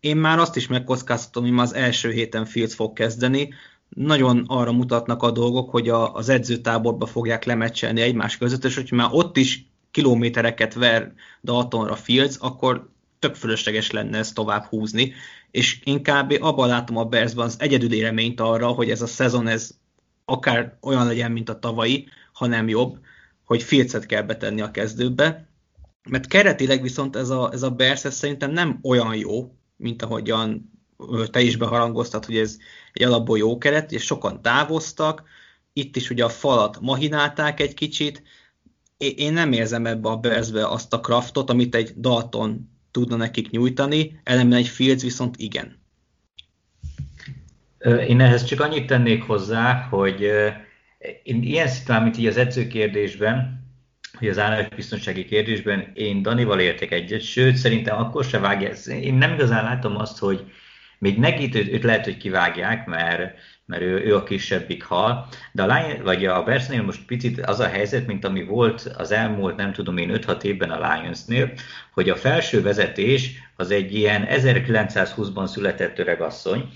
Én 0.00 0.16
már 0.16 0.38
azt 0.38 0.56
is 0.56 0.66
megkockáztatom, 0.66 1.42
hogy 1.42 1.52
már 1.52 1.64
az 1.64 1.74
első 1.74 2.10
héten 2.10 2.44
Fields 2.44 2.74
fog 2.74 2.92
kezdeni. 2.92 3.54
Nagyon 3.88 4.44
arra 4.46 4.72
mutatnak 4.72 5.22
a 5.22 5.30
dolgok, 5.30 5.70
hogy 5.70 5.88
a, 5.88 6.14
az 6.14 6.28
edzőtáborba 6.28 7.06
fogják 7.06 7.44
lemecselni 7.44 8.00
egymás 8.00 8.36
között, 8.36 8.64
és 8.64 8.74
hogyha 8.74 8.96
már 8.96 9.08
ott 9.10 9.36
is 9.36 9.66
kilométereket 9.90 10.74
ver 10.74 11.12
Daltonra 11.42 11.96
Fields, 11.96 12.36
akkor 12.40 12.88
tök 13.18 13.34
fölösleges 13.34 13.90
lenne 13.90 14.18
ezt 14.18 14.34
tovább 14.34 14.64
húzni, 14.64 15.12
és 15.50 15.80
inkább 15.84 16.30
abban 16.30 16.68
látom 16.68 16.96
a 16.96 17.04
Bearsban 17.04 17.44
az 17.44 17.56
egyedüli 17.58 18.00
reményt 18.00 18.40
arra, 18.40 18.66
hogy 18.66 18.90
ez 18.90 19.02
a 19.02 19.06
szezon 19.06 19.46
ez 19.46 19.70
akár 20.24 20.78
olyan 20.80 21.06
legyen, 21.06 21.32
mint 21.32 21.48
a 21.48 21.58
tavalyi, 21.58 22.08
hanem 22.32 22.68
jobb, 22.68 22.98
hogy 23.44 23.62
Filcet 23.62 24.06
kell 24.06 24.22
betenni 24.22 24.60
a 24.60 24.70
kezdőbe, 24.70 25.48
mert 26.08 26.26
keretileg 26.26 26.82
viszont 26.82 27.16
ez 27.16 27.30
a, 27.30 27.50
ez 27.52 27.62
a 27.62 27.70
Bears 27.70 28.04
ez 28.04 28.14
szerintem 28.14 28.50
nem 28.50 28.78
olyan 28.82 29.16
jó, 29.16 29.54
mint 29.76 30.02
ahogyan 30.02 30.72
te 31.30 31.40
is 31.40 31.56
beharangoztad, 31.56 32.24
hogy 32.24 32.36
ez 32.36 32.58
egy 32.92 33.02
alapból 33.02 33.38
jó 33.38 33.58
keret, 33.58 33.92
és 33.92 34.04
sokan 34.04 34.42
távoztak, 34.42 35.22
itt 35.72 35.96
is 35.96 36.10
ugye 36.10 36.24
a 36.24 36.28
falat 36.28 36.80
mahinálták 36.80 37.60
egy 37.60 37.74
kicsit, 37.74 38.22
én 38.96 39.32
nem 39.32 39.52
érzem 39.52 39.86
ebbe 39.86 40.08
a 40.08 40.16
Bearsbe 40.16 40.66
azt 40.66 40.92
a 40.92 41.00
kraftot, 41.00 41.50
amit 41.50 41.74
egy 41.74 41.92
Dalton 41.96 42.70
tudna 42.90 43.16
nekik 43.16 43.50
nyújtani, 43.50 44.20
ellenben 44.24 44.58
egy 44.58 44.68
Fields 44.68 45.02
viszont 45.02 45.36
igen. 45.36 45.83
Én 47.84 48.20
ehhez 48.20 48.44
csak 48.44 48.60
annyit 48.60 48.86
tennék 48.86 49.22
hozzá, 49.22 49.86
hogy 49.90 50.20
én 51.22 51.42
ilyen 51.42 51.68
szitán, 51.68 52.02
mint 52.02 52.18
így 52.18 52.26
az 52.26 52.36
edzőkérdésben, 52.36 53.62
hogy 54.18 54.28
az 54.28 54.38
állásbiztonsági 54.38 55.24
kérdésben 55.24 55.90
én 55.94 56.22
Danival 56.22 56.60
értek 56.60 56.92
egyet, 56.92 57.20
sőt, 57.20 57.56
szerintem 57.56 57.98
akkor 57.98 58.24
se 58.24 58.38
vágja. 58.38 58.70
Én 58.86 59.14
nem 59.14 59.32
igazán 59.32 59.64
látom 59.64 59.96
azt, 59.96 60.18
hogy 60.18 60.44
még 60.98 61.18
nekit 61.18 61.54
őt, 61.54 61.82
lehet, 61.82 62.04
hogy 62.04 62.16
kivágják, 62.16 62.86
mert, 62.86 63.34
mert 63.66 63.82
ő, 63.82 64.04
ő 64.04 64.16
a 64.16 64.22
kisebbik 64.22 64.84
hal, 64.84 65.28
de 65.52 65.62
a, 65.62 65.66
Lion, 65.66 66.02
vagy 66.02 66.26
a 66.26 66.42
Bersnél 66.42 66.82
most 66.82 67.06
picit 67.06 67.40
az 67.40 67.60
a 67.60 67.68
helyzet, 67.68 68.06
mint 68.06 68.24
ami 68.24 68.44
volt 68.44 68.80
az 68.96 69.12
elmúlt, 69.12 69.56
nem 69.56 69.72
tudom 69.72 69.96
én, 69.96 70.10
5-6 70.26 70.42
évben 70.42 70.70
a 70.70 70.94
Lionsnél, 70.94 71.52
hogy 71.92 72.08
a 72.08 72.16
felső 72.16 72.62
vezetés 72.62 73.30
az 73.56 73.70
egy 73.70 73.94
ilyen 73.94 74.26
1920-ban 74.30 75.46
született 75.46 75.98
öregasszony, 75.98 76.68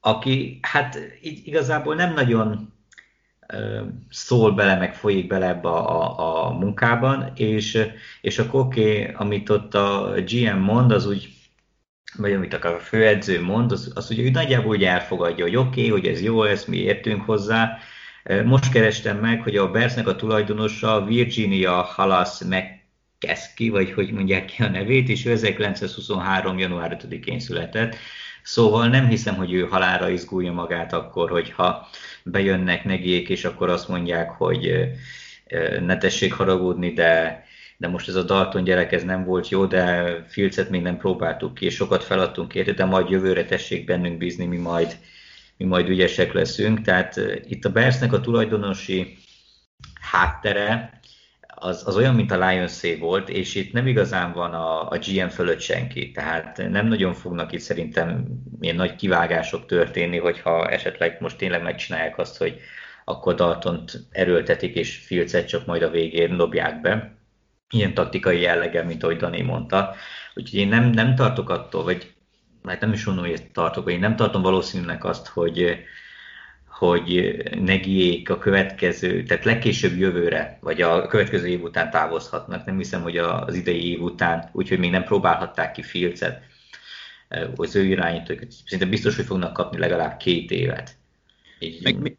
aki 0.00 0.58
hát 0.62 0.98
így 1.22 1.46
igazából 1.46 1.94
nem 1.94 2.12
nagyon 2.12 2.72
szól 4.10 4.52
bele, 4.52 4.76
meg 4.76 4.94
folyik 4.94 5.26
bele 5.26 5.48
ebbe 5.48 5.68
a, 5.68 6.18
a, 6.18 6.46
a 6.46 6.52
munkában, 6.52 7.32
és, 7.34 7.86
és 8.20 8.38
akkor 8.38 8.60
oké, 8.60 9.12
amit 9.12 9.50
ott 9.50 9.74
a 9.74 10.14
GM 10.26 10.58
mond, 10.58 10.90
az 10.90 11.06
úgy, 11.06 11.28
vagy 12.16 12.32
amit 12.32 12.54
a 12.54 12.78
főedző 12.78 13.42
mond, 13.42 13.72
az, 13.72 13.92
az 13.94 14.10
ugye 14.10 14.30
nagyjából 14.30 14.76
úgy 14.76 14.84
elfogadja, 14.84 15.44
hogy 15.44 15.56
oké, 15.56 15.68
okay, 15.68 15.88
hogy 15.90 16.06
ez 16.06 16.22
jó, 16.22 16.42
ezt 16.42 16.68
mi 16.68 16.76
értünk 16.76 17.22
hozzá. 17.24 17.78
Most 18.44 18.72
kerestem 18.72 19.18
meg, 19.18 19.42
hogy 19.42 19.56
a 19.56 19.70
Bersnek 19.70 20.06
a 20.06 20.16
tulajdonosa 20.16 21.04
Virginia 21.04 21.72
Halas 21.72 22.38
McKesky, 22.40 23.68
vagy 23.68 23.92
hogy 23.92 24.12
mondják 24.12 24.44
ki 24.44 24.62
a 24.62 24.68
nevét, 24.68 25.08
és 25.08 25.26
ő 25.26 25.30
1923. 25.30 26.58
január 26.58 27.00
5-én 27.08 27.40
született. 27.40 27.96
Szóval 28.42 28.88
nem 28.88 29.06
hiszem, 29.06 29.34
hogy 29.34 29.52
ő 29.52 29.66
halára 29.66 30.08
izgulja 30.08 30.52
magát 30.52 30.92
akkor, 30.92 31.30
hogyha 31.30 31.88
bejönnek 32.24 32.84
negiék, 32.84 33.28
és 33.28 33.44
akkor 33.44 33.68
azt 33.68 33.88
mondják, 33.88 34.30
hogy 34.30 34.90
ne 35.80 35.98
tessék 35.98 36.32
haragudni, 36.32 36.92
de, 36.92 37.44
de 37.76 37.88
most 37.88 38.08
ez 38.08 38.14
a 38.14 38.22
Dalton 38.22 38.64
gyerek 38.64 38.92
ez 38.92 39.04
nem 39.04 39.24
volt 39.24 39.48
jó, 39.48 39.66
de 39.66 40.14
Filcet 40.28 40.70
még 40.70 40.82
nem 40.82 40.96
próbáltuk 40.96 41.54
ki, 41.54 41.68
sokat 41.68 42.04
feladtunk 42.04 42.54
érte, 42.54 42.72
de 42.72 42.84
majd 42.84 43.10
jövőre 43.10 43.44
tessék 43.44 43.84
bennünk 43.84 44.18
bízni, 44.18 44.46
mi 44.46 44.56
majd, 44.56 44.96
mi 45.56 45.64
majd 45.64 45.88
ügyesek 45.88 46.32
leszünk. 46.32 46.80
Tehát 46.80 47.20
itt 47.48 47.64
a 47.64 47.70
Bersnek 47.70 48.12
a 48.12 48.20
tulajdonosi 48.20 49.18
háttere, 50.00 50.99
az, 51.60 51.82
az 51.86 51.96
olyan, 51.96 52.14
mint 52.14 52.30
a 52.30 52.48
lions 52.48 52.80
volt, 52.98 53.28
és 53.28 53.54
itt 53.54 53.72
nem 53.72 53.86
igazán 53.86 54.32
van 54.32 54.54
a, 54.54 54.88
a 54.88 54.98
GM 54.98 55.26
fölött 55.26 55.60
senki, 55.60 56.10
tehát 56.10 56.56
nem 56.70 56.86
nagyon 56.86 57.14
fognak 57.14 57.52
itt 57.52 57.60
szerintem 57.60 58.24
ilyen 58.60 58.76
nagy 58.76 58.96
kivágások 58.96 59.66
történni, 59.66 60.18
hogyha 60.18 60.68
esetleg 60.68 61.16
most 61.20 61.36
tényleg 61.36 61.62
megcsinálják 61.62 62.18
azt, 62.18 62.36
hogy 62.36 62.60
akkor 63.04 63.34
Daltont 63.34 64.06
erőltetik, 64.10 64.74
és 64.74 64.96
Filcet 64.96 65.48
csak 65.48 65.66
majd 65.66 65.82
a 65.82 65.90
végén 65.90 66.36
dobják 66.36 66.80
be. 66.80 67.14
Ilyen 67.70 67.94
taktikai 67.94 68.40
jelleggel, 68.40 68.84
mint 68.84 69.02
ahogy 69.02 69.16
Dani 69.16 69.42
mondta. 69.42 69.94
Úgyhogy 70.34 70.58
én 70.58 70.68
nem, 70.68 70.90
nem 70.90 71.14
tartok 71.14 71.50
attól, 71.50 71.84
vagy 71.84 72.14
hát 72.64 72.80
nem 72.80 72.92
is 72.92 73.04
mondom, 73.04 73.24
hogy 73.24 73.50
tartok, 73.52 73.84
hogy 73.84 73.92
én 73.92 73.98
nem 73.98 74.16
tartom 74.16 74.42
valószínűnek 74.42 75.04
azt, 75.04 75.26
hogy, 75.26 75.78
hogy 76.80 77.36
negiék 77.60 78.30
a 78.30 78.38
következő, 78.38 79.22
tehát 79.22 79.44
legkésőbb 79.44 79.98
jövőre, 79.98 80.58
vagy 80.60 80.82
a 80.82 81.06
következő 81.06 81.46
év 81.46 81.62
után 81.62 81.90
távozhatnak. 81.90 82.64
Nem 82.64 82.76
hiszem, 82.76 83.02
hogy 83.02 83.16
az 83.16 83.54
idei 83.54 83.90
év 83.90 84.02
után, 84.02 84.48
úgyhogy 84.52 84.78
még 84.78 84.90
nem 84.90 85.04
próbálhatták 85.04 85.72
ki 85.72 85.82
Filcet, 85.82 86.42
az 87.56 87.76
ő 87.76 87.84
irányítók. 87.84 88.38
Szinte 88.66 88.86
biztos, 88.86 89.16
hogy 89.16 89.24
fognak 89.24 89.52
kapni 89.52 89.78
legalább 89.78 90.16
két 90.16 90.50
évet. 90.50 90.96
Így, 91.58 91.82
meg, 91.82 91.98
még, 91.98 92.16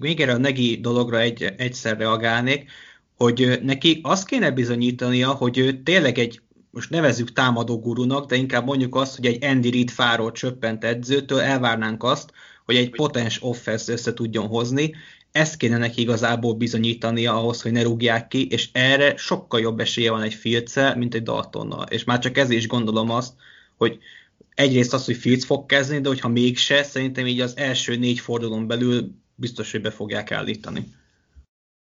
még 0.00 0.20
erre 0.20 0.32
a 0.32 0.38
negi 0.38 0.76
dologra 0.80 1.20
egy, 1.20 1.54
egyszer 1.56 1.98
reagálnék, 1.98 2.70
hogy 3.16 3.58
neki 3.62 4.00
azt 4.02 4.26
kéne 4.26 4.50
bizonyítania, 4.50 5.30
hogy 5.30 5.58
ő 5.58 5.82
tényleg 5.82 6.18
egy, 6.18 6.40
most 6.70 6.90
nevezzük 6.90 7.32
támadó 7.32 7.80
gurunak, 7.80 8.26
de 8.26 8.36
inkább 8.36 8.64
mondjuk 8.64 8.94
azt, 8.94 9.16
hogy 9.16 9.26
egy 9.26 9.44
Andy 9.44 9.70
Reid 9.70 9.90
fáról 9.90 10.32
csöppent 10.32 10.84
edzőtől 10.84 11.40
elvárnánk 11.40 12.02
azt, 12.02 12.32
hogy 12.64 12.76
egy 12.76 12.90
potens 12.90 13.42
offense 13.42 13.92
össze 13.92 14.14
tudjon 14.14 14.46
hozni, 14.46 14.94
ezt 15.32 15.56
kéne 15.56 15.78
neki 15.78 16.00
igazából 16.00 16.54
bizonyítania 16.54 17.36
ahhoz, 17.36 17.62
hogy 17.62 17.72
ne 17.72 17.82
rúgják 17.82 18.28
ki, 18.28 18.46
és 18.46 18.68
erre 18.72 19.16
sokkal 19.16 19.60
jobb 19.60 19.80
esélye 19.80 20.10
van 20.10 20.22
egy 20.22 20.34
Fields 20.34 20.74
mint 20.96 21.14
egy 21.14 21.22
Daltonnal. 21.22 21.86
És 21.90 22.04
már 22.04 22.18
csak 22.18 22.38
ezért 22.38 22.58
is 22.58 22.66
gondolom 22.66 23.10
azt, 23.10 23.34
hogy 23.76 23.98
egyrészt 24.54 24.92
az, 24.94 25.04
hogy 25.04 25.16
Fields 25.16 25.44
fog 25.44 25.66
kezdeni, 25.66 26.00
de 26.00 26.08
hogyha 26.08 26.28
mégse, 26.28 26.82
szerintem 26.82 27.26
így 27.26 27.40
az 27.40 27.56
első 27.56 27.96
négy 27.96 28.18
fordulón 28.18 28.66
belül 28.66 29.10
biztos, 29.34 29.72
hogy 29.72 29.80
be 29.80 29.90
fogják 29.90 30.32
állítani. 30.32 30.84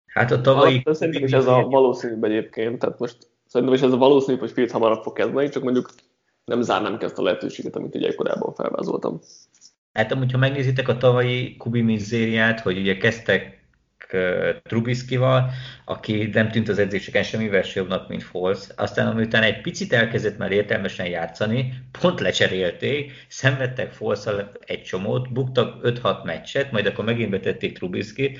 Hát 0.05 0.31
a 0.31 0.41
tavalyi... 0.41 0.81
Hát, 0.85 0.95
szerintem 0.95 1.23
is 1.23 1.31
ez 1.31 1.45
a 1.45 1.61
valószínűbb 1.61 2.23
egyébként, 2.23 2.79
tehát 2.79 2.99
most 2.99 3.17
szerintem 3.47 3.75
is 3.75 3.81
ez 3.83 3.91
a 3.91 3.97
valószínűbb, 3.97 4.39
hogy 4.39 4.51
Fields 4.51 4.71
hamarabb 4.73 5.03
fog 5.03 5.13
kezdeni, 5.13 5.49
csak 5.49 5.63
mondjuk 5.63 5.89
nem 6.45 6.61
zárnám 6.61 6.97
ki 6.97 7.05
ezt 7.05 7.17
a 7.17 7.23
lehetőséget, 7.23 7.75
amit 7.75 7.95
ugye 7.95 8.15
korábban 8.15 8.53
felvázoltam. 8.53 9.19
Hát 9.93 10.11
amúgy, 10.11 10.31
ha 10.31 10.37
megnézitek 10.37 10.87
a 10.87 10.97
tavalyi 10.97 11.55
Kubi 11.57 11.81
mizériát, 11.81 12.59
hogy 12.59 12.77
ugye 12.77 12.97
kezdtek 12.97 13.59
Trubiskival, 14.63 15.49
aki 15.85 16.29
nem 16.33 16.49
tűnt 16.49 16.69
az 16.69 16.79
edzéseken 16.79 17.23
semmivel 17.23 17.61
se 17.61 17.79
jobbnak, 17.79 18.07
mint 18.07 18.23
Foles. 18.23 18.59
Aztán 18.75 19.07
amiután 19.07 19.43
egy 19.43 19.61
picit 19.61 19.93
elkezdett 19.93 20.37
már 20.37 20.51
értelmesen 20.51 21.05
játszani, 21.05 21.73
pont 22.01 22.19
lecserélték, 22.19 23.25
szenvedtek 23.27 23.91
foles 23.91 24.19
egy 24.65 24.83
csomót, 24.83 25.33
buktak 25.33 25.79
5-6 25.83 26.23
meccset, 26.23 26.71
majd 26.71 26.85
akkor 26.85 27.05
megint 27.05 27.29
betették 27.29 27.77
Trubiskit, 27.77 28.39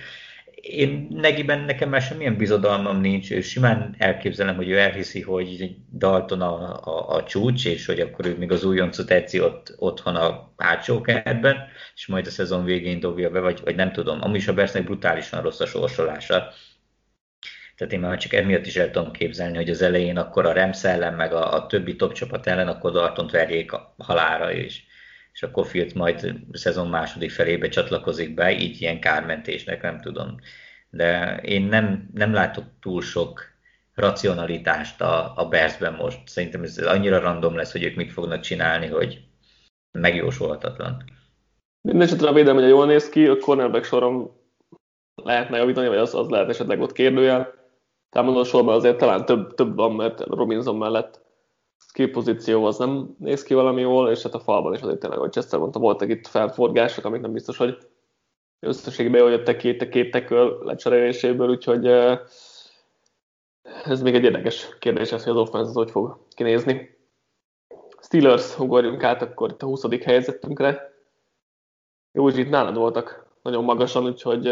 én 0.62 1.08
negiben 1.10 1.60
nekem 1.60 1.90
már 1.90 2.02
semmilyen 2.02 2.38
bizodalmam 2.38 3.02
nincs, 3.02 3.32
ő 3.32 3.42
simán 3.42 3.96
elképzelem, 3.98 4.56
hogy 4.56 4.70
ő 4.70 4.78
elhiszi, 4.78 5.22
hogy 5.22 5.76
Dalton 5.94 6.42
a, 6.42 6.80
a, 6.84 7.16
a 7.16 7.24
csúcs, 7.24 7.66
és 7.66 7.86
hogy 7.86 8.00
akkor 8.00 8.26
ő 8.26 8.38
még 8.38 8.52
az 8.52 8.64
újoncot 8.64 9.12
edzi 9.12 9.40
ott, 9.40 9.74
otthon 9.78 10.16
a 10.16 10.54
hátsó 10.58 11.02
kertben, 11.02 11.58
és 11.96 12.08
majd 12.08 12.28
a 12.28 12.30
szezon 12.30 12.64
végén 12.64 13.00
dobja 13.00 13.30
be, 13.30 13.40
vagy, 13.40 13.62
vagy 13.64 13.76
nem 13.76 13.92
tudom. 13.92 14.22
Amúgy 14.22 14.36
is 14.36 14.48
a 14.48 14.54
Bersznek 14.54 14.84
brutálisan 14.84 15.42
rossz 15.42 15.60
a 15.60 15.66
sorsolása. 15.66 16.54
Tehát 17.76 17.94
én 17.94 18.00
már 18.00 18.18
csak 18.18 18.34
emiatt 18.34 18.66
is 18.66 18.76
el 18.76 18.92
tudom 18.92 19.12
képzelni, 19.12 19.56
hogy 19.56 19.70
az 19.70 19.82
elején 19.82 20.18
akkor 20.18 20.46
a 20.46 20.54
Rams 20.54 20.84
ellen, 20.84 21.14
meg 21.14 21.34
a, 21.34 21.54
a 21.54 21.68
többi 21.68 21.96
top 21.96 22.14
csapat 22.14 22.48
ellen, 22.48 22.68
akkor 22.68 22.92
Daltont 22.92 23.32
verjék 23.32 23.72
a 23.72 23.96
halára, 23.98 24.54
és, 24.54 24.84
és 25.34 25.44
akkor 25.44 25.66
Field 25.66 25.96
majd 25.96 26.36
a 26.52 26.58
szezon 26.58 26.88
második 26.88 27.32
felébe 27.32 27.68
csatlakozik 27.68 28.34
be, 28.34 28.52
így 28.52 28.82
ilyen 28.82 29.00
kármentésnek, 29.00 29.82
nem 29.82 30.00
tudom. 30.00 30.36
De 30.90 31.36
én 31.36 31.62
nem, 31.62 32.10
nem 32.14 32.34
látok 32.34 32.64
túl 32.82 33.02
sok 33.02 33.52
racionalitást 33.94 35.02
a, 35.02 35.34
a 35.36 35.48
Bearsben 35.48 35.94
most. 35.94 36.20
Szerintem 36.26 36.64
ez 36.64 36.78
annyira 36.78 37.20
random 37.20 37.56
lesz, 37.56 37.72
hogy 37.72 37.84
ők 37.84 37.96
mit 37.96 38.12
fognak 38.12 38.40
csinálni, 38.40 38.88
hogy 38.88 39.24
megjósolhatatlan. 39.92 41.04
Mindenesetre 41.82 42.28
a 42.28 42.34
védelem, 42.34 42.56
hogy 42.56 42.70
jól 42.70 42.86
néz 42.86 43.10
ki, 43.10 43.28
a 43.28 43.38
cornerback 43.38 43.86
soron 43.86 44.32
lehetne 45.16 45.58
javítani, 45.58 45.88
vagy 45.88 45.98
az, 45.98 46.16
az 46.16 46.30
lehet 46.30 46.50
esetleg 46.50 46.82
ott 46.82 46.92
kérdőjel. 46.92 47.54
Támadó 48.10 48.44
sorban 48.44 48.76
azért 48.76 48.98
talán 48.98 49.26
több, 49.26 49.54
több 49.54 49.76
van, 49.76 49.92
mert 49.92 50.20
Robinson 50.20 50.78
mellett 50.78 51.21
skill 51.92 52.12
pozíció 52.12 52.66
az 52.66 52.78
nem 52.78 53.16
néz 53.20 53.44
ki 53.44 53.54
valami 53.54 53.82
jól, 53.82 54.10
és 54.10 54.22
hát 54.24 54.34
a 54.34 54.40
falban 54.40 54.74
is 54.74 54.82
azért 54.82 55.00
tényleg, 55.00 55.20
ahogy 55.20 55.32
Chester 55.32 55.60
mondta, 55.60 55.80
voltak 55.80 56.10
itt 56.10 56.28
felforgások, 56.28 57.06
amik 57.06 57.22
nem 57.22 57.32
biztos, 57.32 57.58
hogy 57.58 57.78
összességében 58.60 59.22
jól 59.22 59.32
jöttek 59.32 59.58
két, 59.58 59.90
két 59.90 60.12
teköl 60.12 60.64
lecseréléséből, 60.64 61.50
úgyhogy 61.50 61.86
ez 63.84 64.02
még 64.02 64.16
egy 64.16 64.24
érdekes 64.24 64.78
kérdés, 64.80 65.12
ez, 65.12 65.24
hogy 65.24 65.32
az 65.32 65.40
offense 65.40 65.70
az 65.70 65.76
hogy 65.76 65.92
fog 65.92 66.26
kinézni. 66.30 66.98
Steelers, 68.02 68.60
ugorjunk 68.60 69.04
át 69.04 69.22
akkor 69.22 69.52
itt 69.52 69.62
a 69.62 69.66
20. 69.66 70.04
helyzetünkre. 70.04 70.94
Jó, 72.12 72.24
hogy 72.24 72.38
itt 72.38 72.50
nálad 72.50 72.76
voltak 72.76 73.26
nagyon 73.42 73.64
magasan, 73.64 74.06
úgyhogy, 74.06 74.48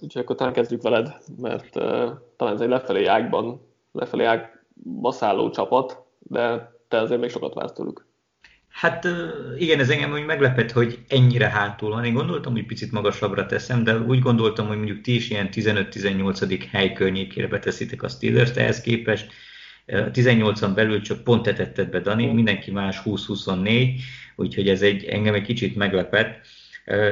úgyhogy 0.00 0.22
akkor 0.22 0.36
talán 0.36 0.52
kezdjük 0.52 0.82
veled, 0.82 1.16
mert 1.40 1.76
uh, 1.76 2.10
talán 2.36 2.54
ez 2.54 2.60
egy 2.60 2.68
lefelé 2.68 3.04
ágban, 3.04 3.60
lefelé 3.92 4.24
ágba 4.24 5.10
szálló 5.10 5.50
csapat, 5.50 6.02
de 6.18 6.71
te 6.92 7.00
azért 7.00 7.20
még 7.20 7.30
sokat 7.30 7.54
vársz 7.54 7.72
tőlük. 7.72 8.06
Hát 8.68 9.06
igen, 9.58 9.78
ez 9.80 9.90
engem 9.90 10.12
úgy 10.12 10.24
meglepett, 10.24 10.70
hogy 10.70 10.98
ennyire 11.08 11.48
hátul 11.48 11.90
van. 11.90 12.04
Én 12.04 12.12
gondoltam, 12.12 12.52
hogy 12.52 12.66
picit 12.66 12.92
magasabbra 12.92 13.46
teszem, 13.46 13.84
de 13.84 13.98
úgy 13.98 14.18
gondoltam, 14.18 14.66
hogy 14.66 14.76
mondjuk 14.76 15.00
ti 15.00 15.14
is 15.14 15.30
ilyen 15.30 15.48
15-18. 15.52 16.64
hely 16.70 16.92
környékére 16.92 17.46
beteszitek 17.46 18.02
a 18.02 18.08
Steelers-t, 18.08 18.56
ehhez 18.56 18.80
képest 18.80 19.32
18-an 19.86 20.72
belül 20.74 21.00
csak 21.00 21.24
pont 21.24 21.42
tetetted 21.42 21.88
be, 21.88 22.00
Dani, 22.00 22.26
mindenki 22.26 22.70
más 22.70 23.02
20-24, 23.04 23.90
úgyhogy 24.36 24.68
ez 24.68 24.82
egy, 24.82 25.04
engem 25.04 25.34
egy 25.34 25.42
kicsit 25.42 25.76
meglepett. 25.76 26.40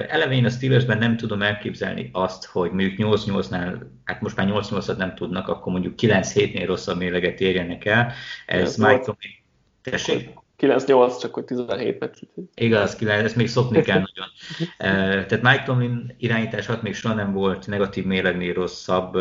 Eleve 0.08 0.34
én 0.34 0.44
a 0.44 0.50
Steelersben 0.50 0.98
nem 0.98 1.16
tudom 1.16 1.42
elképzelni 1.42 2.10
azt, 2.12 2.44
hogy 2.44 2.70
mondjuk 2.70 2.94
8-8-nál, 2.96 3.80
hát 4.04 4.20
most 4.20 4.36
már 4.36 4.48
8-8-at 4.50 4.96
nem 4.96 5.14
tudnak, 5.14 5.48
akkor 5.48 5.72
mondjuk 5.72 5.94
9-7-nél 6.02 6.64
rosszabb 6.66 6.98
mérleget 6.98 7.40
érjenek 7.40 7.84
el. 7.84 8.12
Ez 8.46 8.76
Mike 8.76 8.98
Tomlin 8.98 9.39
Tessék? 9.82 10.30
9-8, 10.58 11.20
csak 11.20 11.34
hogy 11.34 11.44
17 11.44 11.98
meccs. 11.98 12.16
Igaz, 12.54 12.96
9, 12.96 13.24
ezt 13.24 13.36
még 13.36 13.48
szokni 13.48 13.82
kell 13.82 13.98
nagyon. 13.98 14.28
Tehát 15.26 15.42
Mike 15.42 15.62
Tomlin 15.62 16.14
irányítás 16.18 16.68
alatt 16.68 16.82
még 16.82 16.94
soha 16.94 17.14
nem 17.14 17.32
volt 17.32 17.66
negatív 17.66 18.04
mérlegnél 18.04 18.52
rosszabb 18.52 19.16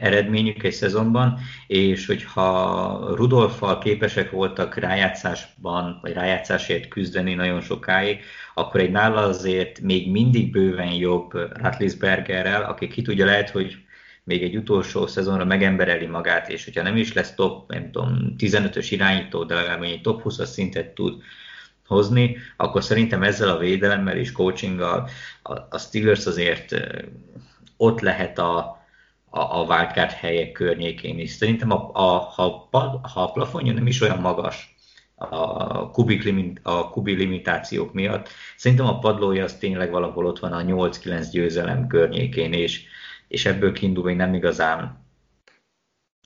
eredményük 0.00 0.62
egy 0.62 0.72
szezonban, 0.72 1.38
és 1.66 2.06
hogyha 2.06 3.14
Rudolfal 3.14 3.78
képesek 3.78 4.30
voltak 4.30 4.74
rájátszásban, 4.74 5.98
vagy 6.02 6.12
rájátszásért 6.12 6.88
küzdeni 6.88 7.34
nagyon 7.34 7.60
sokáig, 7.60 8.20
akkor 8.54 8.80
egy 8.80 8.90
nála 8.90 9.20
azért 9.20 9.80
még 9.80 10.10
mindig 10.10 10.50
bőven 10.50 10.92
jobb 10.92 11.32
Ratlisbergerrel, 11.52 12.62
aki 12.62 12.88
ki 12.88 13.02
tudja 13.02 13.24
lehet, 13.24 13.50
hogy 13.50 13.76
még 14.24 14.42
egy 14.42 14.56
utolsó 14.56 15.06
szezonra 15.06 15.44
megembereli 15.44 16.06
magát, 16.06 16.48
és 16.48 16.64
hogyha 16.64 16.82
nem 16.82 16.96
is 16.96 17.12
lesz 17.12 17.34
top, 17.34 17.70
nem 17.70 17.90
tudom, 17.90 18.34
15-ös 18.38 18.86
irányító, 18.90 19.44
de 19.44 19.54
legalább 19.54 19.82
egy 19.82 20.00
top 20.00 20.22
20-as 20.24 20.44
szintet 20.44 20.94
tud 20.94 21.22
hozni, 21.86 22.36
akkor 22.56 22.84
szerintem 22.84 23.22
ezzel 23.22 23.48
a 23.48 23.58
védelemmel 23.58 24.16
és 24.16 24.32
coachinggal 24.32 25.08
a, 25.42 25.78
Steelers 25.78 26.26
azért 26.26 26.74
ott 27.76 28.00
lehet 28.00 28.38
a, 28.38 28.58
a, 29.30 29.40
a 29.40 29.64
wildcard 29.68 30.10
helyek 30.10 30.52
környékén 30.52 31.18
is. 31.18 31.30
Szerintem 31.30 31.70
a, 31.70 31.90
a, 31.92 32.18
ha, 32.18 32.68
ha 33.02 33.22
a 33.22 33.32
plafonja 33.32 33.72
nem 33.72 33.86
is 33.86 34.00
olyan 34.00 34.20
magas 34.20 34.74
a 35.16 35.90
kubik, 35.90 36.22
limit, 36.22 36.60
a 36.62 36.90
kubi 36.90 37.14
limitációk 37.14 37.92
miatt, 37.92 38.28
szerintem 38.56 38.86
a 38.86 38.98
padlója 38.98 39.44
az 39.44 39.54
tényleg 39.54 39.90
valahol 39.90 40.26
ott 40.26 40.38
van 40.38 40.52
a 40.52 40.62
8-9 40.62 41.28
győzelem 41.30 41.86
környékén, 41.86 42.52
és 42.52 42.84
és 43.34 43.46
ebből 43.46 43.72
kiindulva 43.72 44.10
én 44.10 44.16
nem 44.16 44.34
igazán 44.34 45.02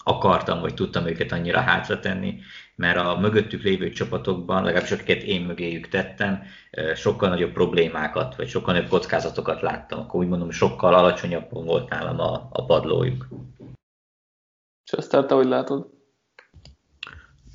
akartam, 0.04 0.60
vagy 0.60 0.74
tudtam 0.74 1.06
őket 1.06 1.32
annyira 1.32 1.60
hátra 1.60 2.00
tenni, 2.00 2.40
mert 2.74 2.98
a 2.98 3.18
mögöttük 3.18 3.62
lévő 3.62 3.90
csapatokban, 3.90 4.62
legalábbis 4.62 4.90
akiket 4.90 5.22
én 5.22 5.40
mögéjük 5.40 5.88
tettem, 5.88 6.42
sokkal 6.94 7.28
nagyobb 7.28 7.52
problémákat, 7.52 8.36
vagy 8.36 8.48
sokkal 8.48 8.74
nagyobb 8.74 8.90
kockázatokat 8.90 9.60
láttam. 9.60 9.98
Akkor 9.98 10.20
úgy 10.20 10.28
mondom, 10.28 10.50
sokkal 10.50 10.94
alacsonyabban 10.94 11.64
volt 11.64 11.88
nálam 11.88 12.20
a, 12.20 12.48
a 12.50 12.64
padlójuk. 12.64 13.28
Chester, 14.84 15.24
te 15.24 15.34
hogy 15.34 15.46
látod? 15.46 15.86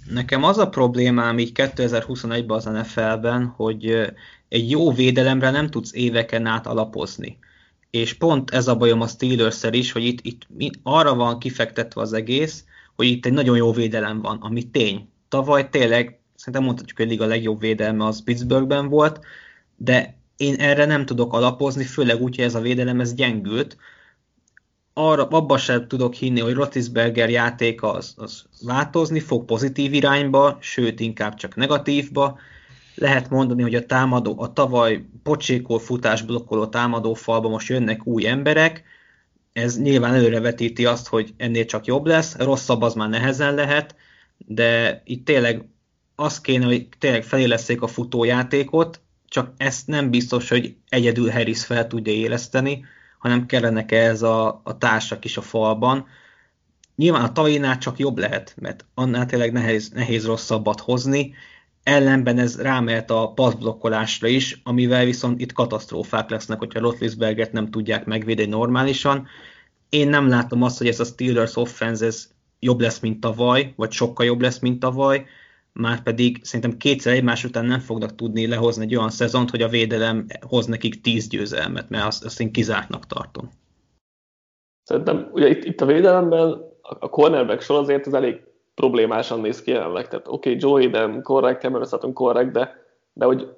Nekem 0.09 0.43
az 0.43 0.57
a 0.57 0.69
problémám 0.69 1.39
így 1.39 1.51
2021-ben 1.55 2.57
az 2.57 2.65
NFL-ben, 2.65 3.45
hogy 3.45 4.13
egy 4.47 4.69
jó 4.69 4.91
védelemre 4.91 5.51
nem 5.51 5.69
tudsz 5.69 5.93
éveken 5.93 6.45
át 6.45 6.67
alapozni 6.67 7.39
és 7.93 8.13
pont 8.13 8.51
ez 8.51 8.67
a 8.67 8.75
bajom 8.75 9.01
a 9.01 9.07
steelers 9.07 9.63
is, 9.71 9.91
hogy 9.91 10.03
itt, 10.03 10.19
itt 10.57 10.73
arra 10.83 11.15
van 11.15 11.39
kifektetve 11.39 12.01
az 12.01 12.13
egész, 12.13 12.63
hogy 12.95 13.07
itt 13.07 13.25
egy 13.25 13.33
nagyon 13.33 13.57
jó 13.57 13.71
védelem 13.71 14.21
van, 14.21 14.37
ami 14.41 14.63
tény. 14.69 15.09
Tavaly 15.27 15.69
tényleg, 15.69 16.19
szerintem 16.35 16.63
mondhatjuk, 16.63 16.97
hogy 16.97 17.19
a 17.19 17.25
legjobb 17.25 17.59
védelme 17.59 18.05
az 18.05 18.23
Pittsburghben 18.23 18.89
volt, 18.89 19.19
de 19.75 20.17
én 20.37 20.55
erre 20.55 20.85
nem 20.85 21.05
tudok 21.05 21.33
alapozni, 21.33 21.83
főleg 21.83 22.21
úgy, 22.21 22.35
hogy 22.35 22.45
ez 22.45 22.55
a 22.55 22.61
védelem 22.61 22.99
ez 22.99 23.13
gyengült. 23.13 23.77
Arra, 24.93 25.27
abba 25.27 25.57
sem 25.57 25.87
tudok 25.87 26.13
hinni, 26.13 26.39
hogy 26.39 26.53
Rotisberger 26.53 27.29
játék 27.29 27.83
az, 27.83 28.13
az 28.17 28.45
változni 28.65 29.19
fog 29.19 29.45
pozitív 29.45 29.93
irányba, 29.93 30.57
sőt 30.61 30.99
inkább 30.99 31.35
csak 31.35 31.55
negatívba. 31.55 32.39
Lehet 32.95 33.29
mondani, 33.29 33.61
hogy 33.61 33.75
a 33.75 33.85
támadó, 33.85 34.39
a 34.39 34.53
tavaly 34.53 35.05
pocsékol 35.23 35.79
futás 35.79 36.21
blokkoló 36.21 36.67
támadó 36.67 37.13
falba 37.13 37.49
most 37.49 37.69
jönnek 37.69 38.05
új 38.05 38.27
emberek, 38.27 38.83
ez 39.53 39.79
nyilván 39.79 40.13
előrevetíti 40.13 40.85
azt, 40.85 41.07
hogy 41.07 41.33
ennél 41.37 41.65
csak 41.65 41.85
jobb 41.85 42.05
lesz, 42.05 42.35
rosszabb 42.37 42.81
az 42.81 42.93
már 42.93 43.09
nehezen 43.09 43.53
lehet, 43.55 43.95
de 44.37 45.01
itt 45.05 45.25
tényleg 45.25 45.65
az 46.15 46.41
kéne, 46.41 46.65
hogy 46.65 46.87
tényleg 46.99 47.23
feléleszték 47.23 47.81
a 47.81 47.87
futójátékot, 47.87 49.01
csak 49.27 49.53
ezt 49.57 49.87
nem 49.87 50.09
biztos, 50.09 50.49
hogy 50.49 50.75
egyedül 50.89 51.31
Harris 51.31 51.65
fel 51.65 51.87
tudja 51.87 52.13
éleszteni, 52.13 52.85
hanem 53.17 53.45
kellenek 53.45 53.91
-e 53.91 53.97
ez 53.97 54.21
a, 54.21 54.61
a 54.63 54.77
társak 54.77 55.25
is 55.25 55.37
a 55.37 55.41
falban. 55.41 56.07
Nyilván 56.95 57.23
a 57.23 57.31
tavalyinál 57.31 57.77
csak 57.77 57.99
jobb 57.99 58.17
lehet, 58.17 58.55
mert 58.59 58.85
annál 58.93 59.25
tényleg 59.25 59.51
nehéz, 59.51 59.89
nehéz 59.89 60.25
rosszabbat 60.25 60.79
hozni, 60.79 61.33
ellenben 61.83 62.37
ez 62.37 62.61
rámehet 62.61 63.11
a 63.11 63.31
passzblokkolásra 63.35 64.27
is, 64.27 64.61
amivel 64.63 65.05
viszont 65.05 65.41
itt 65.41 65.53
katasztrófák 65.53 66.29
lesznek, 66.29 66.59
hogyha 66.59 66.79
Rotlisberget 66.79 67.51
nem 67.51 67.69
tudják 67.69 68.05
megvédeni 68.05 68.49
normálisan. 68.49 69.27
Én 69.89 70.09
nem 70.09 70.27
látom 70.27 70.63
azt, 70.63 70.77
hogy 70.77 70.87
ez 70.87 70.99
a 70.99 71.03
Steelers 71.03 71.55
offense 71.55 72.05
ez 72.05 72.31
jobb 72.59 72.79
lesz, 72.79 72.99
mint 72.99 73.19
tavaly, 73.19 73.73
vagy 73.75 73.91
sokkal 73.91 74.25
jobb 74.25 74.41
lesz, 74.41 74.59
mint 74.59 74.79
tavaly, 74.79 75.25
már 75.73 76.03
pedig 76.03 76.39
szerintem 76.43 76.77
kétszer 76.77 77.13
egymás 77.13 77.43
után 77.43 77.65
nem 77.65 77.79
fognak 77.79 78.15
tudni 78.15 78.47
lehozni 78.47 78.83
egy 78.83 78.95
olyan 78.95 79.09
szezont, 79.09 79.49
hogy 79.49 79.61
a 79.61 79.67
védelem 79.67 80.25
hoz 80.47 80.65
nekik 80.65 81.01
tíz 81.01 81.27
győzelmet, 81.27 81.89
mert 81.89 82.05
azt, 82.05 82.25
azt 82.25 82.39
én 82.39 82.51
kizártnak 82.51 83.07
tartom. 83.07 83.49
Szerintem 84.83 85.29
ugye 85.31 85.49
itt, 85.49 85.63
itt 85.63 85.81
a 85.81 85.85
védelemben 85.85 86.61
a 86.81 87.09
cornerback 87.09 87.61
sor 87.61 87.79
azért 87.79 88.07
az 88.07 88.13
elég 88.13 88.41
problémásan 88.75 89.39
néz 89.39 89.61
ki 89.61 89.71
jelenleg. 89.71 90.07
Tehát 90.07 90.27
oké, 90.27 90.49
okay, 90.49 90.61
Joe 90.61 90.81
Hayden 90.81 91.21
korrekt, 91.21 91.61
Cameron 91.61 91.87
Sutton 91.87 92.13
korrekt, 92.13 92.51
de, 92.51 92.75
de 93.13 93.25
hogy 93.25 93.55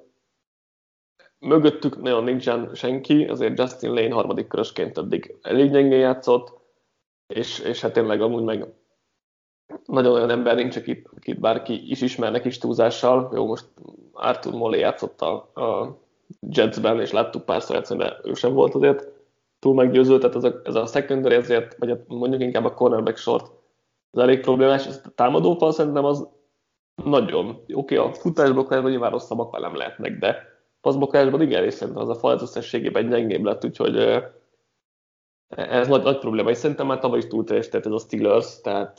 mögöttük 1.38 2.02
nagyon 2.02 2.24
nincsen 2.24 2.70
senki, 2.74 3.24
azért 3.24 3.58
Justin 3.58 3.92
Lane 3.92 4.14
harmadik 4.14 4.46
körösként 4.46 4.98
eddig 4.98 5.36
elég 5.42 5.70
gyengén 5.70 5.98
játszott, 5.98 6.52
és, 7.26 7.58
és 7.58 7.80
hát 7.80 7.92
tényleg 7.92 8.20
amúgy 8.20 8.42
meg 8.42 8.66
nagyon 9.84 10.12
olyan 10.12 10.30
ember 10.30 10.54
nincs, 10.54 10.76
akit, 10.76 11.08
akit 11.16 11.40
bárki 11.40 11.90
is 11.90 12.00
ismernek 12.00 12.44
is 12.44 12.58
túlzással. 12.58 13.30
Jó, 13.34 13.46
most 13.46 13.66
Arthur 14.12 14.52
Molly 14.52 14.78
játszott 14.78 15.20
a, 15.20 15.32
a 15.54 15.98
Jetsben, 16.40 17.00
és 17.00 17.12
láttuk 17.12 17.44
párszor 17.44 17.76
játszani, 17.76 18.02
de 18.02 18.16
ő 18.24 18.34
sem 18.34 18.52
volt 18.52 18.74
azért 18.74 19.08
túl 19.58 19.74
meggyőző, 19.74 20.18
tehát 20.18 20.36
ez 20.36 20.44
a, 20.44 20.60
ez 20.64 20.74
a 20.74 20.86
secondary 20.86 21.34
ezért, 21.34 21.76
vagy 21.78 21.98
mondjuk 22.06 22.42
inkább 22.42 22.64
a 22.64 22.74
cornerback 22.74 23.16
sort 23.16 23.50
az 24.16 24.22
elég 24.22 24.40
problémás, 24.40 24.86
a 24.86 25.10
támadófal 25.14 25.72
szerintem 25.72 26.04
az 26.04 26.28
nagyon. 27.04 27.48
Oké, 27.48 27.72
okay, 27.74 27.96
a 27.96 28.12
futásblokkásban 28.12 28.90
nyilván 28.90 29.10
rosszabbak 29.10 29.52
már 29.52 29.60
nem 29.60 29.76
lehetnek, 29.76 30.18
de 30.18 30.36
passzblokkásban 30.80 31.42
igen, 31.42 31.64
és 31.64 31.74
szerintem 31.74 32.02
az 32.02 32.08
a 32.08 32.14
fal 32.14 32.38
összességében 32.40 33.08
gyengébb 33.08 33.44
lett, 33.44 33.64
úgyhogy 33.64 33.96
ez 35.48 35.88
nagy, 35.88 36.02
nagy 36.02 36.18
probléma, 36.18 36.50
és 36.50 36.56
szerintem 36.56 36.86
már 36.86 36.98
tavaly 36.98 37.18
is 37.18 37.26
túlteljesített 37.26 37.86
ez 37.86 37.92
a 37.92 37.98
Steelers, 37.98 38.60
tehát 38.60 38.98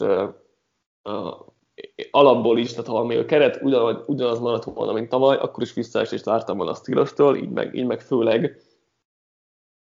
alapból 2.11 2.57
is, 2.57 2.71
tehát 2.71 2.87
ha 2.87 3.03
még 3.03 3.17
a 3.17 3.25
keret 3.25 3.61
ugyanaz, 3.61 4.03
ugyanaz 4.07 4.39
maradt 4.39 4.63
volna, 4.63 4.93
mint 4.93 5.09
tavaly, 5.09 5.37
akkor 5.37 5.63
is 5.63 5.73
visszaesést 5.73 6.25
vártam 6.25 6.57
volna 6.57 6.71
a 6.71 6.75
Steelers-től, 6.75 7.35
így 7.35 7.49
meg, 7.49 7.75
így 7.75 7.85
meg 7.85 8.01
főleg. 8.01 8.61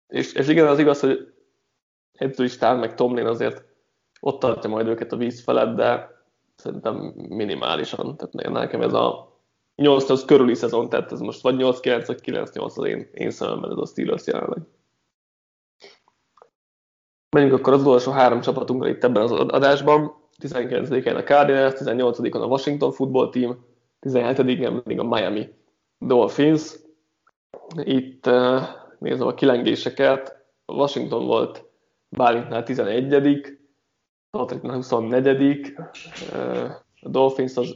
És, 0.06 0.32
és 0.32 0.48
igen, 0.48 0.66
az 0.66 0.78
igaz, 0.78 1.00
hogy 1.00 1.34
edzőistán 2.12 2.78
meg 2.78 2.94
Tomlin 2.94 3.26
azért 3.26 3.64
ott 4.20 4.40
tartja 4.40 4.70
majd 4.70 4.86
őket 4.86 5.12
a 5.12 5.16
víz 5.16 5.42
felett, 5.42 5.76
de 5.76 6.10
szerintem 6.56 6.96
minimálisan. 7.28 8.16
Tehát 8.16 8.50
nekem 8.50 8.80
ez 8.80 8.92
a 8.92 9.34
8 9.74 10.24
körüli 10.24 10.54
szezon, 10.54 10.88
tehát 10.88 11.12
ez 11.12 11.20
most 11.20 11.42
vagy 11.42 11.54
8-9 11.58 12.04
vagy 12.06 12.20
9-8 12.24 12.76
az 12.76 12.84
én, 12.84 13.08
én 13.12 13.30
szememben 13.30 13.70
ez 13.70 13.76
a 13.76 13.86
Steelers 13.86 14.26
jelenleg. 14.26 14.58
Menjünk 17.30 17.58
akkor 17.58 17.72
az 17.72 17.80
utolsó 17.80 18.12
három 18.12 18.40
csapatunkra 18.40 18.88
itt 18.88 19.04
ebben 19.04 19.22
az 19.22 19.30
adásban. 19.30 20.24
19-en 20.42 21.16
a 21.16 21.22
Cardinals, 21.22 21.74
18-on 21.76 22.42
a 22.42 22.46
Washington 22.46 22.92
Football 22.92 23.30
Team, 23.30 23.64
17-en 24.00 24.80
pedig 24.84 24.98
a 24.98 25.04
Miami 25.04 25.48
Dolphins. 25.98 26.76
Itt 27.76 28.26
uh, 28.26 28.62
nézem 28.98 29.26
a 29.26 29.34
kilengéseket. 29.34 30.44
Washington 30.66 31.26
volt 31.26 31.64
Bálintnál 32.08 32.62
11 32.62 33.08
Patricknál 34.36 34.74
24 34.74 35.74
a 37.00 37.08
Dolphins 37.08 37.56
az 37.56 37.74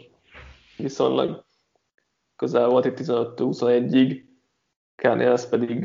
viszonylag 0.76 1.44
közel 2.36 2.68
volt 2.68 2.84
itt 2.84 2.98
15-21-ig, 3.00 4.22
Cardinals 4.96 5.46
pedig 5.46 5.78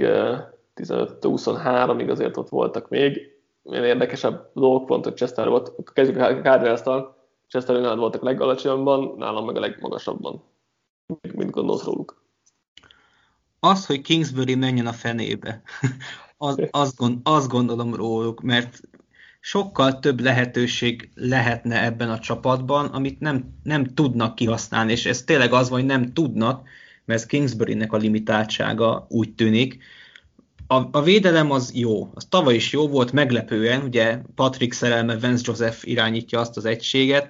15-23-ig 0.76 2.10
azért 2.10 2.38
ott 2.38 2.50
voltak 2.50 2.90
még. 2.90 3.34
Milyen 3.62 3.84
érdekesebb 3.84 4.52
dolgok 4.54 4.86
pont, 4.86 5.04
hogy 5.04 5.14
Chester 5.14 5.50
volt, 5.50 5.74
kezdjük 5.94 6.18
a 6.18 6.42
Cardinals-tal, 6.42 7.16
Chester 7.48 7.76
nálad 7.76 8.00
voltak 8.00 8.22
legalacsonyabban, 8.22 9.14
nálam 9.18 9.46
meg 9.46 9.56
a 9.56 9.60
legmagasabban. 9.60 10.44
Mit 11.34 11.50
gondolsz 11.50 11.84
róluk? 11.84 12.24
Az, 13.60 13.86
hogy 13.86 14.02
Kingsbury 14.02 14.56
menjen 14.56 14.88
a 14.88 14.94
fenébe, 14.94 15.62
az, 16.38 16.68
azt, 16.72 16.96
gond, 16.96 17.20
azt 17.24 17.50
gondolom 17.50 17.96
róluk, 17.96 18.42
mert 18.42 18.80
sokkal 19.46 20.00
több 20.00 20.20
lehetőség 20.20 21.10
lehetne 21.16 21.84
ebben 21.84 22.10
a 22.10 22.20
csapatban, 22.20 22.86
amit 22.86 23.20
nem, 23.20 23.60
nem 23.64 23.94
tudnak 23.94 24.36
kihasználni, 24.36 24.92
és 24.92 25.06
ez 25.06 25.24
tényleg 25.24 25.54
az 25.54 25.70
van, 25.70 25.80
hogy 25.80 25.88
nem 25.88 26.14
tudnak, 26.14 26.68
mert 27.06 27.20
ez 27.20 27.26
Kingsbury-nek 27.26 27.94
a 27.94 27.98
limitáltsága 27.98 29.06
úgy 29.10 29.34
tűnik. 29.36 29.84
A, 30.68 30.98
a 30.98 31.02
védelem 31.02 31.52
az 31.52 31.72
jó, 31.74 32.12
az 32.14 32.26
tavaly 32.30 32.56
is 32.56 32.72
jó 32.72 32.88
volt, 32.88 33.12
meglepően, 33.12 33.82
ugye 33.82 34.20
Patrick 34.36 34.74
szerelme, 34.74 35.20
Vance 35.20 35.44
Joseph 35.48 35.88
irányítja 35.88 36.40
azt 36.40 36.58
az 36.58 36.66
egységet, 36.66 37.30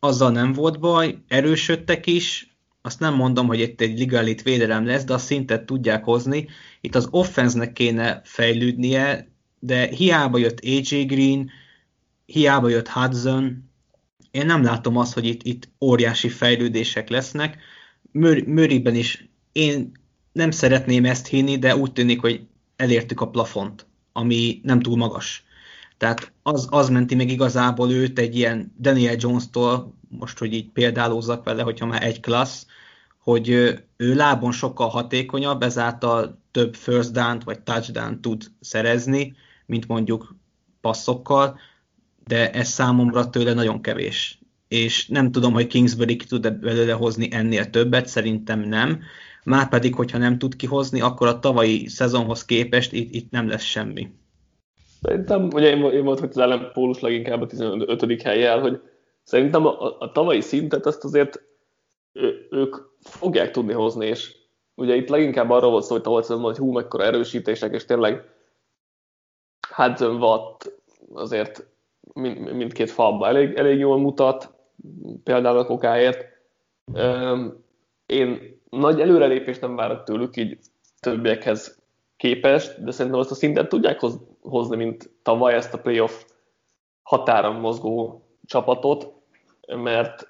azzal 0.00 0.30
nem 0.30 0.52
volt 0.52 0.80
baj, 0.80 1.18
erősödtek 1.28 2.06
is, 2.06 2.56
azt 2.82 3.00
nem 3.00 3.14
mondom, 3.14 3.46
hogy 3.46 3.60
itt 3.60 3.80
egy 3.80 3.98
ligalit 3.98 4.42
védelem 4.42 4.86
lesz, 4.86 5.04
de 5.04 5.14
a 5.14 5.18
szintet 5.18 5.64
tudják 5.64 6.04
hozni. 6.04 6.48
Itt 6.80 6.94
az 6.94 7.08
offenznek 7.10 7.72
kéne 7.72 8.20
fejlődnie, 8.24 9.33
de 9.64 9.86
hiába 9.86 10.38
jött 10.38 10.60
AJ 10.60 11.04
Green, 11.04 11.50
hiába 12.26 12.68
jött 12.68 12.88
Hudson, 12.88 13.70
én 14.30 14.46
nem 14.46 14.62
látom 14.62 14.96
azt, 14.96 15.14
hogy 15.14 15.24
itt, 15.24 15.42
itt 15.42 15.68
óriási 15.80 16.28
fejlődések 16.28 17.08
lesznek. 17.08 17.58
Murrayben 18.46 18.94
is 18.94 19.28
én 19.52 19.92
nem 20.32 20.50
szeretném 20.50 21.04
ezt 21.04 21.26
hinni, 21.26 21.58
de 21.58 21.76
úgy 21.76 21.92
tűnik, 21.92 22.20
hogy 22.20 22.46
elértük 22.76 23.20
a 23.20 23.28
plafont, 23.28 23.86
ami 24.12 24.60
nem 24.62 24.80
túl 24.80 24.96
magas. 24.96 25.44
Tehát 25.96 26.32
az, 26.42 26.66
az 26.70 26.88
menti 26.88 27.14
meg 27.14 27.30
igazából 27.30 27.90
őt 27.90 28.18
egy 28.18 28.36
ilyen 28.36 28.74
Daniel 28.80 29.16
Jones-tól, 29.18 29.94
most, 30.08 30.38
hogy 30.38 30.52
így 30.52 30.70
példálózzak 30.70 31.44
vele, 31.44 31.62
hogyha 31.62 31.86
már 31.86 32.02
egy 32.02 32.20
klassz, 32.20 32.66
hogy 33.18 33.48
ő 33.96 34.14
lábon 34.14 34.52
sokkal 34.52 34.88
hatékonyabb, 34.88 35.62
ezáltal 35.62 36.42
több 36.50 36.74
first 36.74 37.12
down 37.12 37.40
vagy 37.44 37.60
touchdown 37.60 38.20
tud 38.20 38.44
szerezni, 38.60 39.36
mint 39.66 39.88
mondjuk 39.88 40.34
passzokkal, 40.80 41.58
de 42.26 42.50
ez 42.50 42.68
számomra 42.68 43.30
tőle 43.30 43.54
nagyon 43.54 43.80
kevés. 43.80 44.38
És 44.68 45.08
nem 45.08 45.32
tudom, 45.32 45.52
hogy 45.52 45.66
Kingsbury 45.66 46.16
ki 46.16 46.26
tud 46.26 46.52
belőle 46.52 46.92
hozni 46.92 47.28
ennél 47.30 47.70
többet, 47.70 48.06
szerintem 48.06 48.60
nem. 48.60 49.00
Márpedig, 49.44 49.94
hogyha 49.94 50.18
nem 50.18 50.38
tud 50.38 50.56
kihozni, 50.56 51.00
akkor 51.00 51.26
a 51.26 51.38
tavalyi 51.38 51.88
szezonhoz 51.88 52.44
képest 52.44 52.92
itt, 52.92 53.14
itt 53.14 53.30
nem 53.30 53.48
lesz 53.48 53.62
semmi. 53.62 54.08
Szerintem, 55.02 55.48
ugye 55.52 55.70
én, 55.70 55.84
én 55.92 56.04
volt, 56.04 56.18
hogy 56.18 56.28
az 56.28 56.38
ellenpólus 56.38 57.00
leginkább 57.00 57.40
a 57.40 57.46
15. 57.46 58.22
helyjel, 58.22 58.60
hogy 58.60 58.80
szerintem 59.22 59.66
a, 59.66 59.98
a 59.98 60.12
tavalyi 60.12 60.40
szintet 60.40 60.86
azt 60.86 61.04
azért 61.04 61.42
ő, 62.12 62.46
ők 62.50 62.76
fogják 63.00 63.50
tudni 63.50 63.72
hozni, 63.72 64.06
és 64.06 64.34
ugye 64.74 64.94
itt 64.94 65.08
leginkább 65.08 65.50
arról 65.50 65.70
volt 65.70 65.84
szó, 65.84 65.92
hogy 65.92 66.02
tavaly 66.02 66.22
hogy 66.26 66.56
hú, 66.56 66.72
mekkora 66.72 67.04
erősítések, 67.04 67.74
és 67.74 67.84
tényleg 67.84 68.24
Hudson 69.76 70.22
Watt 70.22 70.72
azért 71.14 71.66
mind, 72.12 72.52
mindkét 72.52 72.90
falban 72.90 73.28
elég, 73.28 73.54
elég 73.54 73.78
jól 73.78 73.98
mutat, 73.98 74.54
például 75.24 75.58
a 75.58 75.66
kokáért. 75.66 76.26
Én 78.06 78.60
nagy 78.70 79.00
előrelépést 79.00 79.60
nem 79.60 79.76
várok 79.76 80.02
tőlük 80.02 80.36
így 80.36 80.58
többiekhez 81.00 81.82
képest, 82.16 82.84
de 82.84 82.90
szerintem 82.90 83.20
azt 83.20 83.30
a 83.30 83.34
szintet 83.34 83.68
tudják 83.68 84.00
hozni, 84.40 84.76
mint 84.76 85.10
tavaly 85.22 85.54
ezt 85.54 85.74
a 85.74 85.78
playoff 85.78 86.24
határon 87.02 87.54
mozgó 87.54 88.22
csapatot, 88.46 89.12
mert 89.66 90.28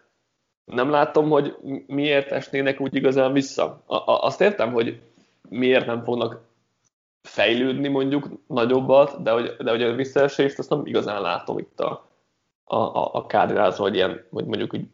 nem 0.64 0.90
látom, 0.90 1.30
hogy 1.30 1.56
miért 1.86 2.30
esnének 2.30 2.80
úgy 2.80 2.94
igazán 2.94 3.32
vissza. 3.32 3.82
A, 3.86 4.26
azt 4.26 4.40
értem, 4.40 4.72
hogy 4.72 5.00
miért 5.48 5.86
nem 5.86 6.04
fognak 6.04 6.40
fejlődni 7.24 7.88
mondjuk 7.88 8.28
nagyobbat, 8.46 9.22
de 9.22 9.30
hogy, 9.30 9.56
de 9.58 9.70
hogy 9.70 9.82
a 9.82 9.94
visszaesést 9.94 10.58
azt 10.58 10.70
nem 10.70 10.86
igazán 10.86 11.22
látom 11.22 11.58
itt 11.58 11.80
a, 11.80 12.10
a, 12.64 12.76
a, 12.76 13.14
a 13.14 13.26
Cardinals, 13.26 13.76
hogy 13.76 13.94
ilyen, 13.94 14.26
hogy 14.30 14.44
mondjuk 14.44 14.76
így 14.76 14.88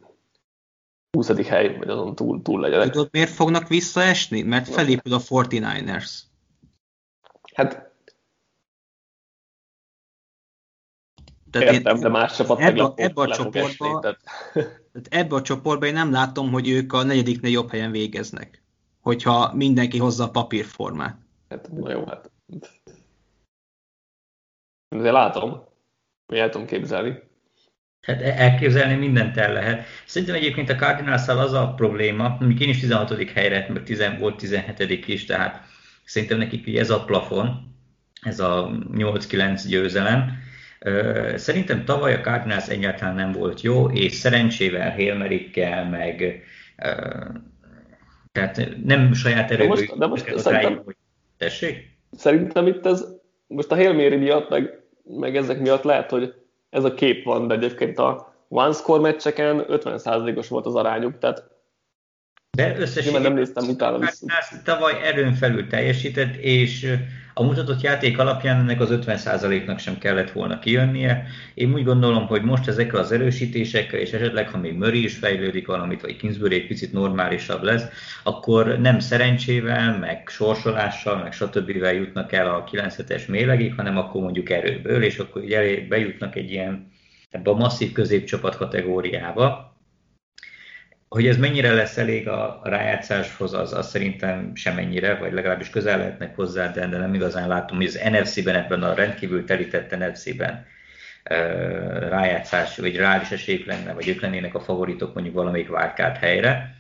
20. 1.11 1.47
hely, 1.47 1.77
vagy 1.77 1.89
azon 1.89 2.15
túl, 2.15 2.43
túl 2.43 2.61
legyenek. 2.61 2.91
Tudod, 2.91 3.09
miért 3.13 3.31
fognak 3.31 3.69
visszaesni? 3.69 4.43
Mert 4.43 4.69
felépül 4.69 5.13
a 5.13 5.19
49ers. 5.19 6.11
Hát 7.55 7.89
Tehát 11.51 11.73
Értem, 11.73 11.95
én, 11.95 12.03
de 12.03 12.09
más 12.09 12.37
csapat 12.37 12.61
ebbe, 12.61 12.83
a, 12.83 12.93
ebbe 12.97 13.23
a 13.23 13.29
csoportba, 13.29 14.01
tehát... 14.01 14.21
ebbe 15.09 15.35
a 15.35 15.43
csoportba 15.43 15.87
én 15.87 15.93
nem 15.93 16.13
látom, 16.13 16.51
hogy 16.51 16.69
ők 16.69 16.93
a 16.93 17.03
negyediknél 17.03 17.51
jobb 17.51 17.71
helyen 17.71 17.91
végeznek, 17.91 18.63
hogyha 19.01 19.55
mindenki 19.55 19.99
hozza 19.99 20.25
a 20.25 20.31
papírformát. 20.31 21.19
Hát, 21.51 21.71
na 21.73 21.91
jó, 21.91 22.05
hát. 22.07 22.31
Azért 24.89 25.13
látom, 25.13 25.65
hogy 26.27 26.39
el 26.39 26.49
tudom 26.49 26.67
képzelni. 26.67 27.23
Hát 28.01 28.23
e- 28.23 28.35
elképzelni 28.37 28.95
mindent 28.95 29.37
el 29.37 29.53
lehet. 29.53 29.87
Szerintem 30.07 30.37
egyébként 30.37 30.69
a 30.69 30.75
cardinals 30.75 31.29
az 31.29 31.53
a 31.53 31.75
probléma, 31.75 32.37
mondjuk 32.41 32.61
én 32.61 32.69
is 32.69 32.81
16. 32.81 33.31
helyre, 33.31 33.67
mert 33.69 33.85
10, 33.85 34.05
volt 34.19 34.37
17. 34.37 35.09
is, 35.09 35.25
tehát 35.25 35.63
szerintem 36.05 36.39
nekik 36.39 36.77
ez 36.77 36.91
a 36.91 37.05
plafon, 37.05 37.75
ez 38.23 38.41
a 38.41 38.71
8-9 38.93 39.63
győzelem. 39.69 40.39
Szerintem 41.35 41.85
tavaly 41.85 42.15
a 42.15 42.21
Cardinals 42.21 42.69
egyáltalán 42.69 43.15
nem 43.15 43.33
volt 43.33 43.61
jó, 43.61 43.91
és 43.91 44.15
szerencsével, 44.15 44.91
Hélmerikkel, 44.91 45.89
meg 45.89 46.45
tehát 48.33 48.69
nem 48.85 49.13
saját 49.13 49.51
erőből. 49.51 49.77
De 49.77 49.81
most, 49.81 49.99
de 49.99 50.07
most 50.07 50.39
szerintem, 50.39 50.83
hogy... 50.85 50.97
Tessék? 51.41 51.99
Szerintem 52.11 52.67
itt 52.67 52.87
ez, 52.87 53.07
most 53.47 53.73
a 53.73 53.75
Hail 53.75 54.17
miatt, 54.19 54.49
meg, 54.49 54.83
meg 55.05 55.37
ezek 55.37 55.61
miatt 55.61 55.83
lehet, 55.83 56.11
hogy 56.11 56.35
ez 56.71 56.85
a 56.85 56.95
kép 56.95 57.25
van, 57.25 57.47
de 57.47 57.55
egyébként 57.55 57.99
a 57.99 58.35
one 58.49 58.73
score 58.73 59.01
meccseken 59.01 59.65
50%-os 59.69 60.49
volt 60.49 60.67
az 60.67 60.75
arányuk, 60.75 61.19
tehát 61.19 61.50
de 62.57 62.79
összességében 62.79 63.23
nem 63.23 63.35
néztem 63.35 63.69
utána 63.69 63.99
Tavaly 64.65 65.01
erőn 65.03 65.35
felül 65.35 65.67
teljesített, 65.67 66.35
és 66.35 66.97
a 67.35 67.43
mutatott 67.43 67.81
játék 67.81 68.19
alapján 68.19 68.61
ennek 68.61 68.81
az 68.81 68.89
50%-nak 68.93 69.79
sem 69.79 69.99
kellett 69.99 70.31
volna 70.31 70.59
kijönnie. 70.59 71.27
Én 71.55 71.73
úgy 71.73 71.85
gondolom, 71.85 72.27
hogy 72.27 72.43
most 72.43 72.69
ezekkel 72.69 73.01
az 73.01 73.13
erősítésekkel, 73.13 74.01
és 74.01 74.11
esetleg 74.13 74.49
ha 74.49 74.59
még 74.59 74.75
Murray 74.75 75.05
is 75.05 75.17
fejlődik 75.17 75.67
valamit, 75.67 76.01
vagy 76.01 76.17
Kingsbury 76.17 76.55
egy 76.55 76.67
picit 76.67 76.93
normálisabb 76.93 77.63
lesz, 77.63 77.85
akkor 78.23 78.79
nem 78.79 78.99
szerencsével, 78.99 79.99
meg 79.99 80.29
sorsolással, 80.29 81.23
meg 81.23 81.33
stb. 81.33 81.69
jutnak 81.69 82.33
el 82.33 82.55
a 82.55 82.65
9 82.65 83.27
mélegig, 83.27 83.75
hanem 83.75 83.97
akkor 83.97 84.23
mondjuk 84.23 84.51
erőből, 84.51 85.03
és 85.03 85.19
akkor 85.19 85.43
bejutnak 85.89 86.37
egy 86.37 86.51
ilyen 86.51 86.91
ebbe 87.31 87.51
a 87.51 87.55
masszív 87.55 87.93
középcsapat 87.93 88.57
kategóriába, 88.57 89.70
hogy 91.15 91.27
ez 91.27 91.37
mennyire 91.37 91.73
lesz 91.73 91.97
elég 91.97 92.29
a 92.29 92.61
rájátszáshoz, 92.65 93.55
az, 93.55 93.73
az 93.73 93.89
szerintem 93.89 94.55
semennyire, 94.55 95.15
vagy 95.15 95.33
legalábbis 95.33 95.71
közel 95.71 95.99
lehetnek 95.99 96.37
hozzá, 96.37 96.71
de, 96.71 96.87
de 96.87 96.99
nem 96.99 97.15
igazán 97.15 97.49
látom, 97.49 97.77
hogy 97.77 97.87
az 97.87 98.01
NFC-ben, 98.11 98.55
ebben 98.55 98.83
a 98.83 98.95
rendkívül 98.95 99.45
telített 99.45 99.99
NFC-ben 99.99 100.67
rájátszás, 102.09 102.77
vagy 102.77 102.97
reális 102.97 103.31
esélyük 103.31 103.67
lenne, 103.67 103.93
vagy 103.93 104.09
ők 104.09 104.21
lennének 104.21 104.55
a 104.55 104.61
favoritok 104.61 105.15
mondjuk 105.15 105.35
valamelyik 105.35 105.69
várkárt 105.69 106.17
helyre. 106.17 106.75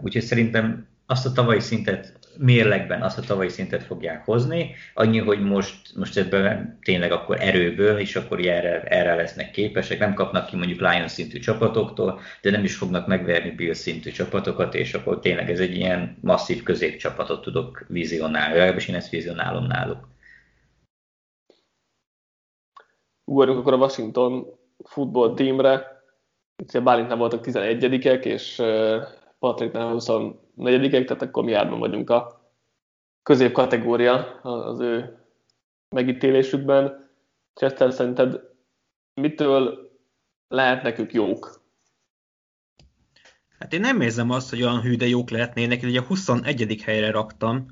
Úgyhogy 0.00 0.22
szerintem 0.22 0.86
azt 1.06 1.26
a 1.26 1.32
tavalyi 1.32 1.60
szintet 1.60 2.12
mérlegben 2.38 3.02
azt 3.02 3.18
a 3.18 3.22
tavalyi 3.22 3.48
szintet 3.48 3.82
fogják 3.82 4.24
hozni, 4.24 4.74
annyi, 4.94 5.18
hogy 5.18 5.42
most, 5.42 5.96
most 5.96 6.16
ebben 6.16 6.78
tényleg 6.82 7.12
akkor 7.12 7.40
erőből, 7.40 7.98
és 7.98 8.16
akkor 8.16 8.46
erre, 8.46 8.82
erre 8.82 9.14
lesznek 9.14 9.50
képesek, 9.50 9.98
nem 9.98 10.14
kapnak 10.14 10.46
ki 10.46 10.56
mondjuk 10.56 10.80
Lions 10.80 11.12
szintű 11.12 11.38
csapatoktól, 11.38 12.20
de 12.42 12.50
nem 12.50 12.64
is 12.64 12.76
fognak 12.76 13.06
megverni 13.06 13.50
Bill 13.50 13.74
szintű 13.74 14.10
csapatokat, 14.10 14.74
és 14.74 14.94
akkor 14.94 15.20
tényleg 15.20 15.50
ez 15.50 15.60
egy 15.60 15.76
ilyen 15.76 16.16
masszív 16.20 16.62
középcsapatot 16.62 17.42
tudok 17.42 17.84
vizionálni, 17.88 18.54
legalábbis 18.54 18.88
én 18.88 18.94
ezt 18.94 19.10
vizionálom 19.10 19.66
náluk. 19.66 20.08
Ugorjunk 23.24 23.58
akkor 23.58 23.72
a 23.72 23.76
Washington 23.76 24.46
futball 24.84 25.34
teamre. 25.34 26.02
Itt 26.62 26.82
Bálintnál 26.82 27.16
voltak 27.16 27.44
11-ek, 27.46 28.24
és 28.24 28.62
Patricknál 29.44 29.90
24 29.90 30.90
tehát 30.90 31.22
akkor 31.22 31.44
mi 31.44 31.50
járban 31.50 31.78
vagyunk 31.78 32.10
a 32.10 32.50
középkategória 33.22 34.40
az 34.42 34.80
ő 34.80 35.18
megítélésükben. 35.88 37.10
Chester, 37.54 37.92
szerinted 37.92 38.40
mitől 39.14 39.90
lehetnek 40.48 40.98
ők 40.98 41.12
jók? 41.12 41.62
Hát 43.58 43.72
én 43.72 43.80
nem 43.80 44.00
érzem 44.00 44.30
azt, 44.30 44.50
hogy 44.50 44.62
olyan 44.62 44.80
hű, 44.80 44.96
de 44.96 45.06
jók 45.06 45.30
lehetnének. 45.30 45.82
Ugye 45.82 46.00
a 46.00 46.04
21. 46.04 46.82
helyre 46.84 47.10
raktam, 47.10 47.66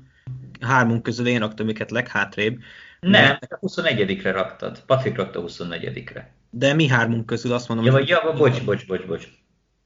hármunk 0.59 1.03
közül 1.03 1.27
én 1.27 1.39
raktam 1.39 1.67
őket 1.67 1.91
leghátrébb. 1.91 2.59
Nem, 2.99 3.11
mert... 3.11 3.57
21-re 3.61 4.31
raktad. 4.31 4.83
Patrik 4.85 5.15
rakta 5.15 5.43
24-re. 5.47 6.33
De 6.49 6.73
mi 6.73 6.87
hármunk 6.87 7.25
közül 7.25 7.53
azt 7.53 7.67
mondom... 7.67 7.85
Ja, 7.85 7.91
vagy 7.91 8.07
ja, 8.07 8.33
bocs, 8.37 8.65
bocs, 8.65 8.87
bocs, 8.87 9.05
bocs 9.05 9.27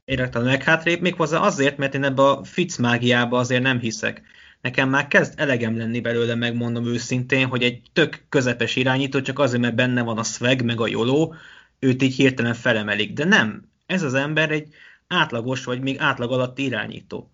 én 0.08 0.16
raktam 0.16 0.44
leghátrébb, 0.44 1.00
méghozzá 1.00 1.38
azért, 1.38 1.76
mert 1.76 1.94
én 1.94 2.04
ebbe 2.04 2.22
a 2.22 2.44
Fitz 2.44 2.76
mágiába 2.76 3.38
azért 3.38 3.62
nem 3.62 3.78
hiszek. 3.78 4.22
Nekem 4.60 4.88
már 4.88 5.08
kezd 5.08 5.40
elegem 5.40 5.76
lenni 5.76 6.00
belőle, 6.00 6.34
megmondom 6.34 6.86
őszintén, 6.86 7.46
hogy 7.46 7.62
egy 7.62 7.82
tök 7.92 8.24
közepes 8.28 8.76
irányító, 8.76 9.20
csak 9.20 9.38
azért, 9.38 9.62
mert 9.62 9.74
benne 9.74 10.02
van 10.02 10.18
a 10.18 10.22
swag, 10.22 10.62
meg 10.62 10.80
a 10.80 10.86
joló, 10.86 11.34
őt 11.78 12.02
így 12.02 12.14
hirtelen 12.14 12.54
felemelik. 12.54 13.12
De 13.12 13.24
nem, 13.24 13.68
ez 13.86 14.02
az 14.02 14.14
ember 14.14 14.50
egy 14.50 14.68
átlagos, 15.06 15.64
vagy 15.64 15.80
még 15.80 15.98
átlag 15.98 16.32
alatti 16.32 16.64
irányító. 16.64 17.30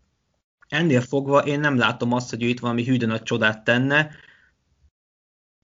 Ennél 0.69 1.01
fogva 1.01 1.39
én 1.39 1.61
nem 1.61 1.79
látom 1.79 2.13
azt, 2.13 2.31
hogy 2.31 2.43
ő 2.43 2.47
itt 2.47 2.61
valami 2.61 2.85
hűden 2.85 3.09
nagy 3.09 3.23
csodát 3.23 3.65
tenne, 3.65 4.11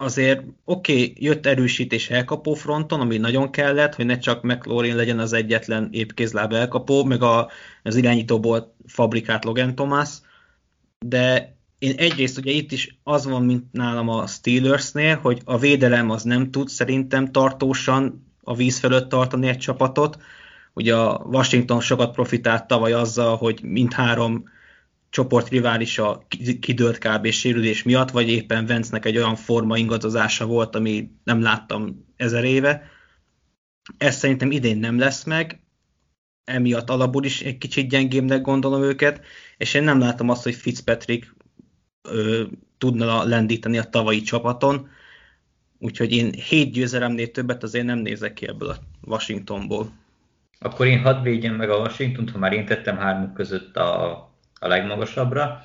azért 0.01 0.43
oké, 0.65 0.93
okay, 0.93 1.13
jött 1.17 1.47
erősítés 1.47 2.11
elkapó 2.11 2.55
fronton, 2.55 3.01
ami 3.01 3.17
nagyon 3.17 3.51
kellett, 3.51 3.95
hogy 3.95 4.07
ne 4.07 4.19
csak 4.19 4.43
McLaurin 4.43 4.97
legyen 4.97 5.19
az 5.19 5.33
egyetlen 5.33 5.89
épkézláb 5.93 6.53
elkapó, 6.53 7.05
meg 7.05 7.23
a, 7.23 7.51
az 7.83 7.97
irányítóból 7.97 8.75
fabrikált 8.87 9.45
Logan 9.45 9.75
Thomas, 9.75 10.09
de 10.99 11.57
én 11.79 11.95
egyrészt 11.97 12.39
ugye 12.39 12.51
itt 12.51 12.73
is 12.73 12.99
az 13.03 13.27
van, 13.27 13.45
mint 13.45 13.73
nálam 13.73 14.09
a 14.09 14.27
Steelersnél, 14.27 15.17
hogy 15.17 15.41
a 15.45 15.59
védelem 15.59 16.11
az 16.11 16.23
nem 16.23 16.51
tud 16.51 16.69
szerintem 16.69 17.33
tartósan 17.33 18.27
a 18.43 18.55
víz 18.55 18.79
fölött 18.79 19.09
tartani 19.09 19.49
egy 19.49 19.59
csapatot. 19.59 20.19
Ugye 20.73 20.97
a 20.97 21.23
Washington 21.25 21.81
sokat 21.81 22.13
profitált 22.13 22.67
tavaly 22.67 22.93
azzal, 22.93 23.37
hogy 23.37 23.61
mindhárom 23.63 24.45
csoportriválisa 25.11 26.27
kidőlt 26.61 26.99
kb. 26.99 27.31
sérülés 27.31 27.83
miatt, 27.83 28.11
vagy 28.11 28.29
éppen 28.29 28.67
Vencnek 28.67 29.05
egy 29.05 29.17
olyan 29.17 29.37
forma 29.37 29.77
ingadozása 29.77 30.47
volt, 30.47 30.75
ami 30.75 31.11
nem 31.25 31.43
láttam 31.43 32.07
ezer 32.17 32.45
éve. 32.45 32.83
Ez 33.99 34.17
szerintem 34.17 34.51
idén 34.51 34.79
nem 34.79 34.99
lesz 34.99 35.25
meg, 35.25 35.61
emiatt 36.45 36.91
alapul 36.91 37.25
is 37.25 37.43
egy 37.43 37.59
kicsit 37.59 37.89
gyengébbnek 37.89 38.41
gondolom 38.41 38.83
őket, 38.83 39.25
és 39.57 39.75
én 39.75 39.83
nem 39.83 39.99
látom 39.99 40.29
azt, 40.29 40.43
hogy 40.43 40.55
Fitzpatrick 40.55 41.35
ö, 42.03 42.45
tudna 42.79 43.25
lendíteni 43.25 43.79
a 43.79 43.85
tavalyi 43.85 44.21
csapaton, 44.21 44.89
úgyhogy 45.79 46.13
én 46.13 46.33
hét 46.33 46.73
győzelemnél 46.73 47.31
többet 47.31 47.63
azért 47.63 47.85
nem 47.85 47.99
nézek 47.99 48.33
ki 48.33 48.49
ebből 48.49 48.69
a 48.69 48.77
Washingtonból. 49.01 49.93
Akkor 50.59 50.87
én 50.87 51.01
hadd 51.01 51.23
védjem 51.23 51.55
meg 51.55 51.71
a 51.71 51.79
Washington, 51.79 52.29
ha 52.29 52.39
már 52.39 52.53
én 52.53 52.67
tettem 52.67 52.97
hármuk 52.97 53.35
között 53.35 53.77
a 53.77 54.30
a 54.61 54.69
legmagasabbra, 54.69 55.65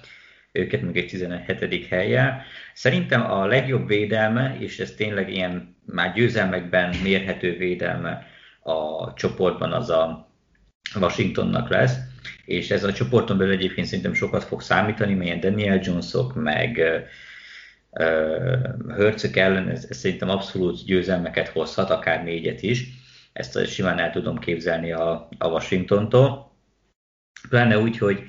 őket 0.51 0.81
még 0.81 0.97
egy 0.97 1.07
17. 1.07 1.87
helyen. 1.87 2.41
Szerintem 2.73 3.31
a 3.31 3.45
legjobb 3.45 3.87
védelme, 3.87 4.55
és 4.59 4.79
ez 4.79 4.91
tényleg 4.91 5.33
ilyen 5.33 5.75
már 5.85 6.13
győzelmekben 6.13 6.95
mérhető 7.03 7.57
védelme 7.57 8.27
a 8.63 9.13
csoportban 9.13 9.71
az 9.71 9.89
a 9.89 10.29
Washingtonnak 10.99 11.69
lesz, 11.69 11.95
és 12.45 12.71
ez 12.71 12.83
a 12.83 12.93
csoporton 12.93 13.37
belül 13.37 13.53
egyébként 13.53 13.87
szerintem 13.87 14.13
sokat 14.13 14.43
fog 14.43 14.61
számítani, 14.61 15.13
melyen 15.13 15.39
Daniel 15.39 15.79
Jonesok, 15.83 16.35
meg 16.35 16.81
Hörcök 18.87 19.35
ellen 19.35 19.69
ez, 19.69 19.85
ez 19.89 19.97
szerintem 19.97 20.29
abszolút 20.29 20.85
győzelmeket 20.85 21.47
hozhat, 21.47 21.89
akár 21.89 22.23
négyet 22.23 22.61
is. 22.61 22.83
Ezt 23.33 23.67
simán 23.67 23.99
el 23.99 24.11
tudom 24.11 24.39
képzelni 24.39 24.91
a, 24.91 25.27
a 25.37 25.47
Washingtontól 25.47 26.54
Pláne 27.49 27.79
úgy, 27.79 27.97
hogy 27.97 28.23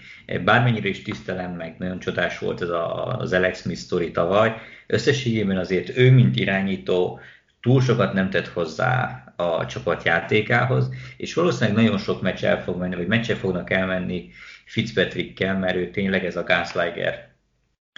bármennyire 0.44 0.88
is 0.88 1.02
tisztelem 1.02 1.52
meg, 1.52 1.74
nagyon 1.78 1.98
csodás 1.98 2.38
volt 2.38 2.62
ez 2.62 2.68
a, 2.68 3.06
az 3.18 3.32
Alex 3.32 3.60
Smith 3.60 3.80
story 3.80 4.10
tavaly, 4.10 4.54
összességében 4.86 5.56
azért 5.56 5.96
ő, 5.96 6.10
mint 6.10 6.36
irányító, 6.36 7.20
túl 7.60 7.80
sokat 7.80 8.12
nem 8.12 8.30
tett 8.30 8.48
hozzá 8.48 9.24
a 9.36 9.66
csapat 9.66 10.04
játékához, 10.04 10.90
és 11.16 11.34
valószínűleg 11.34 11.84
nagyon 11.84 11.98
sok 11.98 12.22
meccs 12.22 12.44
el 12.44 12.62
fog 12.62 12.78
menni, 12.78 12.96
vagy 12.96 13.06
meccsek 13.06 13.36
fognak 13.36 13.70
elmenni 13.70 14.30
Fitzpatrickkel, 14.64 15.58
mert 15.58 15.76
ő 15.76 15.90
tényleg 15.90 16.24
ez 16.24 16.36
a 16.36 16.44
Gansliger 16.44 17.34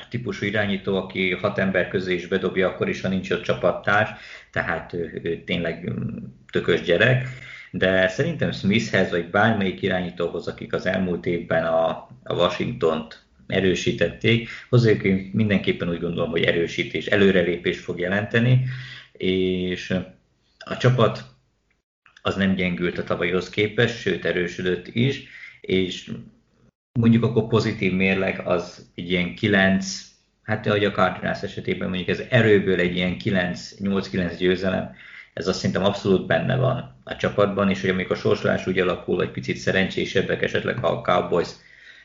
típusú 0.08 0.46
irányító, 0.46 0.96
aki 0.96 1.32
hat 1.32 1.58
ember 1.58 1.88
közé 1.88 2.14
is 2.14 2.26
bedobja, 2.26 2.68
akkor 2.68 2.88
is, 2.88 3.00
ha 3.00 3.08
nincs 3.08 3.30
ott 3.30 3.42
csapattárs, 3.42 4.10
tehát 4.50 4.92
ő, 4.92 5.20
ő 5.22 5.44
tényleg 5.44 5.90
mm, 5.90 6.16
tökös 6.52 6.82
gyerek. 6.82 7.28
De 7.70 8.08
szerintem 8.08 8.52
Smithhez, 8.52 9.10
vagy 9.10 9.30
bármelyik 9.30 9.82
irányítóhoz, 9.82 10.48
akik 10.48 10.72
az 10.72 10.86
elmúlt 10.86 11.26
évben 11.26 11.64
a, 11.64 11.88
a 12.22 12.34
Washington-t 12.34 13.26
erősítették, 13.46 14.48
hozzájuk 14.68 15.32
mindenképpen 15.32 15.88
úgy 15.88 16.00
gondolom, 16.00 16.30
hogy 16.30 16.42
erősítés, 16.42 17.06
előrelépés 17.06 17.78
fog 17.80 17.98
jelenteni, 17.98 18.64
és 19.12 19.90
a 20.58 20.76
csapat 20.76 21.24
az 22.22 22.36
nem 22.36 22.54
gyengült 22.54 22.98
a 22.98 23.04
tavalyhoz 23.04 23.50
képest, 23.50 23.98
sőt 23.98 24.24
erősödött 24.24 24.88
is, 24.88 25.28
és 25.60 26.10
mondjuk 27.00 27.24
akkor 27.24 27.46
pozitív 27.46 27.92
mérleg 27.92 28.40
az 28.44 28.90
egy 28.94 29.10
ilyen 29.10 29.34
9, 29.34 30.00
hát 30.42 30.66
ahogy 30.66 30.84
a 30.84 30.90
Cardinals 30.90 31.42
esetében 31.42 31.88
mondjuk 31.88 32.08
ez 32.08 32.22
erőből 32.28 32.80
egy 32.80 32.96
ilyen 32.96 33.16
9-8-9 33.24 34.34
győzelem, 34.38 34.94
ez 35.38 35.48
azt 35.48 35.58
szerintem 35.58 35.84
abszolút 35.84 36.26
benne 36.26 36.56
van 36.56 37.00
a 37.04 37.16
csapatban, 37.16 37.70
és 37.70 37.80
hogy 37.80 37.90
amikor 37.90 38.16
a 38.16 38.20
sorsolás 38.20 38.66
úgy 38.66 38.78
alakul, 38.78 39.16
vagy 39.16 39.30
picit 39.30 39.56
szerencsésebbek, 39.56 40.42
esetleg 40.42 40.78
ha 40.78 40.88
a 40.88 41.00
Cowboys 41.00 41.48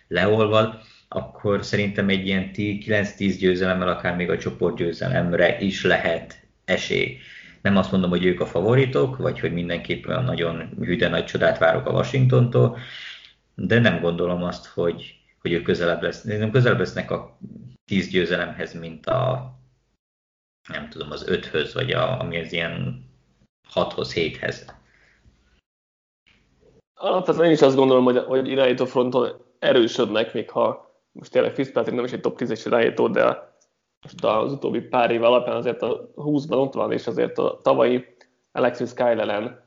leolvad, 0.07 0.81
akkor 1.07 1.65
szerintem 1.65 2.09
egy 2.09 2.27
ilyen 2.27 2.49
9-10 2.53 3.35
győzelemmel 3.39 3.87
akár 3.87 4.15
még 4.15 4.29
a 4.29 4.37
csoportgyőzelemre 4.37 5.59
is 5.59 5.83
lehet 5.83 6.39
esély. 6.65 7.17
Nem 7.61 7.77
azt 7.77 7.91
mondom, 7.91 8.09
hogy 8.09 8.25
ők 8.25 8.39
a 8.39 8.45
favoritok, 8.45 9.17
vagy 9.17 9.39
hogy 9.39 9.53
mindenképpen 9.53 10.23
nagyon 10.23 10.69
hűde 10.79 11.07
nagy 11.07 11.25
csodát 11.25 11.57
várok 11.57 11.87
a 11.87 11.91
Washingtontól, 11.91 12.77
de 13.55 13.79
nem 13.79 13.99
gondolom 13.99 14.43
azt, 14.43 14.65
hogy, 14.65 15.15
hogy 15.41 15.51
ők 15.51 15.63
közelebb, 15.63 16.01
lesz, 16.01 16.23
nem 16.23 16.51
közelebb 16.51 16.79
lesznek 16.79 17.11
a 17.11 17.39
10 17.85 18.09
győzelemhez, 18.09 18.79
mint 18.79 19.05
a 19.05 19.51
nem 20.69 20.89
tudom, 20.89 21.11
az 21.11 21.25
5-höz, 21.29 21.71
vagy 21.73 21.91
a, 21.91 22.19
ami 22.19 22.39
az 22.39 22.53
ilyen 22.53 23.05
6-hoz, 23.75 24.13
7-hez. 24.15 24.55
Alapvetően 26.93 27.45
én 27.45 27.51
is 27.51 27.61
azt 27.61 27.75
gondolom, 27.75 28.03
hogy, 28.03 28.17
hogy 28.17 28.47
irányító 28.47 28.85
fronton 28.85 29.45
erősödnek, 29.59 30.33
még 30.33 30.49
ha 30.49 30.91
most 31.11 31.31
tényleg 31.31 31.53
Fitzpatrick 31.53 31.95
nem 31.95 32.05
is 32.05 32.11
egy 32.11 32.21
top 32.21 32.39
10-es 32.39 32.61
irányító, 32.65 33.07
de 33.07 33.53
most 34.01 34.23
az 34.23 34.51
utóbbi 34.51 34.81
pár 34.81 35.11
év 35.11 35.23
alapján 35.23 35.55
azért 35.55 35.81
a 35.81 36.11
20-ban 36.15 36.57
ott 36.57 36.73
van, 36.73 36.91
és 36.91 37.07
azért 37.07 37.37
a 37.37 37.59
tavalyi 37.61 38.15
Alexis 38.51 38.93
Kyle 38.93 39.65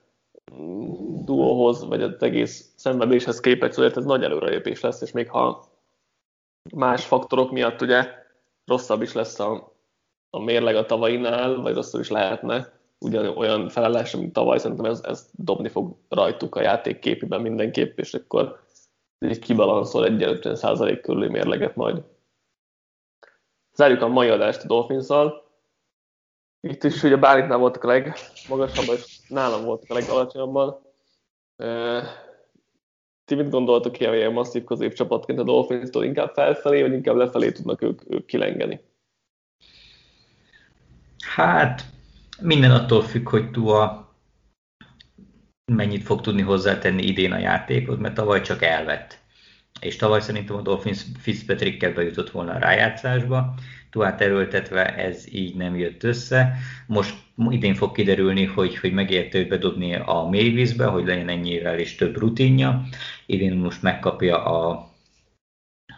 duóhoz, 1.25 1.85
vagy 1.85 2.03
az 2.03 2.23
egész 2.23 2.73
szenvedéshez 2.77 3.41
képest 3.41 3.79
azért 3.79 3.97
ez 3.97 4.05
nagy 4.05 4.23
előrelépés 4.23 4.81
lesz, 4.81 5.01
és 5.01 5.13
még 5.13 5.31
ha 5.31 5.65
más 6.75 7.05
faktorok 7.05 7.51
miatt 7.51 7.83
ugye 7.83 8.09
rosszabb 8.65 9.03
is 9.03 9.13
lesz 9.13 9.39
a, 9.39 9.73
a 10.31 10.41
mérleg 10.41 10.77
a 10.77 10.87
tavainál, 10.87 11.55
vagy 11.55 11.75
rosszabb 11.75 12.01
is 12.01 12.11
lehetne, 12.11 12.76
ugyan 12.99 13.37
olyan 13.37 13.69
felállás, 13.69 14.17
mint 14.17 14.33
tavaly, 14.33 14.59
szerintem 14.59 14.85
ez, 14.85 15.01
ez 15.05 15.29
dobni 15.33 15.69
fog 15.69 15.97
rajtuk 16.09 16.55
a 16.55 16.61
játék 16.61 16.99
képében 16.99 17.41
mindenképp, 17.41 17.99
és 17.99 18.15
akkor 18.15 18.61
így 19.19 19.39
kibalanszol 19.39 20.05
egy 20.05 20.23
50% 20.43 20.99
körüli 21.03 21.29
mérleget 21.29 21.77
majd. 21.77 22.03
Zárjuk 23.75 24.03
a 24.03 24.09
mai 24.09 24.29
adást 24.29 24.63
a 24.63 24.67
dolphins. 24.67 25.07
Itt 26.61 26.85
is 26.85 27.03
ugye 27.03 27.17
Bálintnál 27.17 27.59
voltak 27.59 27.85
a 27.85 27.87
legmagasabban, 27.87 28.97
és 28.97 29.19
nálam 29.29 29.65
voltak 29.65 29.91
a 29.91 29.95
legalacsonyabban. 29.95 30.81
Ti 33.25 33.35
mit 33.35 33.51
gondoltok 33.51 34.01
ilyen, 34.01 34.15
ilyen 34.15 34.33
masszív 34.33 34.65
középcsapatként 34.65 35.39
a 35.39 35.43
Dolphins-tól? 35.43 36.05
Inkább 36.05 36.33
felfelé, 36.33 36.83
vagy 36.83 36.93
inkább 36.93 37.17
lefelé 37.17 37.53
tudnak 37.53 37.83
ők, 37.83 38.03
ők 38.09 38.27
kilengeni? 38.27 38.81
Hát, 41.35 41.83
minden 42.41 42.71
attól 42.71 43.03
függ, 43.03 43.29
hogy 43.29 43.51
Tua 43.51 44.15
mennyit 45.73 46.03
fog 46.03 46.21
tudni 46.21 46.43
hozzátenni 46.43 47.03
idén 47.03 47.33
a 47.33 47.39
játékot, 47.39 47.99
mert 47.99 48.15
tavaly 48.15 48.41
csak 48.41 48.63
elvett. 48.63 49.19
És 49.81 49.97
tavaly 49.97 50.21
szerintem 50.21 50.57
a 50.57 50.63
Dolphins 50.63 51.05
Fitzpatrickkel 51.19 51.93
bejutott 51.93 52.31
volna 52.31 52.53
a 52.53 52.59
rájátszásba, 52.59 53.55
Tuát 53.91 54.21
erőltetve 54.21 54.97
ez 54.97 55.33
így 55.33 55.55
nem 55.55 55.77
jött 55.77 56.03
össze. 56.03 56.57
Most 56.87 57.15
idén 57.49 57.75
fog 57.75 57.93
kiderülni, 57.93 58.45
hogy, 58.45 58.79
hogy 58.79 58.93
megérte 58.93 59.39
őt 59.39 59.49
bedobni 59.49 59.95
a 59.95 60.29
mélyvízbe, 60.31 60.85
hogy 60.85 61.07
legyen 61.07 61.29
ennyivel 61.29 61.79
is 61.79 61.95
több 61.95 62.17
rutinja. 62.17 62.83
Idén 63.27 63.57
most 63.57 63.83
megkapja 63.83 64.45
a, 64.45 64.71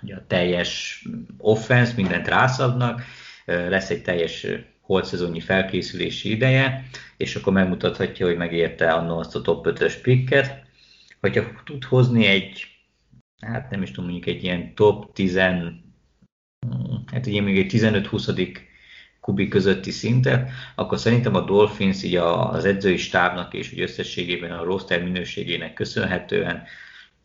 a 0.03 0.26
teljes 0.26 1.05
offense, 1.39 1.93
mindent 1.97 2.28
rászabnak, 2.28 3.03
lesz 3.45 3.91
egy 3.91 4.03
teljes 4.03 4.47
holt 4.89 5.05
szezonnyi 5.05 5.41
felkészülési 5.41 6.30
ideje, 6.30 6.89
és 7.16 7.36
akkor 7.36 7.53
megmutathatja, 7.53 8.26
hogy 8.26 8.36
megérte 8.36 8.93
annó 8.93 9.18
azt 9.18 9.36
a 9.36 9.41
top 9.41 9.66
5-ös 9.68 9.95
picket. 10.03 10.62
Hogyha 11.20 11.45
tud 11.64 11.84
hozni 11.84 12.26
egy, 12.26 12.66
hát 13.41 13.70
nem 13.70 13.82
is 13.82 13.91
tudom, 13.91 14.11
mondjuk 14.11 14.36
egy 14.36 14.43
ilyen 14.43 14.74
top 14.74 15.12
10, 15.12 15.36
hát 17.07 17.26
ugye 17.26 17.41
még 17.41 17.59
egy 17.59 17.70
15-20 17.74 18.59
kubi 19.20 19.49
közötti 19.49 19.91
szintet, 19.91 20.51
akkor 20.74 20.99
szerintem 20.99 21.34
a 21.34 21.45
Dolphins 21.45 22.03
így 22.03 22.16
az 22.16 22.64
edzői 22.64 22.97
stábnak 22.97 23.55
és 23.55 23.72
úgy 23.72 23.80
összességében 23.80 24.51
a 24.51 24.64
roster 24.64 25.03
minőségének 25.03 25.72
köszönhetően 25.72 26.62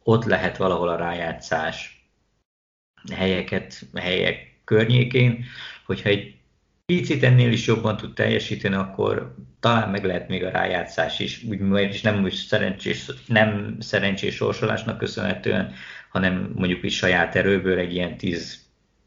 ott 0.04 0.24
lehet 0.24 0.58
valahol 0.58 0.90
a 0.90 0.96
rájátszás 0.96 2.08
helyeket, 3.14 3.86
helyek 3.96 4.60
környékén, 4.64 5.46
hogyha 5.86 6.10
egy 6.10 6.42
picit 6.86 7.24
ennél 7.24 7.52
is 7.52 7.68
jobban 7.68 7.98
tud 7.98 8.14
teljesíteni, 8.14 8.76
akkor 8.76 9.36
talán 9.60 9.90
meg 9.90 10.06
lehet 10.06 10.28
még 10.28 10.44
a 10.44 10.50
rájátszás 10.50 11.20
is, 11.20 11.44
úgy, 11.44 11.80
és 11.80 12.02
nem 12.02 12.24
úgy 12.24 12.34
szerencsés, 12.34 13.12
nem 13.28 13.76
szerencsés 13.80 14.36
sorsolásnak 14.36 14.98
köszönhetően, 14.98 15.74
hanem 16.10 16.52
mondjuk 16.56 16.84
is 16.84 16.96
saját 16.96 17.36
erőből 17.36 17.78
egy 17.78 17.94
ilyen 17.94 18.18
10, 18.18 18.60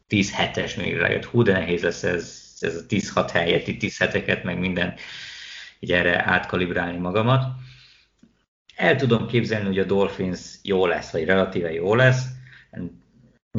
10 0.07 0.33
hetes 0.33 0.75
még 0.75 0.97
rájött. 0.97 1.25
Hú, 1.25 1.43
de 1.43 1.51
nehéz 1.51 1.81
lesz 1.83 2.03
ez, 2.03 2.43
ez 2.59 2.75
a 2.75 2.85
10-6 2.85 3.29
helyet, 3.33 3.77
10 3.77 3.97
heteket, 3.97 4.43
meg 4.43 4.59
minden, 4.59 4.93
így 5.79 5.91
erre 5.91 6.23
átkalibrálni 6.25 6.97
magamat. 6.97 7.45
El 8.75 8.95
tudom 8.95 9.27
képzelni, 9.27 9.65
hogy 9.65 9.79
a 9.79 9.83
Dolphins 9.83 10.39
jó 10.63 10.85
lesz, 10.85 11.11
vagy 11.11 11.25
relatíve 11.25 11.73
jó 11.73 11.95
lesz, 11.95 12.25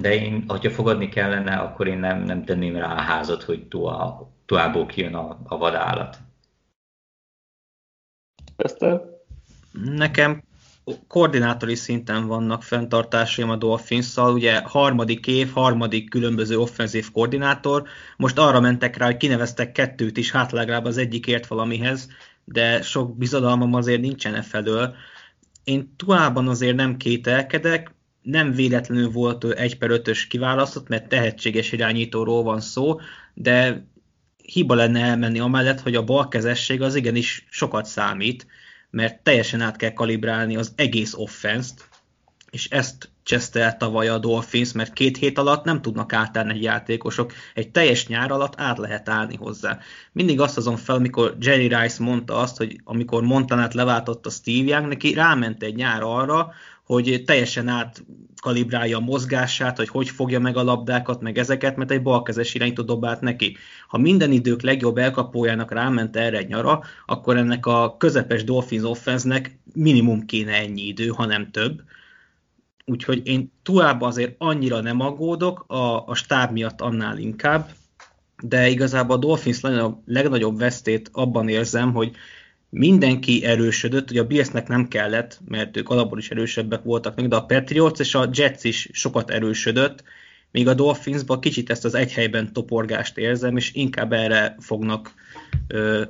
de 0.01 0.15
én, 0.15 0.45
hogyha 0.49 0.71
fogadni 0.71 1.09
kellene, 1.09 1.57
akkor 1.57 1.87
én 1.87 1.99
nem, 1.99 2.23
nem 2.23 2.45
tenném 2.45 2.77
rá 2.77 2.95
a 2.95 3.01
házat, 3.01 3.43
hogy 3.43 3.69
tua, 3.69 4.29
tuából 4.47 4.87
kijön 4.87 5.15
a, 5.15 5.39
a 5.45 5.59
vadállat. 5.59 6.19
Ezt 8.57 8.87
Nekem 9.73 10.43
koordinátori 11.07 11.75
szinten 11.75 12.27
vannak 12.27 12.63
fenntartásaim 12.63 13.51
a 13.51 13.57
dolphins 13.57 14.17
ugye 14.17 14.61
harmadik 14.61 15.27
év, 15.27 15.51
harmadik 15.53 16.11
különböző 16.11 16.59
offenzív 16.59 17.11
koordinátor, 17.13 17.89
most 18.17 18.39
arra 18.39 18.61
mentek 18.61 18.97
rá, 18.97 19.07
hogy 19.07 19.17
kineveztek 19.17 19.73
kettőt 19.73 20.17
is, 20.17 20.31
hát 20.31 20.53
legalább 20.53 20.85
az 20.85 20.97
egyik 20.97 21.27
ért 21.27 21.47
valamihez, 21.47 22.09
de 22.45 22.83
sok 22.83 23.17
bizodalmam 23.17 23.75
azért 23.75 24.01
nincsen 24.01 24.35
e 24.35 24.43
felől. 24.43 24.95
Én 25.65 25.95
Tuában 25.97 26.49
azért 26.49 26.77
nem 26.77 26.97
kételkedek, 26.97 27.95
nem 28.23 28.53
véletlenül 28.53 29.11
volt 29.11 29.45
ő 29.45 29.55
1 29.55 29.79
per 29.79 29.91
5-ös 29.93 30.25
kiválasztott, 30.29 30.89
mert 30.89 31.09
tehetséges 31.09 31.73
irányítóról 31.73 32.43
van 32.43 32.61
szó, 32.61 33.01
de 33.35 33.87
hiba 34.43 34.75
lenne 34.75 35.01
elmenni 35.01 35.39
amellett, 35.39 35.81
hogy 35.81 35.95
a 35.95 36.05
balkezesség 36.05 36.83
az 36.83 36.95
igenis 36.95 37.47
sokat 37.51 37.87
számít, 37.87 38.47
mert 38.91 39.23
teljesen 39.23 39.61
át 39.61 39.77
kell 39.77 39.93
kalibrálni 39.93 40.57
az 40.57 40.73
egész 40.77 41.15
offenszt, 41.15 41.89
és 42.51 42.69
ezt 42.69 43.11
cseszte 43.23 43.61
el 43.61 43.77
tavaly 43.77 44.09
a 44.09 44.19
Dolphins, 44.19 44.73
mert 44.73 44.93
két 44.93 45.17
hét 45.17 45.39
alatt 45.39 45.65
nem 45.65 45.83
tudnak 45.83 46.13
átállni 46.13 46.53
egy 46.53 46.63
játékosok, 46.63 47.33
egy 47.55 47.71
teljes 47.71 48.07
nyár 48.07 48.31
alatt 48.31 48.61
át 48.61 48.79
lehet 48.79 49.09
állni 49.09 49.37
hozzá. 49.37 49.79
Mindig 50.13 50.41
azt 50.41 50.57
azon 50.57 50.77
fel, 50.77 50.95
amikor 50.95 51.37
Jerry 51.41 51.67
Rice 51.67 52.03
mondta 52.03 52.37
azt, 52.37 52.57
hogy 52.57 52.81
amikor 52.85 53.23
Montanát 53.23 53.75
leváltotta 53.75 54.31
Steve 54.31 54.69
Young, 54.69 54.89
neki 54.89 55.15
ráment 55.15 55.63
egy 55.63 55.75
nyár 55.75 56.03
arra, 56.03 56.53
hogy 56.89 57.23
teljesen 57.27 57.69
átkalibrálja 57.69 58.97
a 58.97 59.01
mozgását, 59.01 59.77
hogy 59.77 59.89
hogy 59.89 60.09
fogja 60.09 60.41
meg 60.41 60.57
a 60.57 60.63
labdákat, 60.63 61.21
meg 61.21 61.39
ezeket, 61.39 61.77
mert 61.77 61.91
egy 61.91 62.03
balkezes 62.03 62.55
irányító 62.55 62.83
dobált 62.83 63.21
neki. 63.21 63.57
Ha 63.89 63.99
minden 63.99 64.33
idők 64.33 64.63
legjobb 64.63 64.99
elkapójának 64.99 65.73
ráment 65.73 66.17
erre 66.17 66.37
egy 66.37 66.49
nyara, 66.49 66.83
akkor 67.07 67.37
ennek 67.37 67.67
a 67.67 67.97
közepes 67.97 68.45
Dolphins 68.45 68.83
offense 68.83 69.43
minimum 69.75 70.27
kéne 70.27 70.53
ennyi 70.53 70.87
idő, 70.87 71.09
ha 71.09 71.27
nem 71.27 71.51
több. 71.51 71.83
úgyhogy 72.85 73.27
én 73.27 73.53
Tuába 73.63 74.07
azért 74.07 74.35
annyira 74.39 74.81
nem 74.81 75.01
aggódok, 75.01 75.65
a, 75.67 76.07
a 76.07 76.15
stáb 76.15 76.53
miatt 76.53 76.81
annál 76.81 77.19
inkább, 77.19 77.71
de 78.43 78.69
igazából 78.69 79.17
a 79.17 79.19
Dolphins 79.19 79.61
legnagyobb 80.07 80.59
vesztét 80.59 81.11
abban 81.13 81.49
érzem, 81.49 81.93
hogy 81.93 82.17
mindenki 82.71 83.45
erősödött, 83.45 84.11
ugye 84.11 84.21
a 84.21 84.27
Billsnek 84.27 84.69
nem 84.69 84.89
kellett, 84.89 85.39
mert 85.49 85.77
ők 85.77 85.89
alapból 85.89 86.19
is 86.19 86.31
erősebbek 86.31 86.83
voltak 86.83 87.17
még, 87.17 87.29
de 87.29 87.37
a 87.37 87.45
Patriots 87.45 87.99
és 87.99 88.15
a 88.15 88.29
Jets 88.33 88.65
is 88.65 88.89
sokat 88.93 89.31
erősödött, 89.31 90.03
míg 90.51 90.69
a 90.69 90.75
Dolphinsban 90.75 91.41
kicsit 91.41 91.71
ezt 91.71 91.85
az 91.85 91.95
egy 91.95 92.13
helyben 92.13 92.53
toporgást 92.53 93.19
érzem, 93.19 93.57
és 93.57 93.75
inkább 93.75 94.13
erre 94.13 94.55
fognak, 94.59 95.15
ö, 95.69 96.03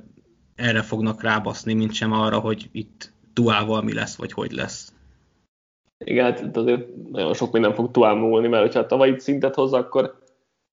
erre 0.56 0.82
fognak 0.82 1.22
rábaszni, 1.22 1.74
mint 1.74 1.92
sem 1.92 2.12
arra, 2.12 2.38
hogy 2.38 2.68
itt 2.72 3.12
Tuával 3.32 3.82
mi 3.82 3.94
lesz, 3.94 4.16
vagy 4.16 4.32
hogy 4.32 4.50
lesz. 4.50 4.92
Igen, 6.04 6.24
hát 6.24 6.56
azért 6.56 6.86
nagyon 7.10 7.34
sok 7.34 7.52
minden 7.52 7.74
fog 7.74 7.90
Tuál 7.90 8.14
múlni, 8.14 8.48
mert 8.48 8.74
ha 8.74 8.86
tavalyi 8.86 9.18
szintet 9.18 9.54
hoz, 9.54 9.72
akkor 9.72 10.18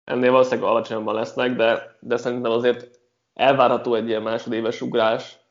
ennél 0.03 0.31
valószínűleg 0.31 0.69
alacsonyabban 0.69 1.15
lesznek, 1.15 1.55
de, 1.55 1.97
de 1.99 2.17
szerintem 2.17 2.51
azért 2.51 2.99
elvárható 3.33 3.95
egy 3.95 4.07
ilyen 4.07 4.21
másodéves 4.21 4.81
ugrás 4.81 5.44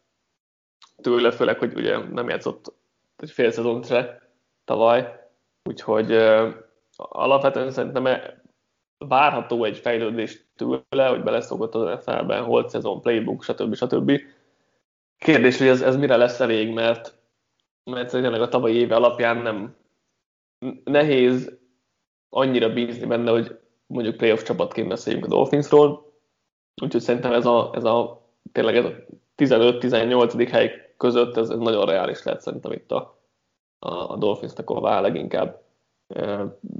tőle, 1.02 1.30
főleg, 1.30 1.58
hogy 1.58 1.74
ugye 1.74 1.98
nem 1.98 2.28
játszott 2.28 2.72
egy 3.16 3.30
fél 3.30 3.50
szezont 3.50 3.86
se 3.86 4.30
tavaly, 4.64 5.28
úgyhogy 5.64 6.12
uh, 6.12 6.54
alapvetően 6.96 7.70
szerintem 7.70 8.06
e- 8.06 8.42
várható 8.98 9.64
egy 9.64 9.78
fejlődés 9.78 10.44
tőle, 10.56 11.06
hogy 11.06 11.22
beleszokott 11.22 11.74
az 11.74 12.04
NFL-ben, 12.04 12.44
holt 12.44 12.68
szezon, 12.68 13.00
playbook, 13.00 13.42
stb. 13.42 13.74
stb. 13.74 14.20
Kérdés, 15.18 15.58
hogy 15.58 15.66
ez, 15.66 15.82
ez 15.82 15.96
mire 15.96 16.16
lesz 16.16 16.40
elég, 16.40 16.72
mert, 16.72 17.18
mert 17.84 18.08
szerintem 18.08 18.42
a 18.42 18.48
tavalyi 18.48 18.76
éve 18.76 18.94
alapján 18.94 19.36
nem 19.36 19.76
nehéz 20.84 21.58
annyira 22.28 22.72
bízni 22.72 23.06
benne, 23.06 23.30
hogy 23.30 23.58
mondjuk 23.86 24.16
playoff 24.16 24.42
csapatként 24.42 24.88
beszéljünk 24.88 25.24
a 25.24 25.28
Dolphinsról, 25.28 26.12
úgyhogy 26.82 27.00
szerintem 27.00 27.32
ez 27.32 27.46
a, 27.46 27.70
ez 27.74 27.84
a 27.84 28.22
tényleg 28.52 28.76
ez 28.76 28.84
a 28.84 28.94
15-18. 29.36 30.48
hely 30.50 30.83
között 31.04 31.36
ez, 31.36 31.48
nagyon 31.48 31.84
reális 31.84 32.22
lehet 32.22 32.40
szerintem 32.40 32.72
itt 32.72 32.92
a, 32.92 33.18
a, 33.78 34.12
a 34.12 34.16
Dolphinsnek 34.16 34.70
a 34.70 34.80
vál 34.80 35.02
leginkább. 35.02 35.62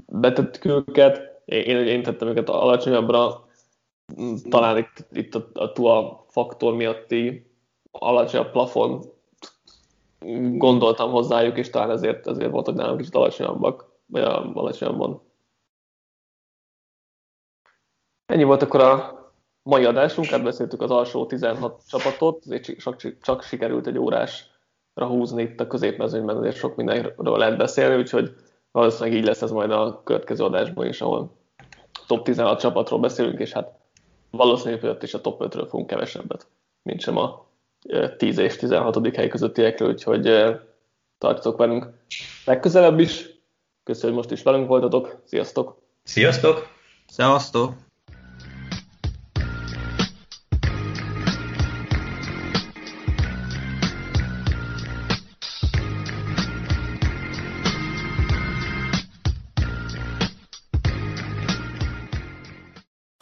Betettük 0.05 0.65
őket, 0.65 1.41
én, 1.45 1.77
én 1.77 2.03
tettem 2.03 2.27
őket 2.27 2.49
alacsonyabbra, 2.49 3.47
talán 4.49 4.77
itt, 4.77 5.07
itt 5.11 5.35
a, 5.35 5.47
a 5.53 5.71
TUA 5.71 6.25
faktor 6.27 6.75
miatti 6.75 7.51
alacsonyabb 7.91 8.51
plafon 8.51 9.01
gondoltam 10.57 11.11
hozzájuk, 11.11 11.57
és 11.57 11.69
talán 11.69 11.91
ezért, 11.91 12.27
ezért 12.27 12.51
voltak 12.51 12.75
nálunk 12.75 12.97
kicsit 12.97 13.15
alacsonyabbak, 13.15 13.91
vagy 14.05 14.21
alacsonyabban. 14.53 15.21
Ennyi 18.25 18.43
volt 18.43 18.61
akkor 18.61 18.81
a 18.81 19.24
mai 19.65 19.85
adásunk, 19.85 20.31
átbeszéltük 20.31 20.81
az 20.81 20.91
alsó 20.91 21.25
16 21.25 21.81
csapatot, 21.87 22.43
azért 22.45 22.77
csak, 22.77 23.21
csak 23.21 23.43
sikerült 23.43 23.87
egy 23.87 23.97
órásra 23.97 25.07
húzni 25.07 25.41
itt 25.41 25.59
a 25.59 25.67
középmezőnyben, 25.67 26.37
azért 26.37 26.55
sok 26.55 26.75
mindenről 26.75 27.37
lehet 27.37 27.57
beszélni, 27.57 27.95
úgyhogy 27.95 28.35
valószínűleg 28.71 29.17
így 29.17 29.25
lesz 29.25 29.41
ez 29.41 29.51
majd 29.51 29.71
a 29.71 30.01
következő 30.03 30.43
adásban 30.43 30.87
is, 30.87 31.01
ahol 31.01 31.37
top 32.07 32.23
16 32.23 32.59
csapatról 32.59 32.99
beszélünk, 32.99 33.39
és 33.39 33.51
hát 33.51 33.71
valószínűleg 34.31 34.81
hogy 34.81 35.03
is 35.03 35.13
a 35.13 35.21
top 35.21 35.41
5-ről 35.43 35.67
fogunk 35.69 35.87
kevesebbet, 35.87 36.47
mint 36.81 37.01
sem 37.01 37.17
a 37.17 37.45
10 38.17 38.37
és 38.37 38.55
16. 38.55 39.15
hely 39.15 39.27
közöttiekről, 39.27 39.89
úgyhogy 39.89 40.23
tartsatok 41.17 41.57
velünk 41.57 41.89
legközelebb 42.45 42.99
is. 42.99 43.29
Köszönöm, 43.83 44.15
hogy 44.15 44.25
most 44.25 44.39
is 44.39 44.43
velünk 44.43 44.67
voltatok. 44.67 45.21
Sziasztok! 45.23 45.81
Sziasztok! 46.03 46.67
Szevasztok! 47.07 47.84